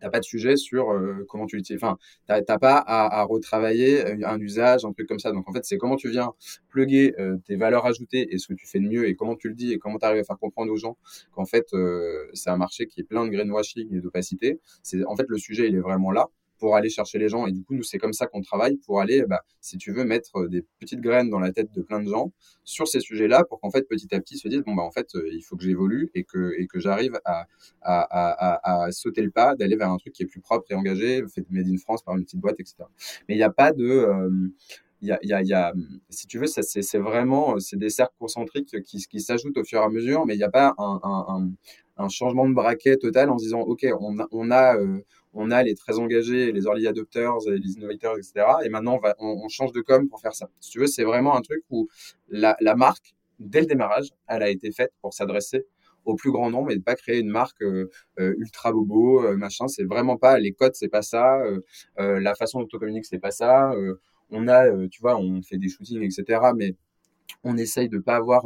t'as 0.00 0.10
pas 0.10 0.20
de 0.20 0.24
sujet 0.24 0.56
sur 0.56 0.90
euh, 0.90 1.24
comment 1.28 1.46
tu 1.46 1.56
l'utilises. 1.56 1.82
Enfin, 1.82 1.96
t'as, 2.26 2.58
pas 2.58 2.76
à, 2.76 3.20
à, 3.20 3.22
retravailler 3.24 4.24
un 4.24 4.38
usage, 4.40 4.84
un 4.84 4.92
truc 4.92 5.08
comme 5.08 5.18
ça. 5.18 5.32
Donc, 5.32 5.48
en 5.48 5.52
fait, 5.52 5.64
c'est 5.64 5.78
comment 5.78 5.96
tu 5.96 6.10
viens 6.10 6.32
plugger 6.68 7.14
euh, 7.18 7.36
tes 7.46 7.56
valeurs 7.56 7.86
ajoutées 7.86 8.34
et 8.34 8.38
ce 8.38 8.48
que 8.48 8.54
tu 8.54 8.66
fais 8.66 8.80
de 8.80 8.88
mieux 8.88 9.08
et 9.08 9.14
comment 9.14 9.36
tu 9.36 9.48
le 9.48 9.54
dis 9.54 9.72
et 9.72 9.78
comment 9.78 9.98
tu 9.98 10.04
arrives 10.04 10.20
à 10.20 10.24
faire 10.24 10.38
comprendre 10.38 10.72
aux 10.72 10.76
gens 10.76 10.96
qu'en 11.32 11.46
fait, 11.46 11.66
euh, 11.74 12.28
c'est 12.34 12.50
un 12.50 12.56
marché 12.56 12.86
qui 12.86 13.00
est 13.00 13.04
plein 13.04 13.24
de 13.24 13.30
greenwashing 13.30 13.94
et 13.94 14.00
d'opacité. 14.00 14.60
C'est, 14.82 15.04
en 15.04 15.16
fait, 15.16 15.26
le 15.28 15.38
sujet, 15.38 15.68
il 15.68 15.74
est 15.74 15.80
vraiment 15.80 16.10
là 16.10 16.28
pour 16.64 16.76
aller 16.76 16.88
chercher 16.88 17.18
les 17.18 17.28
gens. 17.28 17.46
Et 17.46 17.52
du 17.52 17.62
coup, 17.62 17.74
nous, 17.74 17.82
c'est 17.82 17.98
comme 17.98 18.14
ça 18.14 18.26
qu'on 18.26 18.40
travaille 18.40 18.78
pour 18.78 18.98
aller, 18.98 19.22
bah, 19.28 19.42
si 19.60 19.76
tu 19.76 19.92
veux, 19.92 20.02
mettre 20.06 20.36
euh, 20.36 20.48
des 20.48 20.64
petites 20.78 21.02
graines 21.02 21.28
dans 21.28 21.38
la 21.38 21.52
tête 21.52 21.70
de 21.74 21.82
plein 21.82 22.02
de 22.02 22.08
gens 22.08 22.32
sur 22.64 22.88
ces 22.88 23.00
sujets-là 23.00 23.44
pour 23.44 23.60
qu'en 23.60 23.70
fait, 23.70 23.86
petit 23.86 24.14
à 24.14 24.18
petit, 24.18 24.38
se 24.38 24.48
disent, 24.48 24.62
bon, 24.62 24.74
bah, 24.74 24.82
en 24.82 24.90
fait, 24.90 25.14
euh, 25.14 25.28
il 25.30 25.42
faut 25.42 25.56
que 25.56 25.62
j'évolue 25.62 26.10
et 26.14 26.24
que, 26.24 26.54
et 26.58 26.66
que 26.66 26.80
j'arrive 26.80 27.20
à, 27.26 27.46
à, 27.82 28.84
à, 28.84 28.92
sauter 28.92 29.20
le 29.20 29.30
pas, 29.30 29.54
d'aller 29.56 29.76
vers 29.76 29.90
un 29.90 29.98
truc 29.98 30.14
qui 30.14 30.22
est 30.22 30.26
plus 30.26 30.40
propre 30.40 30.64
et 30.70 30.74
engagé, 30.74 31.22
fait 31.28 31.44
made 31.50 31.68
in 31.68 31.76
France 31.76 32.02
par 32.02 32.16
une 32.16 32.24
petite 32.24 32.40
boîte, 32.40 32.58
etc. 32.58 32.76
Mais 33.28 33.34
il 33.34 33.38
n'y 33.38 33.44
a 33.44 33.50
pas 33.50 33.72
de, 33.72 33.84
euh, 33.84 34.30
il 35.02 35.08
y 35.08 35.32
a, 35.34 35.42
y 35.42 35.52
a, 35.52 35.74
si 36.08 36.26
tu 36.26 36.38
veux, 36.38 36.46
c'est 36.46 36.98
vraiment, 36.98 37.60
c'est 37.60 37.76
des 37.76 37.90
cercles 37.90 38.14
concentriques 38.18 38.80
qui, 38.84 39.04
qui 39.06 39.20
s'ajoutent 39.20 39.58
au 39.58 39.64
fur 39.64 39.80
et 39.82 39.84
à 39.84 39.90
mesure, 39.90 40.24
mais 40.24 40.32
il 40.32 40.38
n'y 40.38 40.44
a 40.44 40.50
pas 40.50 40.74
un, 40.78 41.50
un, 41.98 42.08
changement 42.08 42.48
de 42.48 42.54
braquet 42.54 42.96
total 42.96 43.28
en 43.28 43.36
disant, 43.36 43.60
OK, 43.60 43.86
on 44.00 44.50
a, 44.50 44.76
on 45.34 45.50
a 45.50 45.62
les 45.62 45.74
très 45.74 45.98
engagés, 45.98 46.52
les 46.52 46.64
early 46.64 46.86
adopters, 46.86 47.38
les 47.46 47.72
innovators, 47.72 48.16
etc. 48.16 48.46
Et 48.64 48.68
maintenant, 48.68 49.00
on, 49.18 49.48
change 49.48 49.72
de 49.72 49.80
com 49.80 50.08
pour 50.08 50.20
faire 50.20 50.34
ça. 50.34 50.48
Si 50.60 50.70
tu 50.70 50.78
veux, 50.78 50.86
c'est 50.86 51.04
vraiment 51.04 51.36
un 51.36 51.42
truc 51.42 51.62
où 51.70 51.88
la, 52.28 52.56
marque, 52.76 53.14
dès 53.38 53.60
le 53.60 53.66
démarrage, 53.66 54.08
elle 54.28 54.42
a 54.42 54.48
été 54.48 54.70
faite 54.72 54.92
pour 55.02 55.12
s'adresser 55.12 55.66
au 56.04 56.14
plus 56.14 56.30
grand 56.30 56.50
nombre 56.50 56.70
et 56.70 56.76
de 56.76 56.82
pas 56.82 56.96
créer 56.96 57.18
une 57.18 57.30
marque 57.30 57.62
euh, 57.62 57.90
euh 58.20 58.34
ultra 58.38 58.72
bobo, 58.72 59.24
euh, 59.24 59.36
machin. 59.36 59.68
C'est 59.68 59.84
vraiment 59.84 60.18
pas 60.18 60.38
les 60.38 60.52
codes, 60.52 60.74
c'est 60.74 60.88
pas 60.88 61.02
ça. 61.02 61.38
La 61.96 62.34
façon 62.34 62.60
dont 62.60 62.68
on 62.72 62.78
communique, 62.78 63.06
c'est 63.06 63.18
pas 63.18 63.30
ça. 63.30 63.72
on 64.30 64.48
a, 64.48 64.88
tu 64.88 65.00
vois, 65.00 65.18
on 65.18 65.42
fait 65.42 65.58
des 65.58 65.68
shootings, 65.68 66.02
etc. 66.02 66.40
Mais 66.56 66.74
on 67.42 67.56
essaye 67.56 67.88
de 67.88 67.98
pas 67.98 68.16
avoir 68.16 68.44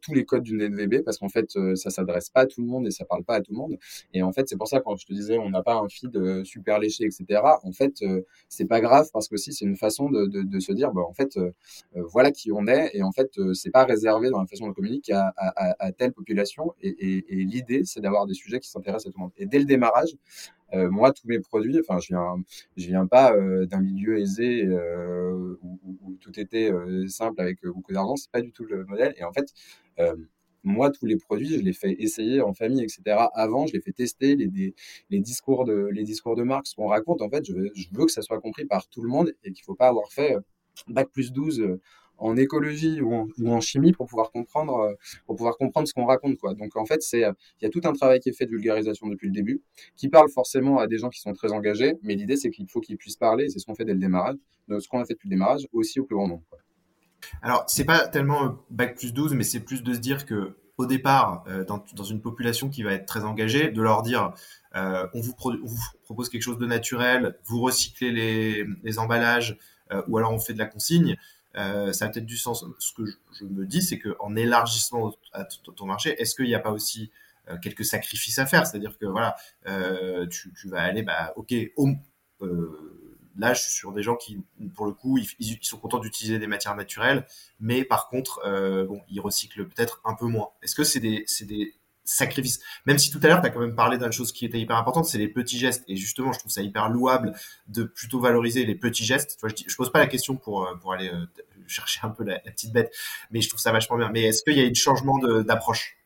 tous 0.00 0.14
les 0.14 0.24
codes 0.24 0.42
d'une 0.42 0.62
NVB 0.62 1.02
parce 1.04 1.18
qu'en 1.18 1.28
fait, 1.28 1.56
euh, 1.56 1.74
ça 1.76 1.90
s'adresse 1.90 2.30
pas 2.30 2.40
à 2.40 2.46
tout 2.46 2.60
le 2.60 2.66
monde 2.66 2.86
et 2.86 2.90
ça 2.90 3.04
parle 3.04 3.24
pas 3.24 3.36
à 3.36 3.40
tout 3.40 3.52
le 3.52 3.58
monde. 3.58 3.78
Et 4.12 4.22
en 4.22 4.32
fait, 4.32 4.48
c'est 4.48 4.56
pour 4.56 4.68
ça 4.68 4.80
quand 4.80 4.96
je 4.96 5.06
te 5.06 5.12
disais, 5.12 5.38
on 5.38 5.50
n'a 5.50 5.62
pas 5.62 5.74
un 5.74 5.88
feed 5.88 6.14
euh, 6.16 6.44
super 6.44 6.78
léché, 6.78 7.04
etc. 7.04 7.40
En 7.62 7.72
fait, 7.72 8.02
euh, 8.02 8.22
c'est 8.48 8.66
pas 8.66 8.80
grave 8.80 9.08
parce 9.12 9.28
que 9.28 9.36
si 9.36 9.52
c'est 9.52 9.64
une 9.64 9.76
façon 9.76 10.10
de, 10.10 10.26
de, 10.26 10.42
de, 10.42 10.60
se 10.60 10.72
dire, 10.72 10.92
bah, 10.92 11.02
en 11.02 11.12
fait, 11.12 11.38
voilà 11.94 12.30
qui 12.30 12.52
on 12.52 12.66
est 12.66 12.90
et 12.94 13.02
en 13.02 13.12
fait, 13.12 13.30
c'est 13.54 13.70
pas 13.70 13.84
réservé 13.84 14.30
dans 14.30 14.40
la 14.40 14.46
façon 14.46 14.68
de 14.68 14.72
communiquer 14.72 15.14
à, 15.14 15.32
à, 15.36 15.86
à, 15.86 15.92
telle 15.92 16.12
population. 16.12 16.74
Et, 16.80 16.88
et, 16.88 17.24
et 17.28 17.44
l'idée, 17.44 17.82
c'est 17.84 18.00
d'avoir 18.00 18.26
des 18.26 18.34
sujets 18.34 18.60
qui 18.60 18.68
s'intéressent 18.68 19.08
à 19.08 19.12
tout 19.12 19.18
le 19.18 19.22
monde. 19.24 19.32
Et 19.36 19.46
dès 19.46 19.58
le 19.58 19.64
démarrage, 19.64 20.10
euh, 20.10 20.61
moi, 20.72 21.12
tous 21.12 21.26
mes 21.26 21.38
produits, 21.40 21.78
enfin, 21.80 21.98
je 22.00 22.08
viens, 22.08 22.36
je 22.76 22.86
viens 22.86 23.06
pas 23.06 23.34
euh, 23.34 23.66
d'un 23.66 23.80
milieu 23.80 24.18
aisé 24.18 24.64
euh, 24.66 25.58
où, 25.62 26.16
tout 26.20 26.38
était 26.38 26.70
simple 27.08 27.40
avec 27.40 27.64
beaucoup 27.64 27.92
d'argent. 27.92 28.16
C'est 28.16 28.30
pas 28.30 28.42
du 28.42 28.52
tout 28.52 28.64
le 28.64 28.84
modèle. 28.86 29.14
Et 29.16 29.24
en 29.24 29.32
fait, 29.32 29.52
moi, 30.62 30.90
tous 30.90 31.06
les 31.06 31.16
produits, 31.16 31.48
je 31.48 31.60
les 31.60 31.72
fais 31.72 31.92
essayer 31.98 32.40
en 32.40 32.54
famille, 32.54 32.82
etc. 32.82 33.02
Avant, 33.34 33.66
je 33.66 33.72
les 33.72 33.80
fais 33.80 33.92
tester 33.92 34.36
les, 34.36 34.74
les, 35.10 35.20
discours 35.20 35.64
de 35.64 35.88
les 35.90 36.04
discours 36.04 36.36
de 36.36 36.44
marque, 36.44 36.68
ce 36.68 36.76
qu'on 36.76 36.86
raconte. 36.86 37.22
En 37.22 37.28
fait, 37.28 37.44
je 37.44 37.52
veux, 37.52 37.70
je 37.74 37.88
veux 37.92 38.06
que 38.06 38.12
ça 38.12 38.22
soit 38.22 38.40
compris 38.40 38.64
par 38.66 38.88
tout 38.88 39.02
le 39.02 39.08
monde 39.08 39.32
et 39.42 39.52
qu'il 39.52 39.64
faut 39.64 39.74
pas 39.74 39.88
avoir 39.88 40.12
fait 40.12 40.36
bac 40.88 41.08
plus 41.10 41.32
12 41.32 41.78
en 42.22 42.36
écologie 42.36 43.00
ou 43.00 43.28
en, 43.46 43.60
chimie 43.60 43.92
pour 43.92 44.06
pouvoir 44.06 44.30
comprendre 44.30 44.78
euh, 44.78 44.94
pour 45.26 45.36
pouvoir 45.36 45.56
comprendre 45.56 45.86
ce 45.86 45.94
qu'on 45.94 46.06
raconte 46.06 46.36
quoi. 46.38 46.54
Donc 46.54 46.76
en 46.76 46.84
fait, 46.84 47.02
c'est 47.02 47.20
il 47.20 47.64
y 47.64 47.66
a 47.66 47.70
tout 47.70 47.82
un 47.84 47.92
travail 47.92 48.20
qui 48.20 48.28
est 48.28 48.32
fait 48.32 48.46
de 48.46 48.50
vulgarisation 48.50 49.08
depuis 49.08 49.26
le 49.26 49.32
début 49.32 49.62
qui 49.96 50.08
parle 50.08 50.28
forcément 50.30 50.78
à 50.78 50.86
des 50.86 50.98
gens 50.98 51.10
qui 51.10 51.20
sont 51.20 51.32
très 51.32 51.52
engagés, 51.52 51.94
mais 52.02 52.14
l'idée 52.14 52.36
c'est 52.36 52.50
qu'il 52.50 52.68
faut 52.68 52.80
qu'ils 52.80 52.96
puissent 52.96 53.16
parler, 53.16 53.48
c'est 53.48 53.58
ce 53.58 53.66
qu'on 53.66 53.74
fait 53.74 53.84
dès 53.84 53.94
le 53.94 54.00
démarrage, 54.00 54.36
ce 54.68 54.88
qu'on 54.88 55.00
a 55.00 55.04
fait 55.04 55.14
depuis 55.14 55.28
le 55.28 55.34
démarrage 55.34 55.66
aussi 55.72 56.00
au 56.00 56.04
plus 56.04 56.16
grand 56.16 56.28
nombre. 56.28 56.44
Quoi. 56.48 56.58
Alors, 57.40 57.64
c'est 57.68 57.84
pas 57.84 58.08
tellement 58.08 58.58
bac 58.70 58.96
plus 58.96 59.12
12 59.12 59.34
mais 59.34 59.44
c'est 59.44 59.60
plus 59.60 59.82
de 59.82 59.94
se 59.94 59.98
dire 59.98 60.26
que 60.26 60.56
au 60.78 60.86
départ, 60.86 61.44
euh, 61.48 61.64
dans, 61.64 62.04
une 62.04 62.20
population 62.20 62.68
qui 62.68 62.82
va 62.82 62.92
être 62.92 63.06
très 63.06 63.24
engagée, 63.24 63.70
de 63.70 63.82
leur 63.82 64.02
dire 64.02 64.32
euh, 64.74 65.06
on, 65.14 65.20
vous 65.20 65.34
propose 65.34 66.28
quelque 66.28 66.42
chose 66.42 66.58
de 66.58 66.66
naturel, 66.66 67.38
vous 67.44 67.60
recyclez 67.60 68.10
les, 68.10 68.98
emballages, 68.98 69.58
euh, 69.92 70.02
ou 70.08 70.16
alors 70.18 70.32
on 70.32 70.38
fait 70.38 70.54
de 70.54 70.58
la 70.58 70.66
consigne 70.66 71.16
euh, 71.56 71.92
ça 71.92 72.06
a 72.06 72.08
peut-être 72.08 72.26
du 72.26 72.36
sens. 72.36 72.64
Ce 72.78 72.92
que 72.92 73.04
je, 73.38 73.44
me 73.44 73.66
dis, 73.66 73.82
c'est 73.82 73.98
qu'en 73.98 74.36
élargissant 74.36 75.12
à 75.32 75.44
ton 75.44 75.86
marché, 75.86 76.20
est-ce 76.20 76.34
qu'il 76.34 76.46
n'y 76.46 76.54
a 76.54 76.60
pas 76.60 76.72
aussi 76.72 77.10
euh, 77.48 77.56
quelques 77.58 77.84
sacrifices 77.84 78.38
à 78.38 78.46
faire? 78.46 78.66
C'est-à-dire 78.66 78.96
que 78.98 79.06
voilà, 79.06 79.36
euh, 79.66 80.26
tu, 80.26 80.52
vas 80.68 80.82
aller, 80.82 81.02
bah, 81.02 81.32
ok, 81.36 81.52
euh, 81.52 83.28
là, 83.36 83.54
je 83.54 83.62
suis 83.62 83.72
sur 83.72 83.92
des 83.92 84.02
gens 84.02 84.16
qui, 84.16 84.42
pour 84.74 84.86
le 84.86 84.92
coup, 84.92 85.18
ils, 85.18 85.26
ils 85.38 85.58
sont 85.62 85.78
contents 85.78 85.98
d'utiliser 85.98 86.38
des 86.38 86.46
matières 86.46 86.76
naturelles, 86.76 87.26
mais 87.60 87.84
par 87.84 88.08
contre, 88.08 88.40
bon, 88.86 89.00
ils 89.08 89.20
recyclent 89.20 89.66
peut-être 89.66 90.00
un 90.04 90.14
peu 90.14 90.26
moins. 90.26 90.50
Est-ce 90.62 90.74
que 90.74 90.84
c'est 90.84 91.00
des, 91.00 91.24
c'est 91.26 91.46
des 91.46 91.74
sacrifice. 92.12 92.60
Même 92.86 92.98
si 92.98 93.10
tout 93.10 93.20
à 93.22 93.28
l'heure, 93.28 93.40
tu 93.40 93.46
as 93.46 93.50
quand 93.50 93.60
même 93.60 93.74
parlé 93.74 93.98
d'une 93.98 94.12
chose 94.12 94.32
qui 94.32 94.44
était 94.44 94.60
hyper 94.60 94.76
importante, 94.76 95.06
c'est 95.06 95.18
les 95.18 95.28
petits 95.28 95.58
gestes. 95.58 95.84
Et 95.88 95.96
justement, 95.96 96.32
je 96.32 96.38
trouve 96.38 96.52
ça 96.52 96.62
hyper 96.62 96.88
louable 96.88 97.32
de 97.68 97.84
plutôt 97.84 98.20
valoriser 98.20 98.64
les 98.64 98.74
petits 98.74 99.04
gestes. 99.04 99.38
Je, 99.42 99.64
je 99.66 99.76
pose 99.76 99.90
pas 99.90 99.98
la 99.98 100.06
question 100.06 100.36
pour, 100.36 100.66
euh, 100.66 100.74
pour 100.76 100.92
aller 100.92 101.08
euh, 101.08 101.26
chercher 101.66 102.00
un 102.02 102.10
peu 102.10 102.24
la, 102.24 102.38
petite 102.40 102.72
bête, 102.72 102.92
mais 103.30 103.40
je 103.40 103.48
trouve 103.48 103.60
ça 103.60 103.72
vachement 103.72 103.96
bien. 103.96 104.10
Mais 104.12 104.22
est-ce 104.22 104.42
qu'il 104.42 104.56
y 104.56 104.60
a 104.60 104.64
eu 104.64 104.70
un 104.70 104.74
changement 104.74 105.18
d'approche? 105.18 105.96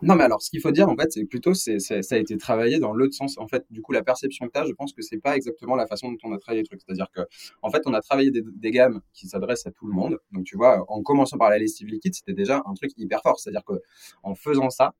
Non, 0.00 0.14
mais 0.14 0.22
alors, 0.22 0.40
ce 0.40 0.50
qu'il 0.50 0.60
faut 0.60 0.70
dire, 0.70 0.88
en 0.88 0.94
fait, 0.94 1.10
c'est 1.12 1.24
plutôt, 1.24 1.54
c'est, 1.54 1.80
ça 1.80 2.14
a 2.14 2.18
été 2.18 2.36
travaillé 2.36 2.78
dans 2.78 2.92
l'autre 2.92 3.14
sens. 3.14 3.36
En 3.36 3.48
fait, 3.48 3.66
du 3.68 3.82
coup, 3.82 3.92
la 3.92 4.04
perception 4.04 4.46
que 4.46 4.52
tu 4.52 4.60
as, 4.60 4.64
je 4.64 4.72
pense 4.72 4.92
que 4.92 5.02
c'est 5.02 5.18
pas 5.18 5.34
exactement 5.34 5.74
la 5.74 5.88
façon 5.88 6.12
dont 6.12 6.18
on 6.22 6.32
a 6.32 6.38
travaillé 6.38 6.62
les 6.62 6.68
trucs. 6.68 6.80
C'est-à-dire 6.86 7.10
que, 7.12 7.22
en 7.62 7.70
fait, 7.70 7.82
on 7.84 7.94
a 7.94 8.00
travaillé 8.00 8.30
des, 8.30 8.42
des 8.46 8.70
gammes 8.70 9.00
qui 9.12 9.26
s'adressent 9.26 9.66
à 9.66 9.72
tout 9.72 9.88
le 9.88 9.92
monde. 9.92 10.18
Donc, 10.30 10.44
tu 10.44 10.56
vois, 10.56 10.84
en 10.88 11.02
commençant 11.02 11.36
par 11.36 11.50
la 11.50 11.58
lessive 11.58 11.88
liquide, 11.88 12.14
c'était 12.14 12.32
déjà 12.32 12.62
un 12.64 12.74
truc 12.74 12.92
hyper 12.96 13.22
fort. 13.22 13.40
C'est-à-dire 13.40 13.64
que, 13.64 13.74
en 14.22 14.36
faisant 14.36 14.70
ça, 14.70 14.94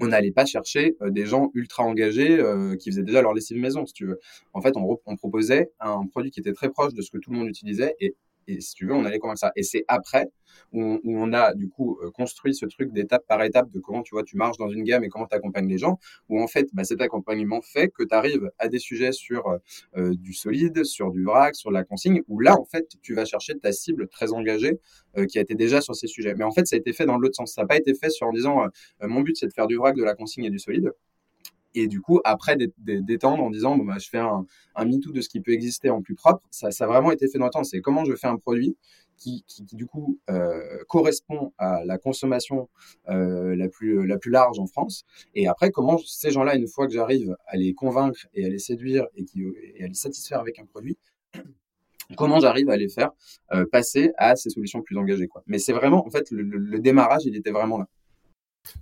on 0.00 0.08
n'allait 0.08 0.32
pas 0.32 0.46
chercher 0.46 0.96
euh, 1.02 1.10
des 1.10 1.26
gens 1.26 1.50
ultra 1.54 1.84
engagés 1.84 2.38
euh, 2.40 2.76
qui 2.76 2.90
faisaient 2.90 3.02
déjà 3.02 3.22
leur 3.22 3.34
lessive 3.34 3.58
maison, 3.58 3.86
si 3.86 3.92
tu 3.92 4.06
veux. 4.06 4.20
En 4.52 4.60
fait, 4.60 4.76
on, 4.76 4.98
on, 5.06 5.16
proposait 5.16 5.70
un 5.80 6.06
produit 6.06 6.30
qui 6.30 6.40
était 6.40 6.52
très 6.52 6.70
proche 6.70 6.94
de 6.94 7.02
ce 7.02 7.10
que 7.10 7.18
tout 7.18 7.30
le 7.30 7.38
monde 7.38 7.48
utilisait 7.48 7.94
et 8.00 8.14
Et 8.48 8.60
si 8.60 8.74
tu 8.74 8.86
veux, 8.86 8.94
on 8.94 9.04
allait 9.04 9.18
convaincre 9.18 9.40
ça. 9.40 9.52
Et 9.56 9.62
c'est 9.62 9.84
après 9.88 10.28
où 10.72 11.00
on, 11.04 11.32
a 11.32 11.54
du 11.54 11.68
coup 11.68 11.98
euh, 12.02 12.10
construit 12.10 12.54
ce 12.54 12.66
truc 12.66 12.92
d'étape 12.92 13.24
par 13.26 13.42
étape 13.42 13.70
de 13.70 13.80
comment 13.80 14.02
tu 14.02 14.14
vois, 14.14 14.22
tu 14.22 14.36
marches 14.36 14.56
dans 14.56 14.68
une 14.68 14.84
gamme 14.84 15.04
et 15.04 15.08
comment 15.08 15.26
tu 15.26 15.34
accompagnes 15.34 15.68
les 15.68 15.78
gens, 15.78 15.98
où 16.28 16.40
en 16.40 16.46
fait, 16.46 16.68
bah, 16.72 16.84
cet 16.84 17.00
accompagnement 17.00 17.60
fait 17.60 17.88
que 17.88 18.02
tu 18.02 18.14
arrives 18.14 18.50
à 18.58 18.68
des 18.68 18.78
sujets 18.78 19.12
sur 19.12 19.48
euh, 19.48 19.58
euh, 19.96 20.14
du 20.14 20.32
solide, 20.32 20.84
sur 20.84 21.10
du 21.10 21.24
vrac, 21.24 21.54
sur 21.54 21.70
la 21.70 21.84
consigne, 21.84 22.22
où 22.28 22.40
là, 22.40 22.58
en 22.58 22.64
fait, 22.64 22.86
tu 23.02 23.14
vas 23.14 23.24
chercher 23.24 23.58
ta 23.58 23.72
cible 23.72 24.08
très 24.08 24.32
engagée 24.32 24.78
qui 25.28 25.38
a 25.38 25.42
été 25.42 25.54
déjà 25.54 25.80
sur 25.80 25.94
ces 25.94 26.08
sujets. 26.08 26.34
Mais 26.34 26.42
en 26.42 26.50
fait, 26.50 26.66
ça 26.66 26.74
a 26.74 26.78
été 26.78 26.92
fait 26.92 27.06
dans 27.06 27.18
l'autre 27.18 27.36
sens. 27.36 27.54
Ça 27.54 27.62
n'a 27.62 27.68
pas 27.68 27.76
été 27.76 27.94
fait 27.94 28.10
sur 28.10 28.26
en 28.26 28.32
disant, 28.32 28.64
mon 29.00 29.20
but, 29.20 29.36
c'est 29.36 29.46
de 29.46 29.52
faire 29.52 29.68
du 29.68 29.76
vrac, 29.76 29.94
de 29.96 30.02
la 30.02 30.14
consigne 30.14 30.44
et 30.44 30.50
du 30.50 30.58
solide 30.58 30.90
et 31.74 31.88
du 31.88 32.00
coup 32.00 32.20
après 32.24 32.56
d'étendre 32.78 33.42
en 33.42 33.50
disant 33.50 33.76
bon 33.76 33.84
bah 33.84 33.98
je 33.98 34.08
fais 34.08 34.18
un, 34.18 34.46
un 34.74 34.84
MeToo 34.84 35.12
de 35.12 35.20
ce 35.20 35.28
qui 35.28 35.40
peut 35.40 35.52
exister 35.52 35.90
en 35.90 36.02
plus 36.02 36.14
propre 36.14 36.42
ça, 36.50 36.70
ça 36.70 36.84
a 36.84 36.86
vraiment 36.86 37.10
été 37.10 37.28
fait 37.28 37.38
dans 37.38 37.46
le 37.46 37.50
temps 37.50 37.64
c'est 37.64 37.80
comment 37.80 38.04
je 38.04 38.14
fais 38.14 38.26
un 38.26 38.36
produit 38.36 38.76
qui, 39.16 39.44
qui, 39.46 39.64
du 39.76 39.86
coup 39.86 40.18
euh, 40.30 40.78
correspond 40.88 41.52
à 41.58 41.84
la 41.84 41.98
consommation 41.98 42.68
euh, 43.08 43.54
la 43.56 43.68
plus 43.68 44.06
la 44.06 44.18
plus 44.18 44.30
large 44.30 44.58
en 44.58 44.66
France. 44.66 45.04
Et 45.34 45.46
après 45.48 45.70
comment 45.70 45.98
ces 45.98 46.30
gens-là 46.30 46.56
une 46.56 46.68
fois 46.68 46.86
que 46.86 46.92
j'arrive 46.92 47.36
à 47.46 47.56
les 47.56 47.74
convaincre 47.74 48.26
et 48.34 48.44
à 48.44 48.48
les 48.48 48.58
séduire 48.58 49.06
et, 49.16 49.24
qui, 49.24 49.42
et 49.74 49.84
à 49.84 49.88
les 49.88 49.94
satisfaire 49.94 50.40
avec 50.40 50.58
un 50.58 50.66
produit 50.66 50.98
comment 52.16 52.40
j'arrive 52.40 52.70
à 52.70 52.76
les 52.76 52.88
faire 52.88 53.10
euh, 53.52 53.64
passer 53.70 54.12
à 54.16 54.36
ces 54.36 54.50
solutions 54.50 54.82
plus 54.82 54.96
engagées 54.96 55.28
quoi. 55.28 55.42
Mais 55.46 55.58
c'est 55.58 55.72
vraiment 55.72 56.06
en 56.06 56.10
fait 56.10 56.30
le, 56.30 56.42
le 56.42 56.78
démarrage 56.80 57.24
il 57.24 57.36
était 57.36 57.50
vraiment 57.50 57.78
là 57.78 57.88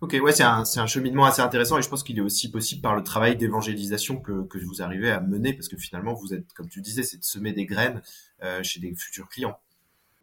Ok, 0.00 0.16
ouais, 0.22 0.32
c'est 0.32 0.42
un, 0.44 0.86
cheminement 0.86 1.24
assez 1.24 1.42
intéressant 1.42 1.78
et 1.78 1.82
je 1.82 1.88
pense 1.88 2.02
qu'il 2.02 2.18
est 2.18 2.22
aussi 2.22 2.50
possible 2.50 2.82
par 2.82 2.94
le 2.94 3.02
travail 3.02 3.36
d'évangélisation 3.36 4.20
que, 4.20 4.58
vous 4.64 4.82
arrivez 4.82 5.10
à 5.10 5.20
mener 5.20 5.52
parce 5.52 5.68
que 5.68 5.76
finalement, 5.76 6.14
vous 6.14 6.34
êtes, 6.34 6.52
comme 6.52 6.68
tu 6.68 6.80
disais, 6.80 7.02
c'est 7.02 7.18
de 7.18 7.24
semer 7.24 7.52
des 7.52 7.66
graines 7.66 8.02
euh, 8.42 8.62
chez 8.62 8.80
des 8.80 8.94
futurs 8.94 9.28
clients. 9.28 9.58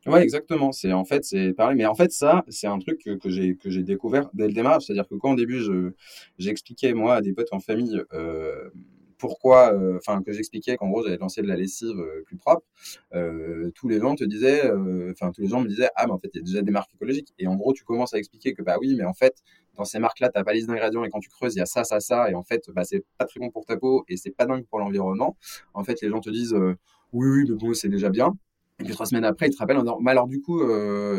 Ouais, 0.06 0.24
exactement. 0.24 0.72
C'est 0.72 0.94
en 0.94 1.04
fait, 1.04 1.26
c'est 1.26 1.54
pareil. 1.54 1.76
Mais 1.76 1.86
en 1.86 1.94
fait, 1.94 2.12
ça, 2.12 2.44
c'est 2.48 2.68
un 2.68 2.80
truc 2.80 3.02
que, 3.04 3.12
que 3.12 3.30
j'ai 3.30 3.56
que 3.58 3.70
j'ai 3.70 3.84
découvert 3.84 4.30
dès 4.34 4.48
le 4.48 4.54
démarrage. 4.54 4.84
C'est-à-dire 4.84 5.08
que 5.08 5.16
quand 5.16 5.34
au 5.34 5.36
début, 5.36 5.60
je 5.60 5.92
j'expliquais 6.38 6.94
moi 6.94 7.16
à 7.16 7.22
des 7.22 7.34
potes 7.34 7.52
en 7.52 7.60
famille 7.60 8.02
euh, 8.14 8.70
pourquoi, 9.20 9.74
euh, 9.74 9.98
enfin, 9.98 10.24
que 10.24 10.32
j'expliquais 10.32 10.78
qu'en 10.78 10.90
gros, 10.90 11.04
j'avais 11.04 11.18
lancé 11.18 11.42
de 11.42 11.48
la 11.48 11.56
lessive 11.56 12.00
euh, 12.00 12.24
plus 12.26 12.38
propre, 12.38 12.66
euh, 13.14 13.70
tous 13.76 13.88
les 13.88 14.00
gens 14.00 14.16
te 14.16 14.24
disaient, 14.24 14.72
enfin, 15.12 15.32
tous 15.32 15.42
les 15.42 15.48
gens 15.48 15.62
me 15.62 15.68
disaient, 15.68 15.90
ah, 15.96 16.08
mais 16.08 16.14
en 16.14 16.20
fait, 16.20 16.30
il 16.34 16.38
y 16.38 16.40
a 16.40 16.44
déjà 16.44 16.62
des 16.62 16.72
marques 16.72 16.94
écologiques. 16.96 17.34
Et 17.38 17.46
en 17.48 17.56
gros, 17.56 17.74
tu 17.74 17.84
commences 17.84 18.14
à 18.14 18.18
expliquer 18.18 18.54
que, 18.54 18.64
bah 18.64 18.78
oui, 18.80 18.96
mais 18.98 19.06
en 19.06 19.14
fait, 19.14 19.36
dans 19.76 19.86
ces 19.86 20.00
marques-là, 20.00 20.30
tu 20.34 20.44
pas 20.44 20.54
liste 20.54 20.68
d'ingrédients 20.68 21.04
et 21.04 21.10
quand 21.10 21.20
tu 21.20 21.30
creuses, 21.30 21.56
il 21.56 21.60
y 21.60 21.62
a 21.62 21.66
ça, 21.66 21.84
ça, 21.84 22.00
ça. 22.00 22.32
Et 22.32 22.36
en 22.36 22.44
fait, 22.44 22.70
bah, 22.72 22.84
c'est 22.84 23.04
pas 23.18 23.26
très 23.26 23.40
bon 23.40 23.52
pour 23.52 23.66
ta 23.66 23.78
peau 23.78 24.06
et 24.08 24.18
c'est 24.18 24.32
pas 24.32 24.46
dingue 24.46 24.66
pour 24.66 24.80
l'environnement. 24.80 25.38
En 25.74 25.84
fait, 25.84 26.02
les 26.02 26.10
gens 26.10 26.22
te 26.22 26.30
disent, 26.30 26.56
oui, 27.14 27.28
oui, 27.30 27.46
de 27.46 27.54
bon, 27.54 27.74
c'est 27.74 27.90
déjà 27.90 28.10
bien. 28.10 28.34
Et 28.80 28.86
puis 28.86 28.94
trois 28.94 29.06
semaines 29.06 29.26
après, 29.26 29.48
ils 29.48 29.54
te 29.54 29.58
rappellent 29.58 29.78
en 29.78 29.84
disant, 29.84 30.00
mais 30.00 30.12
alors 30.12 30.28
du 30.28 30.40
coup, 30.40 30.62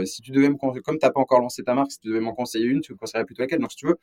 si 0.07 0.23
tu 0.23 0.31
devais 0.31 0.49
me 0.49 0.57
comme 0.81 0.99
t'as 0.99 1.11
pas 1.11 1.21
encore 1.21 1.41
lancé 1.41 1.63
ta 1.63 1.75
marque, 1.75 1.93
si 1.93 2.01
tu 2.01 2.09
devais 2.09 2.21
m'en 2.21 2.33
conseiller 2.35 2.67
une, 2.67 2.81
tu 2.81 2.93
me 2.93 2.99
conseillerais 2.99 3.27
plutôt 3.27 3.43
laquelle? 3.43 3.61
Donc 3.61 3.71
si 3.71 3.77
tu 3.77 3.87
veux, 3.87 3.99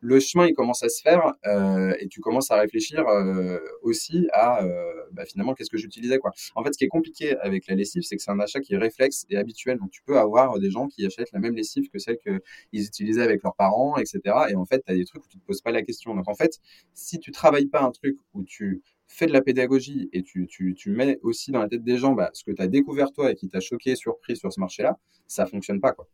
le 0.00 0.20
chemin 0.20 0.46
il 0.46 0.54
commence 0.54 0.82
à 0.82 0.88
se 0.88 1.02
faire 1.02 1.34
euh, 1.46 1.94
et 1.98 2.08
tu 2.08 2.20
commences 2.20 2.50
à 2.50 2.56
réfléchir 2.56 3.06
euh, 3.08 3.58
aussi 3.82 4.28
à 4.32 4.62
euh, 4.64 4.92
bah, 5.12 5.24
finalement 5.24 5.54
qu'est-ce 5.54 5.70
que 5.70 5.78
j'utilisais 5.78 6.18
quoi. 6.18 6.32
En 6.54 6.62
fait, 6.62 6.72
ce 6.72 6.78
qui 6.78 6.84
est 6.84 6.88
compliqué 6.88 7.36
avec 7.38 7.66
la 7.66 7.74
lessive, 7.74 8.02
c'est 8.02 8.16
que 8.16 8.22
c'est 8.22 8.30
un 8.30 8.40
achat 8.40 8.60
qui 8.60 8.74
est 8.74 8.78
réflexe 8.78 9.26
et 9.30 9.36
habituel. 9.36 9.78
Donc 9.78 9.90
tu 9.90 10.02
peux 10.02 10.18
avoir 10.18 10.58
des 10.58 10.70
gens 10.70 10.86
qui 10.86 11.04
achètent 11.04 11.32
la 11.32 11.40
même 11.40 11.54
lessive 11.54 11.88
que 11.90 11.98
celle 11.98 12.18
qu'ils 12.18 12.84
utilisaient 12.84 13.22
avec 13.22 13.42
leurs 13.42 13.54
parents, 13.54 13.96
etc. 13.96 14.20
Et 14.50 14.56
en 14.56 14.64
fait, 14.64 14.82
tu 14.86 14.92
as 14.92 14.94
des 14.94 15.04
trucs 15.04 15.24
où 15.24 15.28
tu 15.28 15.38
te 15.38 15.44
poses 15.44 15.60
pas 15.60 15.72
la 15.72 15.82
question. 15.82 16.14
Donc 16.14 16.28
en 16.28 16.34
fait, 16.34 16.60
si 16.94 17.18
tu 17.18 17.32
travailles 17.32 17.66
pas 17.66 17.82
un 17.82 17.90
truc 17.90 18.16
où 18.34 18.44
tu 18.44 18.82
fais 19.08 19.26
de 19.26 19.32
la 19.32 19.42
pédagogie 19.42 20.08
et 20.12 20.22
tu, 20.22 20.48
mets 20.86 21.18
aussi 21.22 21.50
dans 21.50 21.60
la 21.60 21.68
tête 21.68 21.82
des 21.82 21.98
gens 21.98 22.12
bah, 22.12 22.30
ce 22.34 22.44
que 22.44 22.52
tu 22.52 22.62
as 22.62 22.68
découvert 22.68 23.10
toi 23.10 23.32
et 23.32 23.34
qui 23.34 23.48
t'a 23.48 23.60
choqué, 23.60 23.96
surpris 23.96 24.36
sur 24.36 24.52
ce 24.52 24.60
marché-là, 24.60 24.98
ça 25.26 25.46
fonctionne 25.46 25.80
pas 25.80 25.92
quoi. 25.92 26.06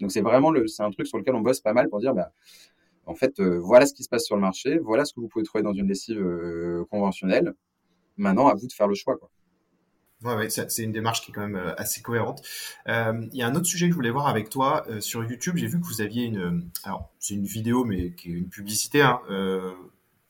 Donc 0.00 0.12
c'est 0.12 0.22
vraiment 0.22 0.50
le, 0.50 0.66
un 0.78 0.90
truc 0.90 1.06
sur 1.06 1.18
lequel 1.18 1.34
on 1.34 1.40
bosse 1.40 1.60
pas 1.60 1.72
mal 1.72 1.88
pour 1.88 2.00
dire 2.00 2.14
bah 2.14 2.32
en 3.10 3.14
fait, 3.14 3.40
euh, 3.40 3.58
voilà 3.58 3.86
ce 3.86 3.94
qui 3.94 4.04
se 4.04 4.08
passe 4.08 4.24
sur 4.24 4.36
le 4.36 4.42
marché, 4.42 4.78
voilà 4.78 5.04
ce 5.04 5.12
que 5.12 5.20
vous 5.20 5.28
pouvez 5.28 5.44
trouver 5.44 5.62
dans 5.62 5.72
une 5.72 5.88
lessive 5.88 6.20
euh, 6.20 6.84
conventionnelle. 6.90 7.54
Maintenant, 8.16 8.46
à 8.46 8.54
vous 8.54 8.66
de 8.66 8.72
faire 8.72 8.86
le 8.86 8.94
choix. 8.94 9.16
Quoi. 9.16 9.30
Ouais, 10.22 10.50
c'est 10.50 10.82
une 10.82 10.92
démarche 10.92 11.22
qui 11.22 11.30
est 11.30 11.34
quand 11.34 11.40
même 11.40 11.56
euh, 11.56 11.74
assez 11.76 12.02
cohérente. 12.02 12.42
Il 12.86 13.30
y 13.32 13.42
a 13.42 13.48
un 13.48 13.54
autre 13.54 13.66
sujet 13.66 13.86
que 13.86 13.92
je 13.92 13.96
voulais 13.96 14.10
voir 14.10 14.28
avec 14.28 14.48
toi 14.50 14.86
sur 15.00 15.24
YouTube. 15.24 15.56
J'ai 15.56 15.66
vu 15.66 15.80
que 15.80 15.86
vous 15.86 16.02
aviez 16.02 16.24
une, 16.24 16.70
alors 16.84 17.10
c'est 17.18 17.34
une 17.34 17.46
vidéo, 17.46 17.84
mais 17.84 18.12
qui 18.12 18.28
est 18.28 18.34
une 18.34 18.48
publicité, 18.48 19.02
hein, 19.02 19.20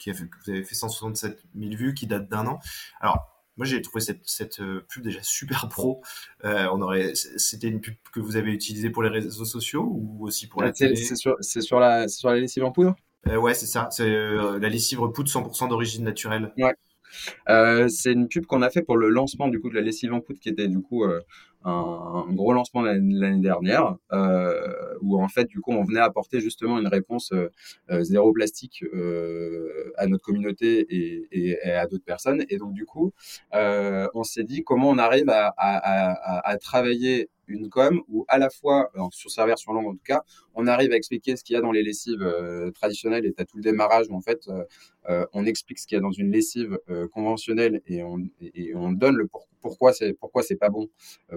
qui 0.00 0.10
a 0.10 0.14
fait, 0.14 0.26
que 0.26 0.36
vous 0.44 0.50
avez 0.50 0.64
fait 0.64 0.74
167 0.74 1.44
000 1.56 1.76
vues, 1.76 1.94
qui 1.94 2.08
date 2.08 2.28
d'un 2.28 2.46
an. 2.46 2.58
Alors 3.00 3.30
moi, 3.56 3.66
j'ai 3.66 3.82
trouvé 3.82 4.00
cette, 4.00 4.22
cette, 4.24 4.60
euh, 4.60 4.86
pub 4.88 5.02
déjà 5.02 5.22
super 5.22 5.68
pro. 5.68 6.02
Euh, 6.44 6.66
on 6.72 6.80
aurait, 6.80 7.12
c'était 7.14 7.68
une 7.68 7.80
pub 7.80 7.94
que 8.12 8.18
vous 8.18 8.36
avez 8.36 8.52
utilisée 8.52 8.88
pour 8.88 9.02
les 9.02 9.10
réseaux 9.10 9.44
sociaux 9.44 9.86
ou 9.86 10.26
aussi 10.26 10.48
pour 10.48 10.62
la 10.62 10.68
ah, 10.68 10.72
télé? 10.72 10.96
C'est 10.96 11.14
sur, 11.14 11.36
sur 11.40 11.78
la, 11.78 12.08
sur 12.08 12.30
la 12.30 12.40
lessive 12.40 12.64
en 12.64 12.72
poudre? 12.72 12.96
Euh, 13.28 13.36
ouais, 13.36 13.52
c'est 13.52 13.66
ça. 13.66 13.88
C'est 13.90 14.08
euh, 14.08 14.58
la 14.58 14.68
lessive 14.70 14.98
poudre 15.12 15.30
100% 15.30 15.68
d'origine 15.68 16.04
naturelle. 16.04 16.52
Ouais. 16.56 16.74
Euh, 17.48 17.88
c'est 17.88 18.12
une 18.12 18.28
pub 18.28 18.46
qu'on 18.46 18.62
a 18.62 18.70
fait 18.70 18.82
pour 18.82 18.96
le 18.96 19.08
lancement 19.08 19.48
du 19.48 19.60
coup 19.60 19.70
de 19.70 19.74
la 19.74 19.80
lessive 19.80 20.12
en 20.12 20.20
poudre 20.20 20.40
qui 20.40 20.48
était 20.48 20.68
du 20.68 20.80
coup 20.80 21.04
euh, 21.04 21.20
un, 21.64 22.24
gros 22.30 22.52
lancement 22.52 22.82
l'année 22.82 23.40
dernière 23.40 23.96
euh, 24.12 24.94
où 25.02 25.22
en 25.22 25.28
fait 25.28 25.44
du 25.44 25.60
coup 25.60 25.72
on 25.72 25.84
venait 25.84 26.00
apporter 26.00 26.40
justement 26.40 26.78
une 26.78 26.86
réponse 26.88 27.32
zéro 28.00 28.32
plastique 28.32 28.84
à 29.96 30.06
notre 30.06 30.24
communauté 30.24 30.86
et, 31.32 31.60
à 31.70 31.86
d'autres 31.86 32.04
personnes. 32.04 32.44
Et 32.48 32.56
donc 32.56 32.72
du 32.72 32.86
coup 32.86 33.12
on 33.52 34.24
s'est 34.24 34.44
dit 34.44 34.62
comment 34.62 34.88
on 34.88 34.98
arrive 34.98 35.28
à 35.28 36.56
travailler 36.60 37.28
une 37.50 37.68
com 37.68 38.02
où 38.08 38.24
à 38.28 38.38
la 38.38 38.50
fois, 38.50 38.90
sur 39.10 39.30
sa 39.30 39.46
version 39.46 39.72
longue 39.72 39.86
en 39.86 39.92
tout 39.92 40.04
cas, 40.04 40.22
on 40.54 40.66
arrive 40.66 40.92
à 40.92 40.96
expliquer 40.96 41.36
ce 41.36 41.44
qu'il 41.44 41.54
y 41.54 41.56
a 41.56 41.60
dans 41.60 41.72
les 41.72 41.82
lessives 41.82 42.22
euh, 42.22 42.70
traditionnelles 42.70 43.26
et 43.26 43.32
tu 43.32 43.42
as 43.42 43.44
tout 43.44 43.56
le 43.56 43.62
démarrage 43.62 44.06
où 44.08 44.14
en 44.14 44.20
fait 44.20 44.40
euh, 44.48 44.64
euh, 45.08 45.26
on 45.32 45.46
explique 45.46 45.78
ce 45.78 45.86
qu'il 45.86 45.96
y 45.96 45.98
a 45.98 46.02
dans 46.02 46.12
une 46.12 46.30
lessive 46.30 46.78
conventionnelle 47.12 47.80
et 47.86 48.02
on, 48.02 48.92
donne 48.92 49.16
le 49.16 49.28
pourquoi 49.60 49.92
c'est 49.92 50.12
pourquoi 50.12 50.42
c'est 50.42 50.56
pas 50.56 50.68
bon 50.68 50.88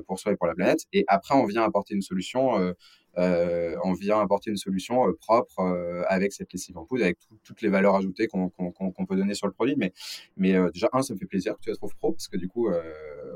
pour 0.07 0.20
soi 0.20 0.34
et 0.34 0.36
pour 0.36 0.47
la 0.47 0.55
planète 0.55 0.80
et 0.91 1.05
après 1.07 1.36
on 1.36 1.45
vient 1.45 1.64
apporter 1.64 1.93
une 1.93 2.01
solution 2.01 2.74
euh, 3.18 3.76
on 3.84 3.93
vient 3.93 4.20
apporter 4.20 4.49
une 4.49 4.57
solution 4.57 5.07
euh, 5.07 5.14
propre 5.14 5.59
euh, 5.59 6.03
avec 6.07 6.34
cette 6.34 6.51
lessive 6.51 6.78
en 6.78 6.86
poudre, 6.86 7.03
avec 7.03 7.20
toutes 7.43 7.61
les 7.61 7.70
valeurs 7.70 7.95
ajoutées 7.95 8.28
qu'on 8.28 8.49
peut 8.49 9.16
donner 9.16 9.36
sur 9.36 9.47
le 9.47 9.53
produit. 9.53 9.76
Mais, 9.78 9.93
mais 10.36 10.53
déjà, 10.72 10.89
un, 10.93 11.03
ça 11.03 11.14
me 11.14 11.20
fait 11.20 11.26
plaisir 11.26 11.55
que 11.55 11.61
tu 11.61 11.70
la 11.70 11.76
trouves 11.76 11.95
pro, 11.95 12.11
parce 12.11 12.28
que 12.28 12.38
du 12.38 12.47
coup, 12.47 12.70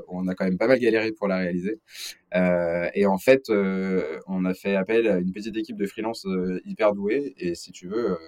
on 0.08 0.26
a 0.28 0.34
quand 0.34 0.44
même 0.44 0.58
pas 0.58 0.66
mal 0.66 0.78
galéré 0.78 1.12
pour 1.12 1.28
la 1.28 1.38
réaliser. 1.38 1.78
Et 2.32 3.06
en 3.06 3.18
fait, 3.18 3.50
on 4.26 4.44
a 4.44 4.54
fait 4.54 4.76
appel 4.76 5.08
à 5.08 5.18
une 5.18 5.32
petite 5.32 5.56
équipe 5.56 5.76
de 5.76 5.86
freelance 5.86 6.26
hyper 6.64 6.94
douée, 6.94 7.34
et 7.38 7.54
si 7.54 7.72
tu 7.72 7.88
veux, 7.88 8.18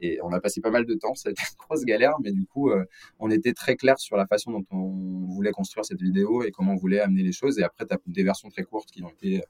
et 0.00 0.18
on 0.22 0.32
a 0.32 0.40
passé 0.40 0.60
pas 0.60 0.70
mal 0.70 0.86
de 0.86 0.94
temps, 0.94 1.12
été 1.26 1.30
une 1.30 1.58
grosse 1.58 1.84
galère, 1.84 2.14
mais 2.22 2.32
du 2.32 2.46
coup, 2.46 2.70
on 3.18 3.30
était 3.30 3.52
très 3.52 3.76
clair 3.76 3.98
sur 3.98 4.16
la 4.16 4.26
façon 4.26 4.52
dont 4.52 4.64
on 4.70 5.26
voulait 5.28 5.52
construire 5.52 5.84
cette 5.84 6.00
vidéo 6.00 6.42
et 6.42 6.50
comment 6.50 6.72
on 6.72 6.76
voulait 6.76 7.00
amener 7.00 7.22
les 7.22 7.32
choses. 7.32 7.58
Et 7.58 7.62
après, 7.62 7.86
tu 7.86 7.94
as 7.94 7.98
des 8.06 8.22
versions 8.22 8.48
très 8.50 8.64
courtes 8.64 8.90
qui 8.90 9.02
ont 9.02 9.10
été 9.10 9.42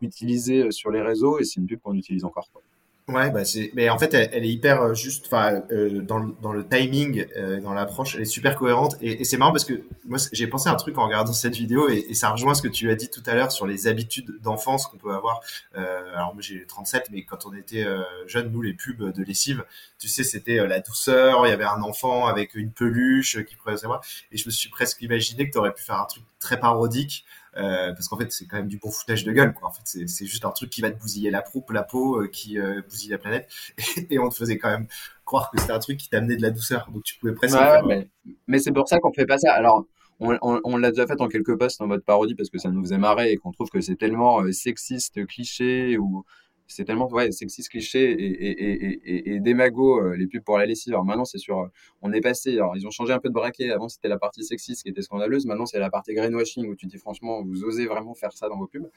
utilisées 0.00 0.70
sur 0.70 0.90
les 0.90 1.02
réseaux 1.02 1.38
et 1.38 1.44
c'est 1.44 1.60
une 1.60 1.66
pub 1.66 1.80
qu'on 1.80 1.94
utilise 1.94 2.24
encore. 2.24 2.50
Quoi. 2.52 2.62
Ouais, 3.08 3.30
bah 3.30 3.44
c'est, 3.44 3.70
mais 3.74 3.88
en 3.88 3.98
fait, 3.98 4.14
elle, 4.14 4.44
est 4.44 4.48
hyper 4.48 4.82
euh, 4.82 4.94
juste, 4.94 5.26
enfin, 5.26 5.62
euh, 5.70 6.02
dans, 6.02 6.18
le, 6.18 6.34
dans 6.42 6.52
le 6.52 6.66
timing, 6.66 7.24
euh, 7.36 7.60
dans 7.60 7.72
l'approche, 7.72 8.16
elle 8.16 8.22
est 8.22 8.24
super 8.24 8.56
cohérente. 8.56 8.96
Et, 9.00 9.20
et 9.20 9.24
c'est 9.24 9.36
marrant 9.36 9.52
parce 9.52 9.64
que 9.64 9.84
moi, 10.06 10.18
j'ai 10.32 10.48
pensé 10.48 10.68
à 10.68 10.72
un 10.72 10.74
truc 10.74 10.98
en 10.98 11.04
regardant 11.04 11.32
cette 11.32 11.54
vidéo 11.54 11.88
et, 11.88 12.04
et, 12.08 12.14
ça 12.14 12.30
rejoint 12.30 12.54
ce 12.54 12.62
que 12.62 12.68
tu 12.68 12.90
as 12.90 12.96
dit 12.96 13.08
tout 13.08 13.22
à 13.26 13.34
l'heure 13.34 13.52
sur 13.52 13.64
les 13.64 13.86
habitudes 13.86 14.40
d'enfance 14.42 14.88
qu'on 14.88 14.96
peut 14.96 15.14
avoir. 15.14 15.40
Euh, 15.76 16.14
alors 16.16 16.34
moi, 16.34 16.42
j'ai 16.42 16.66
37, 16.66 17.10
mais 17.12 17.22
quand 17.22 17.46
on 17.46 17.54
était 17.54 17.84
euh, 17.84 18.02
jeune, 18.26 18.50
nous, 18.50 18.60
les 18.60 18.74
pubs 18.74 19.12
de 19.12 19.22
lessive, 19.22 19.64
tu 20.00 20.08
sais, 20.08 20.24
c'était 20.24 20.66
la 20.66 20.80
douceur. 20.80 21.46
Il 21.46 21.50
y 21.50 21.52
avait 21.52 21.62
un 21.62 21.82
enfant 21.82 22.26
avec 22.26 22.56
une 22.56 22.72
peluche 22.72 23.40
qui 23.44 23.54
prenait 23.54 23.76
savoir. 23.76 24.00
Et 24.32 24.36
je 24.36 24.46
me 24.46 24.50
suis 24.50 24.68
presque 24.68 25.00
imaginé 25.00 25.46
que 25.46 25.52
tu 25.52 25.58
aurais 25.58 25.72
pu 25.72 25.84
faire 25.84 26.00
un 26.00 26.06
truc 26.06 26.24
très 26.40 26.58
parodique 26.58 27.24
euh, 27.56 27.92
parce 27.92 28.08
qu'en 28.08 28.16
fait 28.16 28.30
c'est 28.32 28.46
quand 28.46 28.56
même 28.56 28.68
du 28.68 28.78
bon 28.78 28.90
foutage 28.90 29.24
de 29.24 29.32
gueule 29.32 29.54
quoi. 29.54 29.68
En 29.68 29.72
fait 29.72 30.06
c'est 30.06 30.26
juste 30.26 30.44
un 30.44 30.50
truc 30.50 30.70
qui 30.70 30.80
va 30.80 30.90
te 30.90 31.00
bousiller 31.00 31.30
la 31.30 31.42
peau, 31.42 31.64
la 31.70 31.82
peau, 31.82 32.20
euh, 32.20 32.28
qui 32.28 32.58
euh, 32.58 32.82
bousille 32.88 33.10
la 33.10 33.18
planète, 33.18 33.48
et, 34.10 34.18
on 34.18 34.28
te 34.28 34.34
faisait 34.34 34.58
quand 34.58 34.70
même 34.70 34.86
croire 35.24 35.50
que 35.50 35.60
c'était 35.60 35.72
un 35.72 35.78
truc 35.78 35.98
qui 35.98 36.08
t'amenait 36.08 36.36
de 36.36 36.42
la 36.42 36.50
douceur, 36.50 36.88
donc 36.92 37.02
tu 37.02 37.18
pouvais 37.18 37.34
presque. 37.34 37.56
mais, 37.86 38.08
mais 38.46 38.58
c'est 38.58 38.72
pour 38.72 38.88
ça 38.88 38.98
qu'on 38.98 39.12
fait 39.12 39.26
pas 39.26 39.38
ça. 39.38 39.52
Alors 39.52 39.86
on, 40.20 40.36
on, 40.42 40.60
on 40.64 40.76
l'a 40.76 40.90
déjà 40.90 41.06
fait 41.06 41.20
en 41.20 41.28
quelques 41.28 41.58
posts 41.58 41.80
en 41.80 41.86
mode 41.86 42.04
parodie 42.04 42.34
parce 42.34 42.48
que 42.48 42.58
ça 42.58 42.70
nous 42.70 42.82
faisait 42.82 42.98
marrer 42.98 43.32
et 43.32 43.36
qu'on 43.36 43.52
trouve 43.52 43.68
que 43.68 43.80
c'est 43.80 43.96
tellement 43.96 44.40
sexiste, 44.52 45.26
cliché 45.26 45.98
ou 45.98 46.24
c'est 46.66 46.84
tellement 46.84 47.08
ouais, 47.12 47.30
sexiste, 47.30 47.68
cliché 47.68 48.10
et, 48.10 48.26
et, 48.26 48.92
et, 49.04 49.34
et, 49.34 49.40
démago 49.40 50.00
euh, 50.00 50.16
les 50.16 50.26
pubs 50.26 50.42
pour 50.42 50.58
la 50.58 50.66
lessive. 50.66 50.94
Alors 50.94 51.04
maintenant, 51.04 51.24
c'est 51.24 51.38
sur, 51.38 51.60
euh, 51.60 51.68
on 52.02 52.12
est 52.12 52.20
passé, 52.20 52.54
alors 52.54 52.76
ils 52.76 52.86
ont 52.86 52.90
changé 52.90 53.12
un 53.12 53.20
peu 53.20 53.28
de 53.28 53.34
braquet. 53.34 53.70
Avant, 53.70 53.88
c'était 53.88 54.08
la 54.08 54.18
partie 54.18 54.44
sexiste 54.44 54.82
qui 54.82 54.88
était 54.88 55.02
scandaleuse. 55.02 55.46
Maintenant, 55.46 55.66
c'est 55.66 55.78
la 55.78 55.90
partie 55.90 56.12
greenwashing 56.14 56.68
où 56.68 56.74
tu 56.74 56.86
dis 56.86 56.98
franchement, 56.98 57.42
vous 57.42 57.64
osez 57.64 57.86
vraiment 57.86 58.14
faire 58.14 58.32
ça 58.32 58.48
dans 58.48 58.58
vos 58.58 58.66
pubs. 58.66 58.90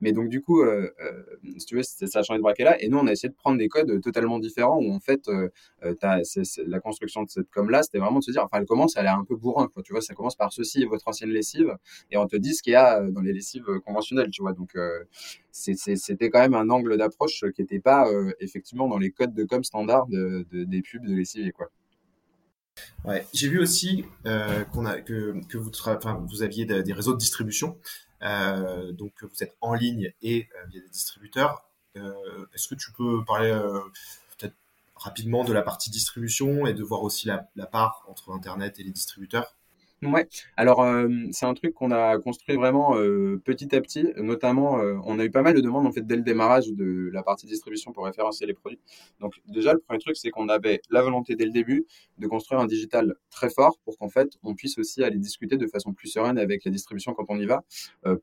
Mais 0.00 0.12
donc, 0.12 0.28
du 0.28 0.42
coup, 0.42 0.62
euh, 0.62 0.90
si 1.56 1.66
tu 1.66 1.76
veux, 1.76 1.82
ça 1.82 2.18
a 2.18 2.22
changé 2.22 2.38
de 2.38 2.42
braquet 2.42 2.64
là. 2.64 2.80
Et 2.82 2.88
nous, 2.88 2.98
on 2.98 3.06
a 3.06 3.12
essayé 3.12 3.30
de 3.30 3.34
prendre 3.34 3.58
des 3.58 3.68
codes 3.68 4.02
totalement 4.02 4.38
différents 4.38 4.78
où 4.78 4.92
en 4.92 5.00
fait, 5.00 5.28
as, 6.02 6.38
la 6.66 6.80
construction 6.80 7.22
de 7.22 7.30
cette 7.30 7.50
com 7.50 7.70
là, 7.70 7.82
c'était 7.82 7.98
vraiment 7.98 8.18
de 8.18 8.24
se 8.24 8.32
dire, 8.32 8.44
enfin, 8.44 8.58
elle 8.58 8.66
commence, 8.66 8.96
elle 8.96 9.06
est 9.06 9.08
un 9.08 9.24
peu 9.24 9.36
bourrin, 9.36 9.68
quoi. 9.72 9.82
Tu 9.82 9.92
vois, 9.92 10.02
ça 10.02 10.14
commence 10.14 10.36
par 10.36 10.52
ceci, 10.52 10.84
votre 10.84 11.08
ancienne 11.08 11.30
lessive, 11.30 11.74
et 12.10 12.18
on 12.18 12.26
te 12.26 12.36
dit 12.36 12.54
ce 12.54 12.62
qu'il 12.62 12.74
y 12.74 12.76
a 12.76 13.00
dans 13.00 13.22
les 13.22 13.32
lessives 13.32 13.66
conventionnelles, 13.86 14.30
tu 14.30 14.42
vois. 14.42 14.52
Donc, 14.52 14.76
c'était 15.50 16.30
quand 16.30 16.40
même 16.40 16.54
un 16.54 16.68
angle 16.68 16.96
d'approche 16.96 17.13
qui 17.54 17.62
n'était 17.62 17.80
pas 17.80 18.08
euh, 18.08 18.32
effectivement 18.40 18.88
dans 18.88 18.98
les 18.98 19.10
codes 19.10 19.34
de 19.34 19.44
com 19.44 19.62
standard 19.64 20.06
de, 20.06 20.46
des 20.50 20.82
pubs 20.82 21.04
de 21.04 21.14
lessivier. 21.14 21.52
Quoi. 21.52 21.70
Ouais, 23.04 23.26
j'ai 23.32 23.48
vu 23.48 23.60
aussi 23.60 24.04
euh, 24.26 24.64
qu'on 24.64 24.84
a, 24.84 25.00
que, 25.00 25.34
que 25.48 25.58
vous, 25.58 26.42
aviez 26.42 26.64
des 26.64 26.92
réseaux 26.92 27.12
de 27.12 27.18
distribution, 27.18 27.78
euh, 28.22 28.92
donc 28.92 29.12
vous 29.22 29.42
êtes 29.42 29.56
en 29.60 29.74
ligne 29.74 30.12
et 30.22 30.48
via 30.68 30.80
des 30.80 30.88
distributeurs. 30.88 31.68
Est-ce 31.94 32.66
que 32.66 32.74
tu 32.74 32.90
peux 32.92 33.24
parler 33.24 33.56
rapidement 34.96 35.44
de 35.44 35.52
la 35.52 35.62
partie 35.62 35.90
distribution 35.90 36.66
et 36.66 36.74
de 36.74 36.82
voir 36.82 37.02
aussi 37.02 37.28
la 37.28 37.66
part 37.66 38.04
entre 38.08 38.32
Internet 38.32 38.80
et 38.80 38.82
les 38.82 38.90
distributeurs? 38.90 39.54
Ouais. 40.04 40.28
Alors, 40.56 40.82
euh, 40.82 41.08
c'est 41.30 41.46
un 41.46 41.54
truc 41.54 41.74
qu'on 41.74 41.90
a 41.90 42.18
construit 42.18 42.56
vraiment 42.56 42.96
euh, 42.96 43.40
petit 43.44 43.74
à 43.74 43.80
petit. 43.80 44.06
Notamment, 44.16 44.80
euh, 44.80 44.96
on 45.04 45.18
a 45.18 45.24
eu 45.24 45.30
pas 45.30 45.42
mal 45.42 45.54
de 45.54 45.60
demandes 45.60 45.86
en 45.86 45.92
fait 45.92 46.06
dès 46.06 46.16
le 46.16 46.22
démarrage 46.22 46.68
de 46.68 47.10
la 47.12 47.22
partie 47.22 47.46
distribution 47.46 47.92
pour 47.92 48.04
référencer 48.04 48.46
les 48.46 48.54
produits. 48.54 48.80
Donc, 49.20 49.34
déjà, 49.46 49.72
le 49.72 49.78
premier 49.78 49.98
truc, 50.00 50.16
c'est 50.16 50.30
qu'on 50.30 50.48
avait 50.48 50.80
la 50.90 51.02
volonté 51.02 51.36
dès 51.36 51.44
le 51.44 51.52
début 51.52 51.86
de 52.18 52.26
construire 52.26 52.60
un 52.60 52.66
digital 52.66 53.14
très 53.30 53.50
fort 53.50 53.78
pour 53.84 53.98
qu'en 53.98 54.08
fait, 54.08 54.38
on 54.42 54.54
puisse 54.54 54.78
aussi 54.78 55.02
aller 55.02 55.18
discuter 55.18 55.56
de 55.56 55.66
façon 55.66 55.92
plus 55.92 56.08
sereine 56.08 56.38
avec 56.38 56.64
la 56.64 56.70
distribution 56.70 57.14
quand 57.14 57.26
on 57.28 57.38
y 57.38 57.46
va, 57.46 57.64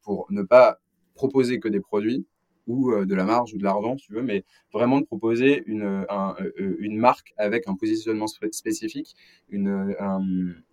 pour 0.03 0.27
ne 0.29 0.43
pas 0.43 0.79
proposer 1.15 1.59
que 1.59 1.67
des 1.67 1.79
produits, 1.79 2.25
ou 2.71 2.91
euh, 2.91 3.05
de 3.05 3.15
la 3.15 3.25
marge 3.25 3.53
ou 3.53 3.57
de 3.57 3.63
l'argent, 3.63 3.95
tu 3.97 4.13
veux, 4.13 4.21
mais 4.21 4.45
vraiment 4.71 5.01
de 5.01 5.05
proposer 5.05 5.63
une, 5.65 5.83
euh, 5.83 6.05
euh, 6.59 6.75
une 6.79 6.97
marque 6.97 7.33
avec 7.37 7.67
un 7.67 7.75
positionnement 7.75 8.27
spécifique, 8.27 9.15
une, 9.49 9.95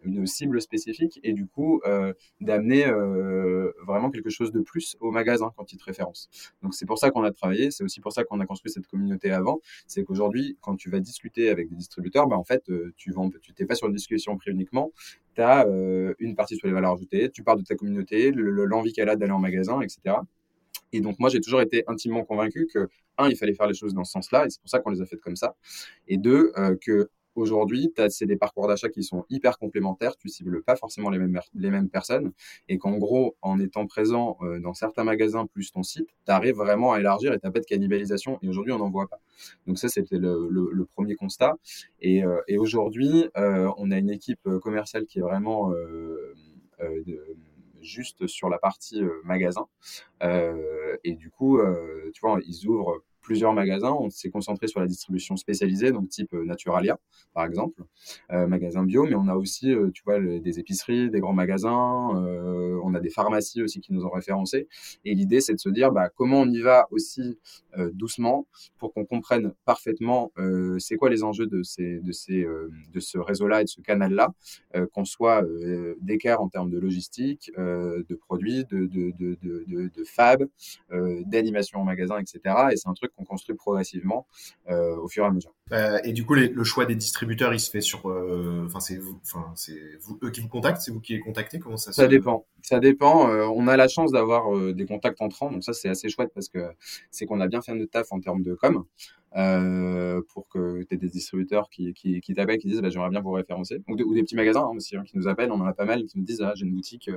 une 0.04 0.26
cible 0.26 0.60
spécifique, 0.60 1.18
et 1.24 1.32
du 1.32 1.46
coup, 1.46 1.80
d'amener 2.40 2.86
vraiment 3.86 4.10
quelque 4.10 4.30
chose 4.30 4.52
de 4.52 4.60
plus 4.60 4.96
au 5.00 5.10
magasin 5.10 5.52
quand 5.56 5.72
il 5.72 5.78
te 5.78 5.84
référence. 5.84 6.28
Donc, 6.62 6.74
c'est 6.74 6.86
pour 6.86 6.98
ça 6.98 7.10
qu'on 7.10 7.24
a 7.24 7.32
travaillé, 7.32 7.70
c'est 7.70 7.82
aussi 7.82 8.00
pour 8.00 8.12
ça 8.12 8.24
qu'on 8.24 8.38
a 8.40 8.46
construit 8.46 8.70
cette 8.70 8.86
communauté 8.86 9.30
avant, 9.30 9.60
c'est 9.86 10.04
qu'aujourd'hui, 10.04 10.56
quand 10.60 10.76
tu 10.76 10.90
vas 10.90 11.00
discuter 11.00 11.50
avec 11.50 11.68
des 11.68 11.76
distributeurs, 11.76 12.28
bah, 12.28 12.36
en 12.36 12.44
fait, 12.44 12.70
tu 12.96 13.10
vends, 13.10 13.30
tu 13.42 13.52
t'es 13.52 13.66
pas 13.66 13.74
sur 13.74 13.88
une 13.88 13.94
discussion 13.94 14.36
prix 14.36 14.52
uniquement, 14.52 14.92
tu 15.34 15.42
as 15.42 15.66
une 16.18 16.36
partie 16.36 16.56
sur 16.56 16.68
les 16.68 16.74
valeurs 16.74 16.92
ajoutées, 16.92 17.30
tu 17.30 17.42
parles 17.42 17.58
de 17.58 17.64
ta 17.64 17.74
communauté, 17.74 18.30
l'envie 18.32 18.92
qu'elle 18.92 19.08
a 19.08 19.16
d'aller 19.16 19.32
en 19.32 19.40
magasin, 19.40 19.80
etc. 19.80 20.16
Et 20.92 21.00
donc, 21.00 21.18
moi, 21.18 21.30
j'ai 21.30 21.40
toujours 21.40 21.60
été 21.60 21.84
intimement 21.86 22.24
convaincu 22.24 22.66
que, 22.72 22.88
un, 23.18 23.28
il 23.28 23.36
fallait 23.36 23.54
faire 23.54 23.66
les 23.66 23.74
choses 23.74 23.94
dans 23.94 24.04
ce 24.04 24.12
sens-là, 24.12 24.46
et 24.46 24.50
c'est 24.50 24.60
pour 24.60 24.70
ça 24.70 24.78
qu'on 24.78 24.90
les 24.90 25.00
a 25.00 25.06
faites 25.06 25.20
comme 25.20 25.36
ça. 25.36 25.56
Et 26.06 26.18
deux, 26.18 26.52
euh, 26.56 26.76
que 26.80 27.10
aujourd'hui, 27.38 27.92
c'est 28.08 28.26
des 28.26 28.36
parcours 28.36 28.68
d'achat 28.68 28.88
qui 28.88 29.02
sont 29.02 29.24
hyper 29.30 29.58
complémentaires, 29.58 30.16
tu 30.16 30.28
cibles 30.28 30.62
pas 30.62 30.76
forcément 30.76 31.10
les 31.10 31.18
mêmes, 31.18 31.40
les 31.54 31.70
mêmes 31.70 31.88
personnes, 31.88 32.32
et 32.68 32.78
qu'en 32.78 32.98
gros, 32.98 33.36
en 33.42 33.58
étant 33.60 33.86
présent 33.86 34.36
euh, 34.42 34.58
dans 34.58 34.74
certains 34.74 35.04
magasins 35.04 35.46
plus 35.46 35.70
ton 35.72 35.82
site, 35.82 36.08
tu 36.26 36.32
arrives 36.32 36.56
vraiment 36.56 36.92
à 36.92 37.00
élargir 37.00 37.32
et 37.32 37.38
tu 37.38 37.50
pas 37.50 37.60
de 37.60 37.64
cannibalisation, 37.64 38.38
et 38.42 38.48
aujourd'hui, 38.48 38.72
on 38.72 38.78
n'en 38.78 38.90
voit 38.90 39.08
pas. 39.08 39.20
Donc 39.66 39.78
ça, 39.78 39.88
c'était 39.88 40.18
le, 40.18 40.86
premier 40.94 41.14
constat. 41.14 41.56
Et, 42.00 42.24
euh, 42.24 42.40
aujourd'hui, 42.58 43.28
euh, 43.36 43.70
on 43.76 43.90
a 43.90 43.98
une 43.98 44.10
équipe 44.10 44.48
commerciale 44.60 45.06
qui 45.06 45.18
est 45.20 45.22
vraiment... 45.22 45.72
juste 47.88 48.26
sur 48.26 48.48
la 48.48 48.58
partie 48.58 49.02
euh, 49.02 49.20
magasin. 49.24 49.66
Euh, 50.22 50.96
et 51.04 51.14
du 51.14 51.30
coup, 51.30 51.58
euh, 51.58 52.10
tu 52.14 52.20
vois, 52.20 52.38
ils 52.46 52.66
ouvrent 52.68 53.02
plusieurs 53.28 53.52
magasins. 53.52 53.92
On 53.92 54.08
s'est 54.08 54.30
concentré 54.30 54.68
sur 54.68 54.80
la 54.80 54.86
distribution 54.86 55.36
spécialisée, 55.36 55.92
donc 55.92 56.08
type 56.08 56.32
Naturalia, 56.32 56.98
par 57.34 57.44
exemple, 57.44 57.82
euh, 58.32 58.46
magasin 58.46 58.84
bio, 58.84 59.04
mais 59.04 59.16
on 59.16 59.28
a 59.28 59.34
aussi, 59.34 59.74
tu 59.92 60.02
vois, 60.06 60.18
des 60.18 60.58
épiceries, 60.58 61.10
des 61.10 61.20
grands 61.20 61.34
magasins, 61.34 62.08
euh, 62.16 62.80
on 62.82 62.94
a 62.94 63.00
des 63.00 63.10
pharmacies 63.10 63.60
aussi 63.60 63.80
qui 63.80 63.92
nous 63.92 64.06
ont 64.06 64.10
référencés. 64.10 64.66
Et 65.04 65.14
l'idée, 65.14 65.42
c'est 65.42 65.52
de 65.52 65.60
se 65.60 65.68
dire, 65.68 65.92
bah, 65.92 66.08
comment 66.08 66.40
on 66.40 66.48
y 66.48 66.62
va 66.62 66.86
aussi 66.90 67.38
doucement 67.92 68.46
pour 68.78 68.94
qu'on 68.94 69.04
comprenne 69.04 69.52
parfaitement 69.66 70.32
c'est 70.78 70.96
quoi 70.96 71.10
les 71.10 71.22
enjeux 71.22 71.46
de, 71.46 71.62
ces, 71.62 72.00
de, 72.00 72.12
ces, 72.12 72.46
de 72.92 73.00
ce 73.00 73.18
réseau-là 73.18 73.60
et 73.60 73.64
de 73.64 73.68
ce 73.68 73.82
canal-là, 73.82 74.32
qu'on 74.92 75.04
soit 75.04 75.44
d'équerre 76.00 76.40
en 76.40 76.48
termes 76.48 76.70
de 76.70 76.78
logistique, 76.78 77.52
de 77.56 78.14
produits, 78.14 78.64
de, 78.64 78.86
de, 78.86 79.12
de, 79.18 79.36
de, 79.42 79.90
de 79.94 80.04
fab, 80.04 80.44
d'animation 81.26 81.80
en 81.80 81.84
magasin, 81.84 82.18
etc. 82.18 82.40
Et 82.72 82.76
c'est 82.76 82.88
un 82.88 82.94
truc 82.94 83.12
qu'on 83.18 83.24
construit 83.24 83.56
progressivement 83.56 84.26
euh, 84.70 84.96
au 84.96 85.08
fur 85.08 85.24
et 85.24 85.26
à 85.26 85.30
mesure. 85.30 85.52
Euh, 85.72 85.98
et 86.04 86.12
du 86.12 86.24
coup, 86.24 86.34
le 86.34 86.64
choix 86.64 86.86
des 86.86 86.94
distributeurs, 86.94 87.52
il 87.52 87.60
se 87.60 87.70
fait 87.70 87.80
sur, 87.80 88.08
euh, 88.08 88.64
enfin 88.66 88.80
c'est 88.80 88.96
vous, 88.96 89.20
enfin 89.22 89.52
c'est 89.54 89.98
vous 90.00 90.18
eux 90.22 90.30
qui 90.30 90.40
vous 90.40 90.48
contactent, 90.48 90.80
c'est 90.80 90.92
vous 90.92 91.00
qui 91.00 91.14
les 91.14 91.20
contactez, 91.20 91.58
comment 91.58 91.76
ça 91.76 91.92
se 91.92 92.00
Ça 92.00 92.06
dépend, 92.06 92.46
ça 92.62 92.80
dépend. 92.80 93.28
on 93.28 93.68
a 93.68 93.76
la 93.76 93.88
chance 93.88 94.12
d'avoir 94.12 94.56
des 94.72 94.86
contacts 94.86 95.20
entrants, 95.20 95.50
donc 95.50 95.64
ça 95.64 95.72
c'est 95.72 95.88
assez 95.88 96.08
chouette 96.08 96.30
parce 96.34 96.48
que 96.48 96.70
c'est 97.10 97.26
qu'on 97.26 97.40
a 97.40 97.48
bien 97.48 97.60
fait 97.60 97.74
notre 97.74 97.90
taf 97.90 98.12
en 98.12 98.20
termes 98.20 98.42
de 98.42 98.54
com. 98.54 98.84
Euh, 99.36 100.22
pour 100.32 100.48
que 100.48 100.82
tu 100.84 100.94
aies 100.94 100.96
des 100.96 101.08
distributeurs 101.08 101.68
qui, 101.68 101.92
qui, 101.92 102.34
t'appellent, 102.34 102.58
qui 102.58 102.68
disent 102.68 102.80
bah, 102.80 102.88
j'aimerais 102.88 103.10
bien 103.10 103.20
vous 103.20 103.32
référencer. 103.32 103.82
Ou, 103.88 103.96
des 103.96 104.22
petits 104.22 104.36
magasins 104.36 104.62
hein, 104.62 104.74
aussi 104.74 104.96
hein, 104.96 105.02
qui 105.04 105.18
nous 105.18 105.28
appellent, 105.28 105.52
on 105.52 105.60
en 105.60 105.66
a 105.66 105.74
pas 105.74 105.84
mal, 105.84 106.04
qui 106.04 106.18
nous 106.18 106.24
disent 106.24 106.40
ah, 106.40 106.52
j'ai 106.54 106.64
une 106.64 106.74
boutique 106.74 107.10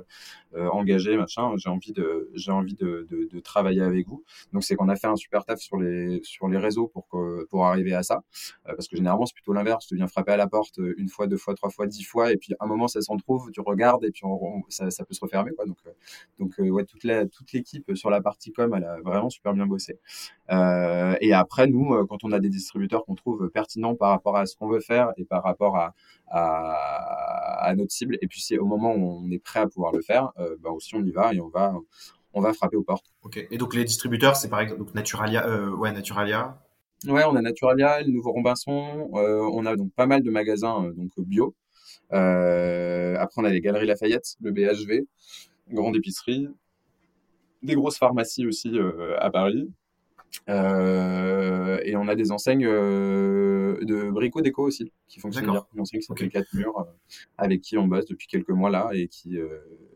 euh, 0.55 0.67
engagée, 0.69 1.15
machin, 1.15 1.53
j'ai 1.57 1.69
envie, 1.69 1.93
de, 1.93 2.29
j'ai 2.33 2.51
envie 2.51 2.75
de, 2.75 3.07
de, 3.09 3.39
travailler 3.39 3.81
avec 3.81 4.07
vous. 4.07 4.23
Donc 4.51 4.63
c'est 4.63 4.75
qu'on 4.75 4.89
a 4.89 4.95
fait 4.95 5.07
un 5.07 5.15
super 5.15 5.45
taf 5.45 5.59
sur 5.59 5.77
les, 5.77 6.19
sur 6.23 6.47
les 6.49 6.57
réseaux 6.57 6.87
pour, 6.87 7.07
que, 7.07 7.45
pour 7.45 7.65
arriver 7.65 7.93
à 7.93 8.03
ça. 8.03 8.23
Euh, 8.67 8.75
parce 8.75 8.87
que 8.87 8.97
généralement 8.97 9.25
c'est 9.25 9.33
plutôt 9.33 9.53
l'inverse, 9.53 9.87
tu 9.87 9.95
viens 9.95 10.07
frapper 10.07 10.33
à 10.33 10.37
la 10.37 10.47
porte 10.47 10.79
une 10.97 11.07
fois, 11.07 11.27
deux 11.27 11.37
fois, 11.37 11.55
trois 11.55 11.69
fois, 11.69 11.87
dix 11.87 12.03
fois, 12.03 12.31
et 12.31 12.37
puis 12.37 12.53
à 12.59 12.65
un 12.65 12.67
moment 12.67 12.87
ça 12.87 13.01
s'en 13.01 13.15
trouve, 13.17 13.51
tu 13.51 13.61
regardes, 13.61 14.03
et 14.03 14.11
puis 14.11 14.23
ça, 14.67 14.91
ça, 14.91 15.05
peut 15.05 15.13
se 15.13 15.21
refermer. 15.21 15.51
Quoi. 15.55 15.65
Donc, 15.65 15.77
donc 16.39 16.53
ouais, 16.59 16.83
toute, 16.85 17.03
la, 17.03 17.25
toute 17.25 17.51
l'équipe 17.53 17.89
sur 17.95 18.09
la 18.09 18.21
partie 18.21 18.51
com, 18.51 18.73
elle 18.75 18.83
a 18.83 18.99
vraiment 19.01 19.29
super 19.29 19.53
bien 19.53 19.65
bossé. 19.65 19.99
et 20.49 21.33
après, 21.33 21.67
nous, 21.67 21.95
euh, 22.00 22.00
quand 22.07 22.23
on 22.23 22.31
a 22.31 22.39
des 22.39 22.49
distributeurs 22.49 23.05
qu'on 23.05 23.15
trouve 23.15 23.49
pertinents 23.49 23.95
par 23.95 24.09
rapport 24.09 24.37
à 24.37 24.45
ce 24.45 24.55
qu'on 24.55 24.67
veut 24.67 24.79
faire 24.79 25.11
et 25.17 25.25
par 25.25 25.43
rapport 25.43 25.77
à, 25.77 25.93
à, 26.27 27.73
notre 27.75 27.91
cible. 27.91 28.17
Et 28.21 28.27
puis, 28.27 28.41
c'est 28.41 28.57
au 28.57 28.65
moment 28.65 28.93
où 28.93 29.23
on 29.23 29.31
est 29.31 29.39
prêt 29.39 29.59
à 29.59 29.67
pouvoir 29.67 29.91
le 29.91 30.01
faire, 30.01 30.31
euh, 30.39 30.55
bah 30.59 30.69
aussi 30.69 30.95
on 30.95 31.03
y 31.03 31.11
va 31.11 31.33
et 31.33 31.39
on 31.39 31.49
va, 31.49 31.73
on 32.33 32.41
va 32.41 32.53
frapper 32.53 32.75
aux 32.77 32.83
portes. 32.83 33.13
Ok. 33.23 33.45
Et 33.49 33.57
donc 33.57 33.75
les 33.75 33.83
distributeurs, 33.83 34.35
c'est 34.35 34.49
par 34.49 34.61
exemple 34.61 34.79
donc 34.79 34.93
Naturalia, 34.93 35.47
euh, 35.47 35.75
ouais 35.75 35.91
Naturalia. 35.91 36.61
Ouais, 37.07 37.23
on 37.23 37.35
a 37.35 37.41
Naturalia, 37.41 38.01
le 38.03 38.11
Nouveau 38.11 38.31
Robinson. 38.31 39.09
on 39.11 39.65
a 39.65 39.75
donc 39.75 39.91
pas 39.93 40.05
mal 40.05 40.21
de 40.21 40.29
magasins 40.29 40.91
donc 40.95 41.09
bio. 41.17 41.55
après, 42.11 43.41
on 43.41 43.45
a 43.45 43.49
les 43.49 43.61
Galeries 43.61 43.87
Lafayette, 43.87 44.35
le 44.39 44.51
BHV, 44.51 45.07
grande 45.71 45.95
épicerie, 45.95 46.47
des 47.63 47.73
grosses 47.73 47.97
pharmacies 47.97 48.45
aussi 48.45 48.77
à 49.17 49.31
Paris. 49.31 49.67
Euh, 50.49 51.79
et 51.83 51.95
on 51.95 52.07
a 52.07 52.15
des 52.15 52.31
enseignes 52.31 52.65
euh, 52.65 53.77
de 53.83 54.09
Brico 54.09 54.41
Déco 54.41 54.63
aussi 54.63 54.91
qui 55.07 55.19
fonctionnent 55.19 55.51
bien. 55.51 55.65
Une 55.73 55.81
enseigne 55.81 55.99
qui 55.99 56.05
s'appelle 56.05 56.29
4 56.29 56.53
murs 56.53 56.79
euh, 56.79 56.83
avec 57.37 57.61
qui 57.61 57.77
on 57.77 57.87
bosse 57.87 58.05
depuis 58.05 58.27
quelques 58.27 58.49
mois 58.49 58.69
là 58.69 58.89
et 58.93 59.07
qui, 59.07 59.37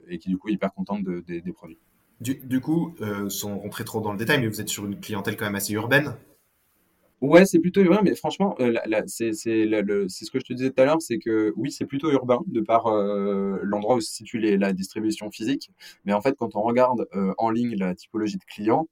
et 0.08 0.20
qui 0.20 0.30
du 0.30 0.38
coup 0.38 0.50
est 0.50 0.54
hyper 0.54 0.74
contente 0.74 1.04
de, 1.04 1.22
des 1.22 1.54
produits. 1.54 1.80
Du, 2.22 2.36
du 2.36 2.62
coup, 2.62 2.96
sans 3.30 3.58
rentrer 3.58 3.84
trop 3.84 4.00
dans 4.00 4.12
le 4.12 4.18
détail, 4.18 4.40
mais 4.40 4.48
vous 4.48 4.62
êtes 4.62 4.70
sur 4.70 4.86
une 4.86 5.00
clientèle 5.00 5.36
quand 5.36 5.46
même 5.46 5.56
assez 5.56 5.74
urbaine. 5.74 6.16
Ouais, 7.26 7.46
c'est 7.46 7.58
plutôt 7.58 7.82
urbain, 7.82 8.02
mais 8.04 8.14
franchement, 8.14 8.56
euh, 8.60 8.76
c'est 9.08 9.34
ce 9.34 10.32
que 10.32 10.40
je 10.40 10.46
te 10.46 10.54
disais 10.54 10.70
tout 10.70 10.80
à 10.82 10.86
l'heure, 10.86 11.02
c'est 11.02 11.18
que 11.18 11.54
oui, 11.56 11.72
c'est 11.72 11.86
plutôt 11.86 12.12
urbain 12.12 12.40
de 12.46 12.62
par 12.62 12.86
euh, 12.86 13.58
l'endroit 13.64 13.96
où 13.96 14.02
se 14.02 14.12
situe 14.12 14.40
la 14.40 14.74
distribution 14.74 15.32
physique. 15.32 15.72
Mais 16.06 16.14
en 16.14 16.22
fait, 16.22 16.36
quand 16.38 16.56
on 16.56 16.62
regarde 16.62 17.08
euh, 17.16 17.34
en 17.40 17.50
ligne 17.50 17.76
la 17.78 17.96
typologie 17.96 18.38
de 18.38 18.44
clients, 18.44 18.88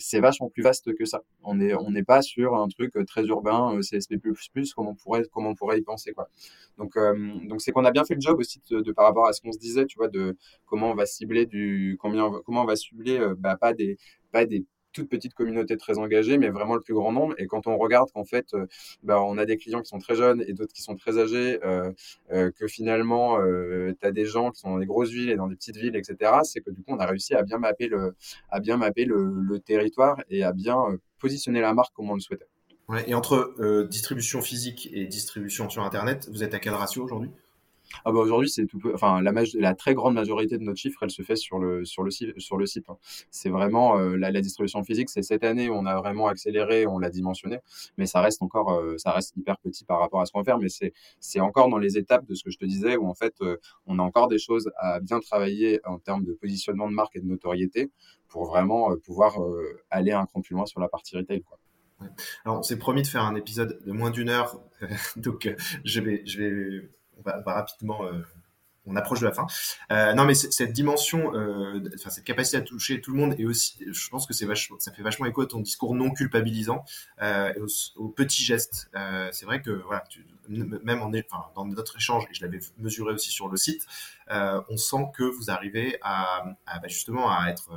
c'est 0.00 0.18
vachement 0.18 0.48
plus 0.50 0.62
vaste 0.64 0.92
que 0.96 1.04
ça. 1.04 1.22
On 1.44 1.54
n'est 1.54 1.72
on 1.74 1.92
n'est 1.92 2.02
pas 2.02 2.20
sur 2.20 2.56
un 2.56 2.66
truc 2.66 2.94
très 3.06 3.24
urbain, 3.26 3.78
CSP++, 3.80 4.18
comme 4.74 4.88
on 4.88 4.94
pourrait, 4.96 5.22
comme 5.32 5.54
pourrait 5.54 5.78
y 5.78 5.82
penser. 5.82 6.12
Quoi. 6.12 6.28
Donc, 6.78 6.94
donc 7.48 7.60
c'est 7.60 7.70
qu'on 7.70 7.84
a 7.84 7.92
bien 7.92 8.04
fait 8.04 8.14
le 8.14 8.20
job 8.20 8.40
aussi 8.40 8.60
de, 8.70 8.90
par 8.92 9.04
rapport 9.04 9.28
à 9.28 9.32
ce 9.32 9.40
qu'on 9.40 9.52
se 9.52 9.58
disait, 9.58 9.86
tu 9.86 9.98
vois, 9.98 10.08
de 10.08 10.36
comment 10.66 10.90
on 10.90 10.94
va 10.96 11.06
cibler 11.06 11.46
du, 11.46 11.96
combien, 12.00 12.28
comment 12.44 12.62
on 12.62 12.66
va 12.66 12.74
cibler, 12.74 13.20
bah, 13.38 13.56
pas 13.56 13.72
des, 13.72 13.98
pas 14.32 14.46
des 14.46 14.64
toute 14.92 15.08
petite 15.08 15.34
communauté 15.34 15.76
très 15.76 15.98
engagée, 15.98 16.38
mais 16.38 16.48
vraiment 16.50 16.74
le 16.74 16.80
plus 16.80 16.94
grand 16.94 17.12
nombre. 17.12 17.34
Et 17.38 17.46
quand 17.46 17.66
on 17.66 17.76
regarde 17.76 18.10
qu'en 18.12 18.24
fait, 18.24 18.54
bah, 19.02 19.22
on 19.22 19.38
a 19.38 19.46
des 19.46 19.56
clients 19.56 19.80
qui 19.80 19.88
sont 19.88 19.98
très 19.98 20.14
jeunes 20.14 20.44
et 20.46 20.52
d'autres 20.52 20.72
qui 20.72 20.82
sont 20.82 20.96
très 20.96 21.18
âgés, 21.18 21.58
que 22.30 22.66
finalement, 22.66 23.38
tu 23.38 24.06
as 24.06 24.12
des 24.12 24.26
gens 24.26 24.50
qui 24.50 24.60
sont 24.60 24.70
dans 24.70 24.78
des 24.78 24.86
grosses 24.86 25.10
villes 25.10 25.30
et 25.30 25.36
dans 25.36 25.48
des 25.48 25.56
petites 25.56 25.76
villes, 25.76 25.96
etc., 25.96 26.32
c'est 26.42 26.60
que 26.60 26.70
du 26.70 26.82
coup, 26.82 26.92
on 26.92 26.98
a 26.98 27.06
réussi 27.06 27.34
à 27.34 27.42
bien 27.42 27.58
mapper 27.58 27.88
le, 27.88 28.14
à 28.50 28.60
bien 28.60 28.76
mapper 28.76 29.04
le, 29.04 29.58
territoire 29.64 30.22
et 30.30 30.42
à 30.42 30.52
bien 30.52 30.78
positionner 31.18 31.60
la 31.60 31.74
marque 31.74 31.94
comme 31.94 32.10
on 32.10 32.14
le 32.14 32.20
souhaitait. 32.20 32.48
et 33.06 33.14
entre 33.14 33.84
distribution 33.88 34.42
physique 34.42 34.88
et 34.92 35.06
distribution 35.06 35.68
sur 35.68 35.82
Internet, 35.82 36.28
vous 36.30 36.42
êtes 36.42 36.54
à 36.54 36.58
quel 36.58 36.74
ratio 36.74 37.04
aujourd'hui? 37.04 37.30
Ah 38.04 38.12
bah 38.12 38.20
aujourd'hui, 38.20 38.48
c'est 38.48 38.66
tout 38.66 38.78
peu, 38.78 38.94
enfin 38.94 39.20
la, 39.22 39.74
très 39.74 39.94
grande 39.94 40.14
majorité 40.14 40.58
de 40.58 40.62
notre 40.62 40.78
chiffre, 40.78 41.02
elle 41.02 41.10
se 41.10 41.22
fait 41.22 41.36
sur 41.36 41.58
le 41.58 41.84
sur 41.84 42.02
le 42.02 42.10
site 42.10 42.38
sur 42.38 42.56
le 42.56 42.66
site. 42.66 42.88
Hein. 42.88 42.96
C'est 43.30 43.50
vraiment 43.50 43.98
euh, 43.98 44.16
la, 44.16 44.30
distribution 44.40 44.82
physique. 44.82 45.10
C'est 45.10 45.22
cette 45.22 45.44
année 45.44 45.68
où 45.68 45.74
on 45.74 45.86
a 45.86 45.96
vraiment 45.96 46.28
accéléré, 46.28 46.86
on 46.86 46.98
l'a 46.98 47.10
dimensionné, 47.10 47.58
mais 47.98 48.06
ça 48.06 48.20
reste 48.20 48.42
encore 48.42 48.72
euh, 48.72 48.96
ça 48.98 49.12
reste 49.12 49.36
hyper 49.36 49.58
petit 49.58 49.84
par 49.84 50.00
rapport 50.00 50.20
à 50.20 50.26
ce 50.26 50.32
qu'on 50.32 50.44
fait. 50.44 50.56
Mais 50.58 50.68
c'est 50.68 50.92
c'est 51.18 51.40
encore 51.40 51.68
dans 51.68 51.78
les 51.78 51.98
étapes 51.98 52.26
de 52.26 52.34
ce 52.34 52.44
que 52.44 52.50
je 52.50 52.58
te 52.58 52.64
disais 52.64 52.96
où 52.96 53.06
en 53.06 53.14
fait 53.14 53.34
euh, 53.42 53.56
on 53.86 53.98
a 53.98 54.02
encore 54.02 54.28
des 54.28 54.38
choses 54.38 54.70
à 54.76 55.00
bien 55.00 55.20
travailler 55.20 55.80
en 55.84 55.98
termes 55.98 56.24
de 56.24 56.32
positionnement 56.32 56.88
de 56.88 56.94
marque 56.94 57.16
et 57.16 57.20
de 57.20 57.26
notoriété 57.26 57.90
pour 58.28 58.46
vraiment 58.46 58.94
pouvoir 59.04 59.38
aller 59.90 60.12
un 60.12 60.24
cran 60.24 60.40
plus 60.40 60.54
loin 60.54 60.64
sur 60.64 60.78
la 60.78 60.88
partie 60.88 61.16
retail. 61.16 61.42
Quoi. 61.42 61.58
Alors, 62.44 62.60
on 62.60 62.62
s'est 62.62 62.78
promis 62.78 63.02
de 63.02 63.08
faire 63.08 63.24
un 63.24 63.34
épisode 63.34 63.80
de 63.84 63.92
moins 63.92 64.10
d'une 64.10 64.28
heure, 64.28 64.60
donc 65.16 65.52
je 65.84 66.00
vais, 66.00 66.22
je 66.24 66.38
vais 66.38 66.90
on 67.24 67.42
va, 67.42 67.54
rapidement 67.54 68.04
euh, 68.04 68.22
on 68.86 68.96
approche 68.96 69.20
de 69.20 69.26
la 69.26 69.32
fin. 69.32 69.46
Euh, 69.92 70.14
non, 70.14 70.24
mais 70.24 70.34
cette 70.34 70.72
dimension, 70.72 71.34
euh, 71.34 71.80
cette 71.96 72.24
capacité 72.24 72.56
à 72.56 72.60
toucher 72.62 73.00
tout 73.00 73.12
le 73.12 73.18
monde 73.18 73.34
et 73.38 73.44
aussi, 73.44 73.76
je 73.90 74.08
pense 74.08 74.26
que 74.26 74.32
c'est 74.32 74.46
ça 74.78 74.92
fait 74.92 75.02
vachement 75.02 75.26
écho 75.26 75.42
à 75.42 75.46
ton 75.46 75.60
discours 75.60 75.94
non 75.94 76.10
culpabilisant 76.10 76.84
euh, 77.22 77.52
aux, 77.96 78.08
petits 78.08 78.42
gestes. 78.42 78.90
C'est 79.32 79.44
vrai 79.44 79.62
que 79.62 79.70
voilà, 79.70 80.02
tu, 80.08 80.26
même 80.48 81.02
en, 81.02 81.10
enfin, 81.10 81.46
dans 81.54 81.66
notre 81.66 81.96
échange 81.96 82.24
et 82.30 82.34
je 82.34 82.42
l'avais 82.42 82.58
mesuré 82.78 83.14
aussi 83.14 83.30
sur 83.30 83.48
le 83.48 83.56
site, 83.56 83.86
on 84.28 84.76
sent 84.76 85.10
que 85.14 85.24
vous 85.24 85.50
arrivez 85.50 85.98
à, 86.02 86.44
bah, 86.66 86.88
justement 86.88 87.30
à 87.30 87.48
être, 87.48 87.70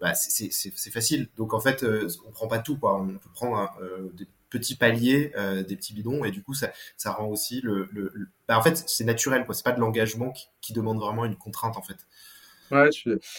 bah, 0.00 0.14
c'est 0.14 0.90
facile. 0.92 1.28
Donc 1.36 1.54
en 1.54 1.60
fait, 1.60 1.84
on 2.26 2.30
prend 2.30 2.46
pas 2.46 2.58
tout 2.58 2.78
quoi. 2.78 3.00
On 3.00 3.06
peut 3.08 3.30
prendre 3.34 3.70
des 4.14 4.26
petits 4.48 4.76
paliers, 4.76 5.32
euh, 5.36 5.62
des 5.62 5.76
petits 5.76 5.94
bidons, 5.94 6.24
et 6.24 6.30
du 6.30 6.42
coup 6.42 6.54
ça, 6.54 6.70
ça 6.96 7.12
rend 7.12 7.26
aussi 7.26 7.60
le, 7.62 7.88
le, 7.92 8.12
Bah, 8.48 8.58
en 8.58 8.62
fait 8.62 8.84
c'est 8.86 9.04
naturel 9.04 9.44
quoi, 9.44 9.54
c'est 9.54 9.64
pas 9.64 9.72
de 9.72 9.80
l'engagement 9.80 10.32
qui, 10.60 10.72
demande 10.72 10.98
vraiment 10.98 11.24
une 11.24 11.36
contrainte 11.36 11.76
en 11.76 11.82
fait. 11.82 11.96
Ouais, 12.70 12.90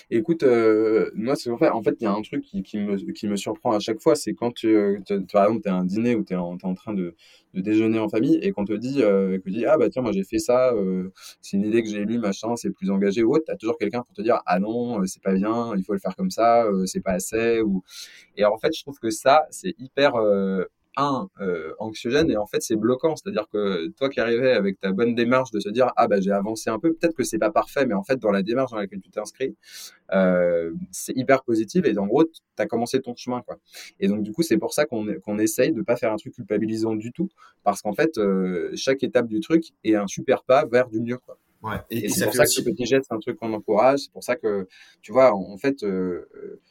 écoute, 0.09 0.41
euh, 0.41 1.11
moi 1.13 1.35
c'est 1.35 1.55
fait, 1.57 1.69
en 1.69 1.83
fait 1.83 1.95
il 1.99 2.03
y 2.03 2.07
a 2.07 2.11
un 2.11 2.21
truc 2.23 2.41
qui, 2.43 2.63
qui, 2.63 2.79
me, 2.79 2.97
qui 3.11 3.27
me 3.27 3.35
surprend 3.35 3.73
à 3.73 3.79
chaque 3.79 4.01
fois, 4.01 4.15
c'est 4.15 4.33
quand 4.33 4.51
tu, 4.51 4.99
tu, 5.05 5.21
par 5.31 5.43
exemple 5.45 5.61
tu 5.61 5.69
es 5.69 5.71
à 5.71 5.75
un 5.75 5.85
dîner 5.85 6.15
ou 6.15 6.23
tu 6.23 6.33
es, 6.33 6.35
en 6.35 6.57
train 6.57 6.95
de, 6.95 7.15
de, 7.53 7.61
déjeuner 7.61 7.99
en 7.99 8.09
famille 8.09 8.39
et 8.41 8.51
qu'on 8.51 8.65
te 8.65 8.73
dit, 8.73 9.03
euh, 9.03 9.37
dit 9.45 9.67
ah 9.67 9.77
bah 9.77 9.87
tiens 9.89 10.01
moi 10.01 10.13
j'ai 10.13 10.23
fait 10.23 10.39
ça, 10.39 10.73
euh, 10.73 11.11
c'est 11.41 11.57
une 11.57 11.65
idée 11.65 11.83
que 11.83 11.89
j'ai 11.89 12.05
lue 12.05 12.17
machin, 12.17 12.55
c'est 12.55 12.71
plus 12.71 12.89
engagé 12.89 13.21
ou 13.21 13.35
autre, 13.35 13.43
t'as 13.45 13.55
toujours 13.55 13.77
quelqu'un 13.77 14.01
pour 14.01 14.15
te 14.15 14.23
dire 14.23 14.41
ah 14.47 14.59
non 14.59 15.05
c'est 15.05 15.21
pas 15.21 15.33
bien, 15.35 15.73
il 15.77 15.83
faut 15.83 15.93
le 15.93 15.99
faire 15.99 16.15
comme 16.15 16.31
ça, 16.31 16.65
c'est 16.87 17.01
pas 17.01 17.11
assez 17.11 17.61
ou 17.61 17.83
et 18.35 18.45
en 18.45 18.57
fait 18.57 18.75
je 18.75 18.81
trouve 18.81 18.97
que 18.97 19.11
ça 19.11 19.45
c'est 19.51 19.75
hyper 19.77 20.13
un 20.99 21.29
euh, 21.41 21.73
anxiogène 21.79 22.29
et 22.29 22.37
en 22.37 22.45
fait 22.45 22.61
c'est 22.61 22.75
bloquant 22.75 23.15
c'est 23.15 23.29
à 23.29 23.31
dire 23.31 23.47
que 23.51 23.87
toi 23.89 24.09
qui 24.09 24.19
arrivais 24.19 24.51
avec 24.51 24.79
ta 24.79 24.91
bonne 24.91 25.15
démarche 25.15 25.51
de 25.51 25.59
se 25.59 25.69
dire 25.69 25.91
ah 25.95 26.07
bah 26.07 26.19
j'ai 26.19 26.31
avancé 26.31 26.69
un 26.69 26.79
peu 26.79 26.93
peut-être 26.93 27.15
que 27.15 27.23
c'est 27.23 27.37
pas 27.37 27.51
parfait 27.51 27.85
mais 27.85 27.93
en 27.93 28.03
fait 28.03 28.17
dans 28.17 28.31
la 28.31 28.43
démarche 28.43 28.71
dans 28.71 28.77
laquelle 28.77 29.01
tu 29.01 29.09
t'es 29.09 29.19
inscrit 29.19 29.55
euh, 30.13 30.71
c'est 30.91 31.15
hyper 31.15 31.43
positif 31.43 31.85
et 31.85 31.97
en 31.97 32.07
gros 32.07 32.25
tu 32.25 32.41
as 32.57 32.65
commencé 32.65 33.01
ton 33.01 33.15
chemin 33.15 33.41
quoi 33.41 33.57
et 33.99 34.07
donc 34.07 34.23
du 34.23 34.31
coup 34.31 34.43
c'est 34.43 34.57
pour 34.57 34.73
ça 34.73 34.85
qu'on 34.85 35.05
qu'on 35.23 35.39
essaye 35.39 35.73
de 35.73 35.81
pas 35.81 35.95
faire 35.95 36.11
un 36.11 36.17
truc 36.17 36.33
culpabilisant 36.33 36.95
du 36.95 37.11
tout 37.11 37.29
parce 37.63 37.81
qu'en 37.81 37.93
fait 37.93 38.17
euh, 38.17 38.71
chaque 38.75 39.03
étape 39.03 39.27
du 39.27 39.39
truc 39.39 39.71
est 39.83 39.95
un 39.95 40.07
super 40.07 40.43
pas 40.43 40.65
vers 40.65 40.89
du 40.89 40.99
mieux 40.99 41.17
quoi 41.17 41.37
Ouais. 41.61 41.75
Et, 41.89 42.09
c'est 42.09 42.25
pour 42.25 42.33
ça 42.33 42.45
que 42.45 42.51
ce 42.51 42.61
petit 42.61 42.85
geste, 42.85 43.07
c'est 43.09 43.13
un 43.13 43.19
truc 43.19 43.37
qu'on 43.37 43.53
encourage. 43.53 43.99
C'est 43.99 44.11
pour 44.11 44.23
ça 44.23 44.35
que, 44.35 44.67
tu 45.01 45.11
vois, 45.11 45.33
en, 45.33 45.57
fait, 45.57 45.83
euh, 45.83 46.61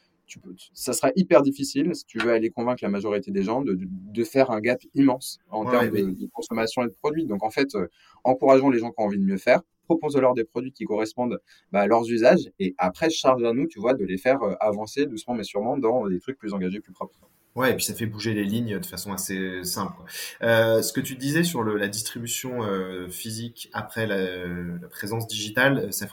ça 0.73 0.93
sera 0.93 1.11
hyper 1.15 1.41
difficile 1.41 1.93
si 1.95 2.05
tu 2.05 2.19
veux 2.19 2.31
aller 2.31 2.49
convaincre 2.49 2.83
la 2.83 2.89
majorité 2.89 3.31
des 3.31 3.43
gens 3.43 3.61
de, 3.61 3.77
de, 3.79 4.23
faire 4.23 4.51
un 4.51 4.59
gap 4.59 4.79
immense 4.93 5.39
en 5.49 5.65
termes 5.65 5.89
de, 5.89 6.27
consommation 6.33 6.83
et 6.83 6.87
de 6.87 6.95
produits. 7.01 7.25
Donc 7.25 7.43
en 7.43 7.49
fait, 7.49 7.75
euh, 7.75 7.87
encourageons 8.23 8.69
les 8.69 8.79
gens 8.79 8.91
qui 8.91 9.01
ont 9.01 9.05
envie 9.05 9.19
de 9.19 9.23
mieux 9.23 9.37
faire, 9.37 9.61
proposons-leur 9.85 10.35
des 10.35 10.43
produits 10.43 10.71
qui 10.71 10.85
correspondent 10.85 11.39
bah, 11.71 11.81
à 11.81 11.87
leurs 11.87 12.09
usages 12.09 12.51
et 12.59 12.75
après 12.77 13.09
charge 13.09 13.43
à 13.43 13.53
nous, 13.53 13.67
tu 13.67 13.79
vois, 13.79 13.93
de 13.93 14.05
les 14.05 14.17
faire 14.17 14.41
euh, 14.43 14.55
avancer 14.59 15.05
doucement 15.05 15.33
mais 15.33 15.43
sûrement 15.43 15.77
dans 15.77 16.07
des 16.07 16.19
trucs 16.19 16.37
plus 16.37 16.53
engagés, 16.53 16.79
plus 16.79 16.93
propres. 16.93 17.19
Ouais, 17.55 17.71
et 17.71 17.75
puis 17.75 17.83
ça 17.83 17.95
fait 17.95 18.05
bouger 18.05 18.33
les 18.33 18.43
lignes 18.43 18.79
de 18.79 18.85
façon 18.85 19.11
assez 19.11 19.63
simple. 19.63 20.01
Euh, 20.43 20.81
ce 20.83 20.93
que 20.93 21.01
tu 21.01 21.15
disais 21.15 21.43
sur 21.43 21.63
le, 21.63 21.77
la 21.77 21.87
distribution 21.87 22.63
euh, 22.63 23.09
physique 23.09 23.69
après 23.73 24.05
la, 24.05 24.45
la, 24.47 24.87
présence 24.87 25.27
digitale, 25.27 25.91
ça 25.91 26.05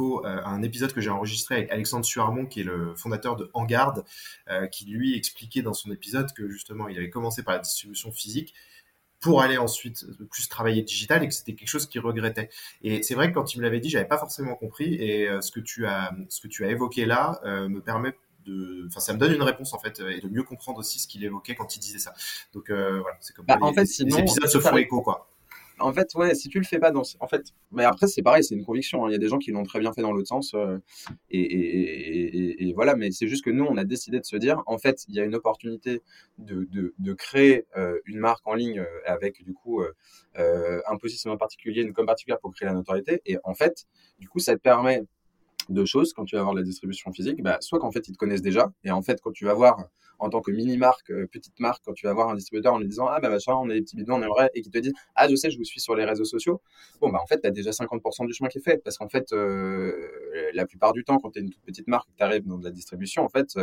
euh, 0.00 0.40
un 0.44 0.62
épisode 0.62 0.92
que 0.92 1.00
j'ai 1.00 1.10
enregistré 1.10 1.56
avec 1.56 1.70
Alexandre 1.70 2.04
Suarmont, 2.04 2.46
qui 2.46 2.60
est 2.60 2.64
le 2.64 2.94
fondateur 2.94 3.36
de 3.36 3.50
Engarde, 3.54 4.04
euh, 4.50 4.66
qui 4.66 4.86
lui 4.86 5.16
expliquait 5.16 5.62
dans 5.62 5.74
son 5.74 5.90
épisode 5.90 6.32
que 6.32 6.48
justement 6.48 6.88
il 6.88 6.96
avait 6.96 7.10
commencé 7.10 7.42
par 7.42 7.54
la 7.54 7.60
distribution 7.60 8.10
physique 8.12 8.54
pour 9.20 9.40
aller 9.40 9.56
ensuite 9.56 10.04
plus 10.30 10.48
travailler 10.48 10.82
digital 10.82 11.22
et 11.22 11.28
que 11.28 11.34
c'était 11.34 11.54
quelque 11.54 11.68
chose 11.68 11.86
qu'il 11.86 12.00
regrettait. 12.00 12.48
Et 12.82 13.04
c'est 13.04 13.14
vrai 13.14 13.28
que 13.28 13.34
quand 13.34 13.54
il 13.54 13.58
me 13.58 13.62
l'avait 13.62 13.78
dit, 13.78 13.88
j'avais 13.88 14.08
pas 14.08 14.18
forcément 14.18 14.56
compris. 14.56 14.94
Et 14.94 15.28
euh, 15.28 15.40
ce 15.40 15.52
que 15.52 15.60
tu 15.60 15.86
as, 15.86 16.12
ce 16.28 16.40
que 16.40 16.48
tu 16.48 16.64
as 16.64 16.70
évoqué 16.70 17.06
là, 17.06 17.40
me 17.44 17.80
permet 17.80 18.16
de, 18.44 18.86
enfin, 18.88 18.98
ça 18.98 19.12
me 19.12 19.18
donne 19.18 19.32
une 19.32 19.42
réponse 19.42 19.72
en 19.72 19.78
fait 19.78 20.00
et 20.00 20.20
de 20.20 20.28
mieux 20.28 20.42
comprendre 20.42 20.80
aussi 20.80 20.98
ce 20.98 21.06
qu'il 21.06 21.22
évoquait 21.22 21.54
quand 21.54 21.76
il 21.76 21.78
disait 21.78 22.00
ça. 22.00 22.14
Donc 22.52 22.70
voilà, 22.70 23.16
c'est 23.20 23.36
comme 23.36 23.46
bah, 23.46 23.58
en 23.60 23.72
fait, 23.72 23.86
sinon, 23.86 24.16
les 24.16 24.22
épisodes 24.22 24.48
se 24.48 24.58
font 24.58 24.76
écho 24.76 25.02
quoi 25.02 25.31
en 25.82 25.92
fait, 25.92 26.14
ouais, 26.14 26.34
si 26.34 26.48
tu 26.48 26.58
le 26.58 26.64
fais 26.64 26.78
pas 26.78 26.90
dans, 26.90 27.02
en 27.20 27.28
fait, 27.28 27.52
mais 27.70 27.84
après 27.84 28.06
c'est 28.06 28.22
pareil, 28.22 28.44
c'est 28.44 28.54
une 28.54 28.64
conviction. 28.64 29.04
Hein. 29.04 29.10
Il 29.10 29.12
y 29.12 29.16
a 29.16 29.18
des 29.18 29.28
gens 29.28 29.38
qui 29.38 29.50
l'ont 29.50 29.64
très 29.64 29.80
bien 29.80 29.92
fait 29.92 30.02
dans 30.02 30.12
l'autre 30.12 30.28
sens, 30.28 30.54
euh, 30.54 30.78
et, 31.30 32.72
voilà. 32.74 32.96
Mais 32.96 33.10
c'est 33.10 33.28
juste 33.28 33.44
que 33.44 33.50
nous, 33.50 33.64
on 33.64 33.76
a 33.76 33.84
décidé 33.84 34.20
de 34.20 34.24
se 34.24 34.36
dire, 34.36 34.62
en 34.66 34.78
fait, 34.78 35.04
il 35.08 35.14
y 35.14 35.20
a 35.20 35.24
une 35.24 35.34
opportunité 35.34 36.02
de, 36.38 37.12
créer 37.14 37.66
euh, 37.76 37.98
une 38.06 38.18
marque 38.18 38.46
en 38.46 38.54
ligne 38.54 38.80
euh, 38.80 38.86
avec 39.06 39.44
du 39.44 39.52
coup 39.52 39.82
un 40.34 40.96
positionnement 40.96 41.36
particulier, 41.36 41.82
une 41.82 41.92
com 41.92 42.06
particulière 42.06 42.38
pour 42.40 42.54
créer 42.54 42.66
la 42.66 42.74
notoriété. 42.74 43.20
Et 43.26 43.38
en 43.44 43.54
fait, 43.54 43.86
du 44.18 44.28
coup, 44.28 44.38
ça 44.38 44.54
te 44.54 44.60
permet 44.60 45.02
deux 45.68 45.86
choses 45.86 46.12
quand 46.12 46.24
tu 46.24 46.36
vas 46.36 46.42
voir 46.42 46.54
la 46.54 46.62
distribution 46.62 47.12
physique. 47.12 47.42
Bah, 47.42 47.58
soit 47.60 47.78
qu'en 47.78 47.90
fait 47.90 48.08
ils 48.08 48.12
te 48.12 48.18
connaissent 48.18 48.42
déjà, 48.42 48.72
et 48.84 48.90
en 48.90 49.02
fait 49.02 49.20
quand 49.20 49.32
tu 49.32 49.44
vas 49.44 49.54
voir 49.54 49.88
en 50.22 50.30
tant 50.30 50.40
que 50.40 50.52
mini 50.52 50.76
marque, 50.76 51.10
euh, 51.10 51.26
petite 51.26 51.58
marque, 51.58 51.82
quand 51.84 51.94
tu 51.94 52.06
vas 52.06 52.14
voir 52.14 52.28
un 52.28 52.36
distributeur 52.36 52.74
en 52.74 52.78
lui 52.78 52.86
disant 52.86 53.06
ah 53.08 53.18
bah 53.20 53.28
machin, 53.28 53.54
on 53.54 53.68
a 53.68 53.74
des 53.74 53.82
petits 53.82 53.96
bidons, 53.96 54.14
on 54.14 54.22
aimerait, 54.22 54.50
et 54.54 54.62
qui 54.62 54.70
te 54.70 54.78
dit 54.78 54.92
ah 55.16 55.28
je 55.28 55.34
sais, 55.34 55.50
je 55.50 55.58
vous 55.58 55.64
suis 55.64 55.80
sur 55.80 55.96
les 55.96 56.04
réseaux 56.04 56.24
sociaux. 56.24 56.62
Bon 57.00 57.10
bah 57.10 57.18
en 57.20 57.26
fait 57.26 57.40
tu 57.40 57.48
as 57.48 57.50
déjà 57.50 57.70
50% 57.72 58.26
du 58.26 58.32
chemin 58.32 58.48
qui 58.48 58.58
est 58.58 58.62
fait, 58.62 58.80
parce 58.84 58.98
qu'en 58.98 59.08
fait 59.08 59.32
euh, 59.32 59.92
la 60.54 60.64
plupart 60.64 60.92
du 60.92 61.02
temps 61.02 61.18
quand 61.18 61.32
tu 61.32 61.40
es 61.40 61.42
une 61.42 61.50
toute 61.50 61.62
petite 61.62 61.88
marque, 61.88 62.08
tu 62.16 62.22
arrives 62.22 62.46
dans 62.46 62.56
de 62.56 62.64
la 62.64 62.70
distribution, 62.70 63.24
en 63.24 63.28
fait 63.28 63.58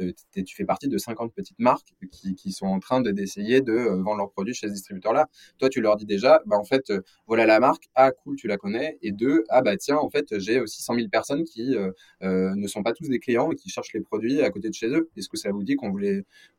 euh, 0.00 0.12
tu 0.34 0.56
fais 0.56 0.64
partie 0.64 0.88
de 0.88 0.98
50 0.98 1.32
petites 1.32 1.60
marques 1.60 1.94
qui, 2.10 2.34
qui 2.34 2.50
sont 2.50 2.66
en 2.66 2.80
train 2.80 3.00
d'essayer 3.00 3.60
de, 3.60 3.72
vendre 3.72 4.16
leurs 4.16 4.30
produits 4.30 4.54
chez 4.54 4.66
ce 4.66 4.72
distributeur 4.72 5.12
là. 5.12 5.28
Toi 5.58 5.68
tu 5.68 5.80
leur 5.80 5.96
dis 5.96 6.06
déjà 6.06 6.42
bah 6.46 6.56
en 6.56 6.64
fait 6.64 6.92
voilà 7.28 7.46
la 7.46 7.60
marque, 7.60 7.84
ah 7.94 8.10
cool 8.10 8.34
tu 8.34 8.48
la 8.48 8.56
connais, 8.56 8.98
et 9.02 9.12
deux 9.12 9.44
ah 9.50 9.62
bah 9.62 9.76
tiens 9.76 9.98
en 9.98 10.10
fait 10.10 10.36
j'ai 10.40 10.58
aussi 10.58 10.82
100 10.82 10.96
000 10.96 11.08
personnes 11.08 11.44
qui 11.44 11.76
ne 12.22 12.66
sont 12.66 12.82
pas 12.82 12.92
tous 12.92 13.08
des 13.08 13.20
clients 13.20 13.52
et 13.52 13.54
qui 13.54 13.68
cherchent 13.70 13.92
les 13.92 14.00
produits 14.00 14.42
à 14.42 14.50
côté 14.50 14.68
de 14.68 14.74
chez 14.74 14.88
eux. 14.88 15.08
Est-ce 15.16 15.28
que 15.28 15.36
ça 15.36 15.50
vous 15.52 15.62
dit 15.62 15.76
qu'on 15.76 15.91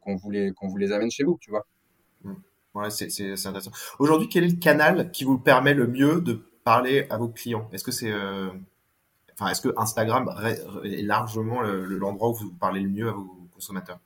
qu'on 0.01 0.15
voulait 0.15 0.51
qu'on 0.51 0.67
vous 0.67 0.77
les 0.77 0.91
amène 0.91 1.11
chez 1.11 1.23
vous, 1.23 1.37
tu 1.39 1.49
vois. 1.49 1.65
Mmh. 2.23 2.33
Ouais, 2.75 2.89
c'est 2.89 3.31
intéressant. 3.45 3.71
Aujourd'hui, 3.99 4.27
quel 4.29 4.45
est 4.45 4.47
le 4.47 4.55
canal 4.55 5.11
qui 5.11 5.25
vous 5.25 5.37
permet 5.37 5.75
le 5.75 5.85
mieux 5.85 6.21
de 6.21 6.43
parler 6.63 7.05
à 7.11 7.17
vos 7.17 7.27
clients? 7.27 7.69
Est-ce 7.71 7.83
que 7.83 7.91
c'est 7.91 8.11
euh, 8.11 8.49
enfin 9.33 9.51
est-ce 9.51 9.61
que 9.61 9.69
Instagram 9.77 10.33
est 10.83 11.03
largement 11.03 11.61
l'endroit 11.61 12.29
où 12.29 12.33
vous 12.33 12.53
parlez 12.53 12.81
le 12.81 12.89
mieux 12.89 13.09
à 13.09 13.11
vos 13.11 13.47
consommateurs? 13.53 13.99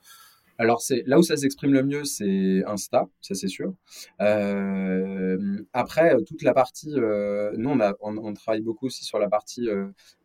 Alors, 0.60 0.82
c'est 0.82 1.04
là 1.06 1.20
où 1.20 1.24
ça 1.24 1.38
s'exprime 1.38 1.72
le 1.72 1.84
mieux, 1.84 2.04
c'est 2.04 2.64
Insta, 2.66 3.08
ça 3.22 3.36
c'est 3.36 3.48
sûr. 3.48 3.76
Euh, 4.22 5.62
après, 5.72 6.16
toute 6.26 6.42
la 6.42 6.56
partie, 6.56 6.96
euh, 6.98 7.52
nous 7.56 7.70
on, 7.70 7.80
a, 7.80 7.94
on, 8.02 8.34
travaille 8.34 8.62
beaucoup 8.62 8.88
aussi 8.88 9.06
sur 9.06 9.20
la 9.20 9.30
partie 9.30 9.70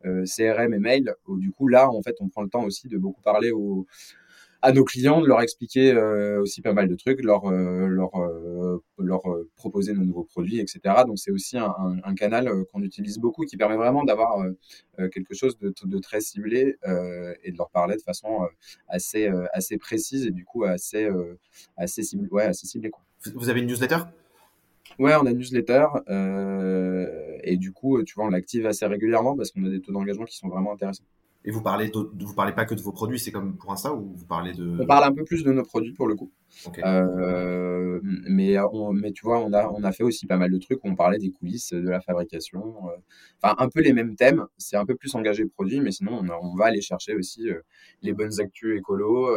CRM 0.02 0.72
et 0.72 0.78
mail. 0.78 1.14
Où, 1.26 1.38
du 1.38 1.52
coup, 1.52 1.68
là, 1.68 1.90
en 1.90 2.00
fait, 2.00 2.16
on 2.20 2.28
prend 2.28 2.40
le 2.42 2.48
temps 2.48 2.64
aussi 2.64 2.88
de 2.88 2.96
beaucoup 2.96 3.20
parler 3.20 3.50
aux, 3.50 3.86
à 4.62 4.72
nos 4.72 4.84
clients 4.84 5.20
de 5.20 5.26
leur 5.26 5.40
expliquer 5.40 5.92
euh, 5.92 6.40
aussi 6.40 6.62
pas 6.62 6.72
mal 6.72 6.88
de 6.88 6.94
trucs, 6.94 7.22
leur 7.22 7.46
euh, 7.46 7.88
leur 7.88 8.14
euh, 8.14 8.82
leur 8.98 9.22
proposer 9.56 9.92
nos 9.92 10.04
nouveaux 10.04 10.22
produits, 10.22 10.60
etc. 10.60 10.80
Donc 11.06 11.18
c'est 11.18 11.32
aussi 11.32 11.58
un, 11.58 11.74
un, 12.04 12.14
canal 12.14 12.48
qu'on 12.72 12.82
utilise 12.82 13.18
beaucoup 13.18 13.44
qui 13.44 13.56
permet 13.56 13.76
vraiment 13.76 14.04
d'avoir 14.04 14.44
quelque 15.12 15.34
chose 15.34 15.58
de, 15.58 15.74
de 15.84 15.98
très 15.98 16.20
ciblé 16.20 16.76
et 17.42 17.50
de 17.50 17.58
leur 17.58 17.70
parler 17.70 17.96
de 17.96 18.02
façon 18.02 18.46
assez 18.86 19.28
assez 19.52 19.76
précise 19.76 20.26
et 20.26 20.30
du 20.30 20.44
coup 20.44 20.64
assez 20.64 21.08
assez 21.76 22.04
ciblé, 22.04 22.28
ouais 22.30 22.44
assez 22.44 22.66
ciblé 22.66 22.90
quoi. 22.90 23.02
Vous 23.34 23.48
avez 23.48 23.60
une 23.60 23.66
newsletter? 23.66 23.98
Ouais, 24.98 25.14
on 25.20 25.26
a 25.26 25.30
une 25.30 25.38
newsletter 25.38 25.86
et 27.42 27.56
du 27.56 27.72
coup, 27.72 28.00
tu 28.04 28.14
vois, 28.14 28.26
on 28.26 28.30
l'active 28.30 28.66
assez 28.66 28.86
régulièrement 28.86 29.36
parce 29.36 29.50
qu'on 29.50 29.64
a 29.64 29.70
des 29.70 29.80
taux 29.80 29.92
d'engagement 29.92 30.24
qui 30.24 30.36
sont 30.36 30.48
vraiment 30.48 30.72
intéressants. 30.72 31.04
Et 31.44 31.50
vous 31.50 31.60
parlez, 31.60 31.90
vous 31.92 32.34
parlez 32.34 32.52
pas 32.52 32.64
que 32.64 32.74
de 32.74 32.80
vos 32.80 32.92
produits, 32.92 33.18
c'est 33.18 33.32
comme 33.32 33.56
pour 33.56 33.72
Insta 33.72 33.92
ou 33.92 34.12
vous 34.14 34.26
parlez 34.26 34.52
de. 34.52 34.78
On 34.80 34.86
parle 34.86 35.04
un 35.04 35.12
peu 35.12 35.24
plus 35.24 35.42
de 35.42 35.50
nos 35.50 35.64
produits 35.64 35.92
pour 35.92 36.06
le 36.06 36.14
coup. 36.14 36.30
Euh, 36.84 37.98
mais, 38.02 38.56
mais 38.92 39.12
tu 39.12 39.22
vois, 39.24 39.40
on 39.40 39.52
a, 39.52 39.66
on 39.68 39.82
a 39.82 39.90
fait 39.90 40.04
aussi 40.04 40.26
pas 40.26 40.36
mal 40.36 40.52
de 40.52 40.58
trucs 40.58 40.84
où 40.84 40.88
on 40.88 40.94
parlait 40.94 41.18
des 41.18 41.30
coulisses 41.30 41.72
de 41.72 41.88
la 41.88 42.00
fabrication. 42.00 42.88
Euh, 42.88 42.96
enfin, 43.42 43.56
un 43.58 43.68
peu 43.68 43.80
les 43.80 43.92
mêmes 43.92 44.14
thèmes. 44.14 44.46
C'est 44.56 44.76
un 44.76 44.86
peu 44.86 44.94
plus 44.94 45.12
engagé 45.16 45.44
produit, 45.46 45.80
mais 45.80 45.90
sinon, 45.90 46.20
on, 46.22 46.30
on 46.30 46.54
va 46.54 46.66
aller 46.66 46.80
chercher 46.80 47.16
aussi 47.16 47.50
euh, 47.50 47.60
les 48.02 48.12
bonnes 48.12 48.40
actus 48.40 48.78
écolo, 48.78 49.36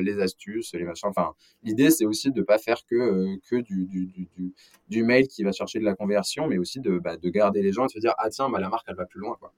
les 0.00 0.20
astuces, 0.20 0.72
les 0.74 0.84
machins. 0.84 1.08
Enfin, 1.08 1.32
l'idée, 1.64 1.90
c'est 1.90 2.04
aussi 2.04 2.30
de 2.30 2.42
pas 2.42 2.58
faire 2.58 2.84
que, 2.88 3.36
que 3.48 3.56
du, 3.56 3.86
du, 3.86 4.06
du, 4.06 4.54
du, 4.88 5.02
mail 5.02 5.26
qui 5.26 5.42
va 5.42 5.50
chercher 5.50 5.80
de 5.80 5.84
la 5.84 5.94
conversion, 5.96 6.46
mais 6.46 6.58
aussi 6.58 6.78
de, 6.78 7.00
bah, 7.00 7.16
de 7.16 7.28
garder 7.28 7.60
les 7.62 7.72
gens 7.72 7.84
et 7.84 7.86
de 7.86 7.92
se 7.92 7.98
dire, 7.98 8.14
ah 8.18 8.30
tiens, 8.30 8.48
bah, 8.50 8.60
la 8.60 8.68
marque, 8.68 8.86
elle 8.88 8.94
va 8.96 9.06
plus 9.06 9.20
loin. 9.20 9.36
Quoi. 9.40 9.52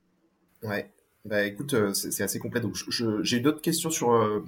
Ouais, 0.62 0.90
bah 1.25 1.45
écoute, 1.45 1.75
euh, 1.75 1.95
c'est 1.95 2.25
assez 2.25 2.41
complet. 2.41 2.61
Donc 2.61 2.75
j'ai 2.89 3.37
eu 3.37 3.41
d'autres 3.41 3.61
questions 3.61 3.91
sur. 3.91 4.12
Euh, 4.12 4.45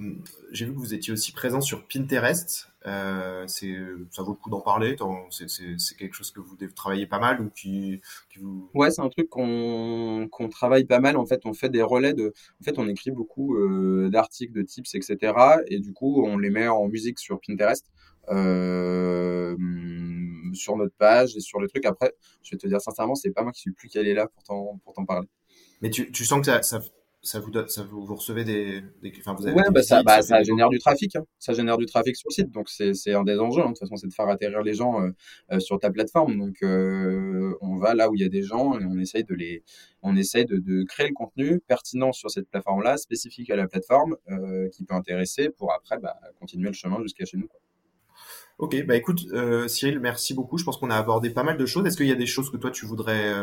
j'ai 0.51 0.65
vu 0.65 0.73
que 0.73 0.77
vous 0.77 0.93
étiez 0.93 1.13
aussi 1.13 1.31
présent 1.31 1.61
sur 1.61 1.87
Pinterest. 1.87 2.67
Euh, 2.85 3.45
c'est 3.47 3.73
ça 4.11 4.23
vaut 4.23 4.31
le 4.31 4.37
coup 4.37 4.49
d'en 4.49 4.59
parler. 4.59 4.97
C'est 5.29 5.95
quelque 5.97 6.13
chose 6.13 6.31
que 6.31 6.41
vous 6.41 6.57
travaillez 6.75 7.07
pas 7.07 7.19
mal 7.19 7.39
ou 7.39 7.49
qui, 7.49 8.01
vous. 8.41 8.69
Ouais, 8.73 8.91
c'est 8.91 9.01
un 9.01 9.07
truc 9.07 9.29
qu'on 9.29 10.27
qu'on 10.29 10.49
travaille 10.49 10.83
pas 10.83 10.99
mal. 10.99 11.15
En 11.15 11.25
fait, 11.25 11.45
on 11.45 11.53
fait 11.53 11.69
des 11.69 11.81
relais 11.81 12.13
de. 12.13 12.33
En 12.59 12.63
fait, 12.65 12.77
on 12.77 12.89
écrit 12.89 13.11
beaucoup 13.11 13.55
d'articles, 14.09 14.51
de 14.51 14.61
tips, 14.61 14.95
etc. 14.95 15.33
Et 15.67 15.79
du 15.79 15.93
coup, 15.93 16.25
on 16.25 16.37
les 16.37 16.49
met 16.49 16.67
en 16.67 16.87
musique 16.89 17.19
sur 17.19 17.39
Pinterest. 17.39 17.85
Sur 20.53 20.77
notre 20.77 20.95
page 20.97 21.37
et 21.37 21.39
sur 21.39 21.59
le 21.61 21.67
truc. 21.69 21.85
Après, 21.85 22.13
je 22.43 22.51
vais 22.51 22.57
te 22.57 22.67
dire 22.67 22.81
sincèrement, 22.81 23.15
c'est 23.15 23.31
pas 23.31 23.43
moi 23.43 23.53
qui 23.53 23.61
suis 23.61 23.71
plus 23.71 23.87
calé 23.89 24.13
là 24.13 24.27
pour 24.27 24.43
t'en 24.43 25.05
parler. 25.05 25.27
Mais 25.81 25.89
tu, 25.89 26.11
tu 26.11 26.25
sens 26.25 26.39
que 26.39 26.45
ça, 26.45 26.61
ça, 26.61 26.79
ça 27.25 27.39
vous, 27.39 27.51
ça 27.67 27.83
vous, 27.83 28.05
vous 28.05 28.15
recevez 28.15 28.43
des, 28.43 28.81
des 29.01 29.11
enfin 29.19 29.33
vous 29.33 29.47
avez 29.47 29.55
ouais, 29.55 29.71
bah 29.71 29.81
ça, 29.81 30.03
bah, 30.03 30.21
ça 30.21 30.43
génère 30.43 30.69
du 30.69 30.77
trafic. 30.77 31.15
Hein. 31.15 31.25
Ça 31.39 31.53
génère 31.53 31.77
du 31.77 31.87
trafic 31.87 32.15
sur 32.15 32.29
le 32.29 32.33
site, 32.33 32.51
donc 32.51 32.69
c'est 32.69 33.13
un 33.13 33.23
des 33.23 33.39
enjeux. 33.39 33.61
Hein. 33.61 33.65
De 33.65 33.69
toute 33.69 33.79
façon, 33.79 33.95
c'est 33.95 34.07
de 34.07 34.13
faire 34.13 34.27
atterrir 34.27 34.61
les 34.61 34.75
gens 34.75 35.01
euh, 35.01 35.09
euh, 35.51 35.59
sur 35.59 35.79
ta 35.79 35.89
plateforme. 35.89 36.37
Donc 36.37 36.57
euh, 36.61 37.55
on 37.61 37.77
va 37.77 37.95
là 37.95 38.09
où 38.09 38.15
il 38.15 38.21
y 38.21 38.23
a 38.23 38.29
des 38.29 38.43
gens 38.43 38.79
et 38.79 38.85
on 38.85 38.97
essaye 38.99 39.23
de 39.23 39.33
les, 39.33 39.63
on 40.03 40.15
essaye 40.15 40.45
de, 40.45 40.57
de 40.57 40.83
créer 40.83 41.07
le 41.07 41.13
contenu 41.13 41.59
pertinent 41.67 42.13
sur 42.13 42.29
cette 42.29 42.47
plateforme-là, 42.47 42.97
spécifique 42.97 43.49
à 43.49 43.55
la 43.55 43.67
plateforme, 43.67 44.17
qui 44.71 44.83
peut 44.83 44.93
intéresser 44.93 45.49
pour 45.49 45.73
après 45.73 45.97
bah, 45.97 46.15
continuer 46.39 46.67
le 46.67 46.73
chemin 46.73 47.01
jusqu'à 47.01 47.25
chez 47.25 47.37
nous. 47.37 47.47
Quoi. 47.47 47.59
Ok, 48.59 48.85
bah 48.85 48.95
écoute, 48.95 49.25
Cyril, 49.67 49.99
merci 49.99 50.33
beaucoup. 50.33 50.57
Je 50.57 50.63
pense 50.63 50.77
qu'on 50.77 50.91
a 50.91 50.95
abordé 50.95 51.31
pas 51.31 51.43
mal 51.43 51.57
de 51.57 51.65
choses. 51.65 51.85
Est-ce 51.87 51.97
qu'il 51.97 52.07
y 52.07 52.11
a 52.11 52.15
des 52.15 52.27
choses 52.27 52.51
que 52.51 52.57
toi 52.57 52.71
tu 52.71 52.85
voudrais 52.85 53.33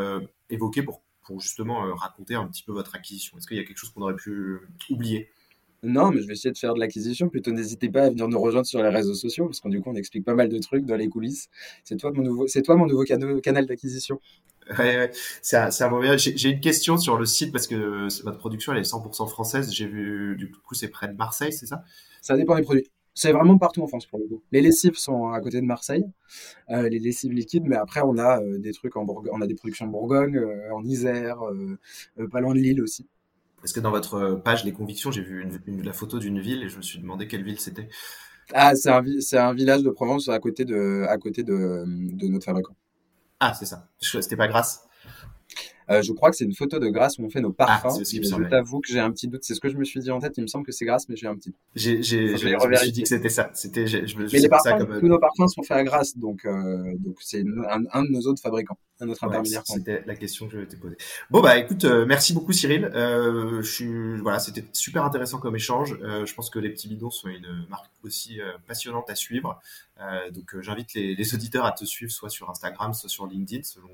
évoquer 0.49 0.83
pour 0.83 1.03
pour 1.23 1.39
justement 1.41 1.85
euh, 1.85 1.93
raconter 1.93 2.35
un 2.35 2.47
petit 2.47 2.63
peu 2.63 2.71
votre 2.71 2.95
acquisition 2.95 3.37
Est-ce 3.37 3.47
qu'il 3.47 3.57
y 3.57 3.59
a 3.59 3.63
quelque 3.63 3.77
chose 3.77 3.89
qu'on 3.91 4.01
aurait 4.01 4.15
pu 4.15 4.31
euh, 4.31 4.67
oublier? 4.89 5.29
Non, 5.83 6.11
mais 6.11 6.21
je 6.21 6.27
vais 6.27 6.33
essayer 6.33 6.51
de 6.51 6.57
faire 6.57 6.73
de 6.73 6.79
l'acquisition. 6.79 7.27
Plutôt, 7.27 7.51
n'hésitez 7.51 7.89
pas 7.89 8.03
à 8.03 8.09
venir 8.09 8.27
nous 8.29 8.39
rejoindre 8.39 8.65
sur 8.65 8.81
les 8.81 8.89
réseaux 8.89 9.15
sociaux, 9.15 9.47
parce 9.47 9.59
qu'on 9.59 9.67
du 9.69 9.81
coup, 9.81 9.89
on 9.89 9.95
explique 9.95 10.23
pas 10.23 10.33
mal 10.33 10.47
de 10.47 10.57
trucs 10.59 10.85
dans 10.85 10.95
les 10.95 11.09
coulisses. 11.09 11.49
C'est 11.83 11.97
toi 11.97 12.11
mon 12.13 12.23
nouveau, 12.23 12.47
c'est 12.47 12.61
toi 12.61 12.77
mon 12.77 12.85
nouveau 12.85 13.03
canal 13.03 13.65
d'acquisition. 13.65 14.21
Ouais, 14.69 14.97
ouais. 14.97 15.11
c'est 15.41 15.57
un, 15.57 15.67
un 15.67 16.17
J'ai 16.17 16.49
une 16.49 16.61
question 16.61 16.97
sur 16.97 17.17
le 17.17 17.25
site 17.25 17.51
parce 17.51 17.67
que 17.67 18.07
votre 18.23 18.37
production 18.37 18.71
elle 18.71 18.79
est 18.79 18.89
100% 18.89 19.27
française. 19.27 19.73
J'ai 19.73 19.87
vu, 19.87 20.37
du 20.37 20.49
coup, 20.51 20.73
c'est 20.73 20.87
près 20.87 21.09
de 21.09 21.13
Marseille, 21.17 21.51
c'est 21.51 21.65
ça? 21.65 21.83
Ça 22.21 22.37
dépend 22.37 22.55
des 22.55 22.61
produits. 22.61 22.89
C'est 23.15 23.31
vraiment 23.31 23.57
partout 23.57 23.83
en 23.83 23.87
France 23.87 24.05
pour 24.07 24.19
le 24.19 24.25
coup. 24.25 24.41
Les 24.51 24.61
lessives 24.61 24.97
sont 24.97 25.29
à 25.29 25.39
côté 25.39 25.61
de 25.61 25.65
Marseille, 25.65 26.05
euh, 26.71 26.89
les 26.89 26.99
lessives 26.99 27.31
liquides, 27.31 27.65
mais 27.65 27.75
après 27.75 28.01
on 28.01 28.17
a 28.17 28.41
euh, 28.41 28.57
des 28.57 28.73
trucs 28.73 28.95
en 28.95 29.05
Bourgogne, 29.05 29.31
on 29.33 29.41
a 29.41 29.47
des 29.47 29.53
productions 29.53 29.85
en 29.85 29.89
Bourgogne, 29.89 30.37
euh, 30.37 30.73
en 30.73 30.83
Isère, 30.83 31.39
pas 32.31 32.41
loin 32.41 32.53
de 32.53 32.59
Lille 32.59 32.81
aussi. 32.81 33.07
Est-ce 33.63 33.73
que 33.73 33.79
dans 33.79 33.91
votre 33.91 34.41
page 34.43 34.65
Les 34.65 34.73
Convictions, 34.73 35.11
j'ai 35.11 35.21
vu 35.21 35.47
une, 35.67 35.83
la 35.83 35.93
photo 35.93 36.19
d'une 36.19 36.39
ville 36.39 36.63
et 36.63 36.69
je 36.69 36.77
me 36.77 36.81
suis 36.81 36.99
demandé 36.99 37.27
quelle 37.27 37.43
ville 37.43 37.59
c'était. 37.59 37.87
Ah, 38.53 38.75
c'est 38.75 38.89
un, 38.89 39.03
un, 39.39 39.53
village 39.53 39.83
de 39.83 39.89
Provence 39.89 40.27
à 40.27 40.37
côté 40.39 40.65
de, 40.65 41.05
à 41.07 41.17
côté 41.17 41.43
de, 41.43 41.85
de 41.85 42.27
notre 42.27 42.43
fabricant. 42.43 42.75
Ah, 43.39 43.53
c'est 43.53 43.65
ça. 43.65 43.87
C'était 43.99 44.35
pas 44.35 44.49
grâce 44.49 44.85
euh, 45.89 46.01
je 46.01 46.11
crois 46.13 46.29
que 46.29 46.35
c'est 46.35 46.45
une 46.45 46.53
photo 46.53 46.79
de 46.79 46.87
Grâce 46.87 47.17
où 47.17 47.23
on 47.23 47.29
fait 47.29 47.41
nos 47.41 47.55
ah, 47.57 47.65
parfums. 47.65 47.99
Ah, 47.99 48.03
je 48.03 48.49
t'avoue 48.49 48.79
que 48.79 48.87
j'ai 48.87 48.99
un 48.99 49.11
petit 49.11 49.27
doute. 49.27 49.43
C'est 49.43 49.55
ce 49.55 49.59
que 49.59 49.69
je 49.69 49.77
me 49.77 49.83
suis 49.83 49.99
dit 49.99 50.11
en 50.11 50.19
tête. 50.19 50.33
Il 50.37 50.41
me 50.41 50.47
semble 50.47 50.65
que 50.65 50.71
c'est 50.71 50.85
Grâce, 50.85 51.09
mais 51.09 51.15
j'ai 51.15 51.27
un 51.27 51.35
petit. 51.35 51.53
J'ai, 51.75 52.01
j'ai, 52.03 52.37
je 52.37 52.47
me 52.47 52.75
suis 52.75 52.91
dit 52.91 53.03
que 53.03 53.09
c'était 53.09 53.29
ça. 53.29 53.51
C'était, 53.53 53.87
je, 53.87 54.05
je, 54.05 54.17
mais 54.17 54.27
les 54.27 54.49
parfums, 54.49 54.77
comme... 54.77 54.99
tous 54.99 55.07
nos 55.07 55.19
parfums 55.19 55.47
sont 55.47 55.63
faits 55.63 55.77
à 55.77 55.83
Grâce, 55.83 56.17
donc 56.17 56.45
euh, 56.45 56.93
donc 56.99 57.17
c'est 57.21 57.43
un, 57.69 57.83
un, 57.91 58.03
de 58.03 58.09
nos 58.09 58.21
autres 58.21 58.41
fabricants, 58.41 58.77
un 58.99 59.09
autre 59.09 59.23
intermédiaire. 59.23 59.63
C'était 59.65 60.03
la 60.05 60.15
question 60.15 60.47
que 60.47 60.59
je 60.59 60.65
t'ai 60.65 60.77
posée. 60.77 60.97
Bon 61.29 61.41
bah 61.41 61.57
écoute, 61.57 61.85
euh, 61.85 62.05
merci 62.05 62.33
beaucoup 62.33 62.53
Cyril. 62.53 62.89
Je 62.93 63.61
suis 63.61 64.17
voilà, 64.21 64.39
c'était 64.39 64.65
super 64.73 65.03
intéressant 65.03 65.39
comme 65.39 65.55
échange. 65.55 65.97
Je 66.01 66.33
pense 66.33 66.49
que 66.49 66.59
les 66.59 66.69
petits 66.69 66.87
bidons 66.87 67.11
sont 67.11 67.29
une 67.29 67.65
marque 67.69 67.91
aussi 68.03 68.39
passionnante 68.67 69.09
à 69.09 69.15
suivre. 69.15 69.59
donc 70.33 70.55
j'invite 70.61 70.93
les, 70.93 71.15
les, 71.15 71.35
auditeurs 71.35 71.65
à 71.65 71.71
te 71.71 71.85
suivre 71.85 72.11
soit 72.11 72.29
sur 72.29 72.49
Instagram, 72.49 72.93
soit 72.93 73.09
sur 73.09 73.27
LinkedIn, 73.27 73.63
selon 73.63 73.89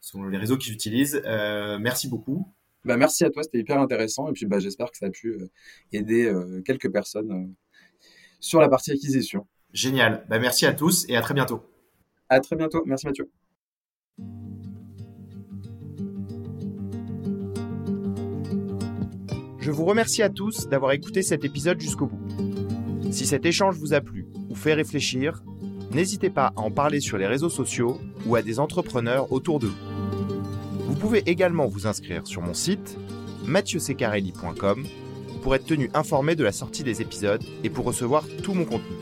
selon 0.00 0.28
les 0.28 0.38
réseaux 0.38 0.56
qu'ils 0.56 0.72
utilisent. 0.72 1.20
Euh, 1.24 1.78
merci 1.78 2.08
beaucoup. 2.08 2.52
Bah, 2.84 2.96
merci 2.96 3.24
à 3.24 3.30
toi, 3.30 3.42
c'était 3.42 3.58
hyper 3.58 3.78
intéressant. 3.80 4.28
Et 4.28 4.32
puis 4.32 4.46
bah, 4.46 4.58
j'espère 4.60 4.90
que 4.90 4.96
ça 4.98 5.06
a 5.06 5.10
pu 5.10 5.28
euh, 5.28 5.50
aider 5.92 6.26
euh, 6.26 6.62
quelques 6.62 6.90
personnes 6.90 7.54
sur 8.40 8.60
la 8.60 8.68
partie 8.68 8.92
acquisition. 8.92 9.46
Génial. 9.72 10.24
Bah, 10.28 10.38
merci 10.38 10.66
à 10.66 10.72
tous 10.72 11.04
et 11.08 11.16
à 11.16 11.20
très 11.20 11.34
bientôt. 11.34 11.62
À 12.28 12.40
très 12.40 12.56
bientôt. 12.56 12.82
Merci 12.86 13.06
Mathieu. 13.06 13.30
Je 19.58 19.70
vous 19.70 19.84
remercie 19.84 20.22
à 20.22 20.30
tous 20.30 20.66
d'avoir 20.68 20.92
écouté 20.92 21.20
cet 21.20 21.44
épisode 21.44 21.78
jusqu'au 21.78 22.06
bout. 22.06 23.12
Si 23.12 23.26
cet 23.26 23.44
échange 23.44 23.76
vous 23.76 23.92
a 23.92 24.00
plu 24.00 24.26
ou 24.48 24.54
fait 24.54 24.72
réfléchir, 24.72 25.42
n'hésitez 25.92 26.30
pas 26.30 26.54
à 26.56 26.60
en 26.60 26.70
parler 26.70 27.00
sur 27.00 27.18
les 27.18 27.26
réseaux 27.26 27.50
sociaux 27.50 28.00
ou 28.24 28.34
à 28.34 28.40
des 28.40 28.60
entrepreneurs 28.60 29.30
autour 29.30 29.58
de 29.58 29.66
vous. 29.66 29.87
Vous 30.88 30.94
pouvez 30.94 31.22
également 31.26 31.66
vous 31.66 31.86
inscrire 31.86 32.26
sur 32.26 32.40
mon 32.40 32.54
site 32.54 32.96
mathieusecarelli.com 33.44 34.86
pour 35.42 35.54
être 35.54 35.66
tenu 35.66 35.90
informé 35.92 36.34
de 36.34 36.42
la 36.42 36.50
sortie 36.50 36.82
des 36.82 37.02
épisodes 37.02 37.44
et 37.62 37.68
pour 37.68 37.84
recevoir 37.84 38.24
tout 38.42 38.54
mon 38.54 38.64
contenu. 38.64 38.96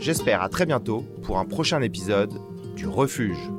J'espère 0.00 0.40
à 0.40 0.48
très 0.48 0.66
bientôt 0.66 1.04
pour 1.24 1.40
un 1.40 1.44
prochain 1.44 1.82
épisode 1.82 2.32
du 2.76 2.86
Refuge. 2.86 3.50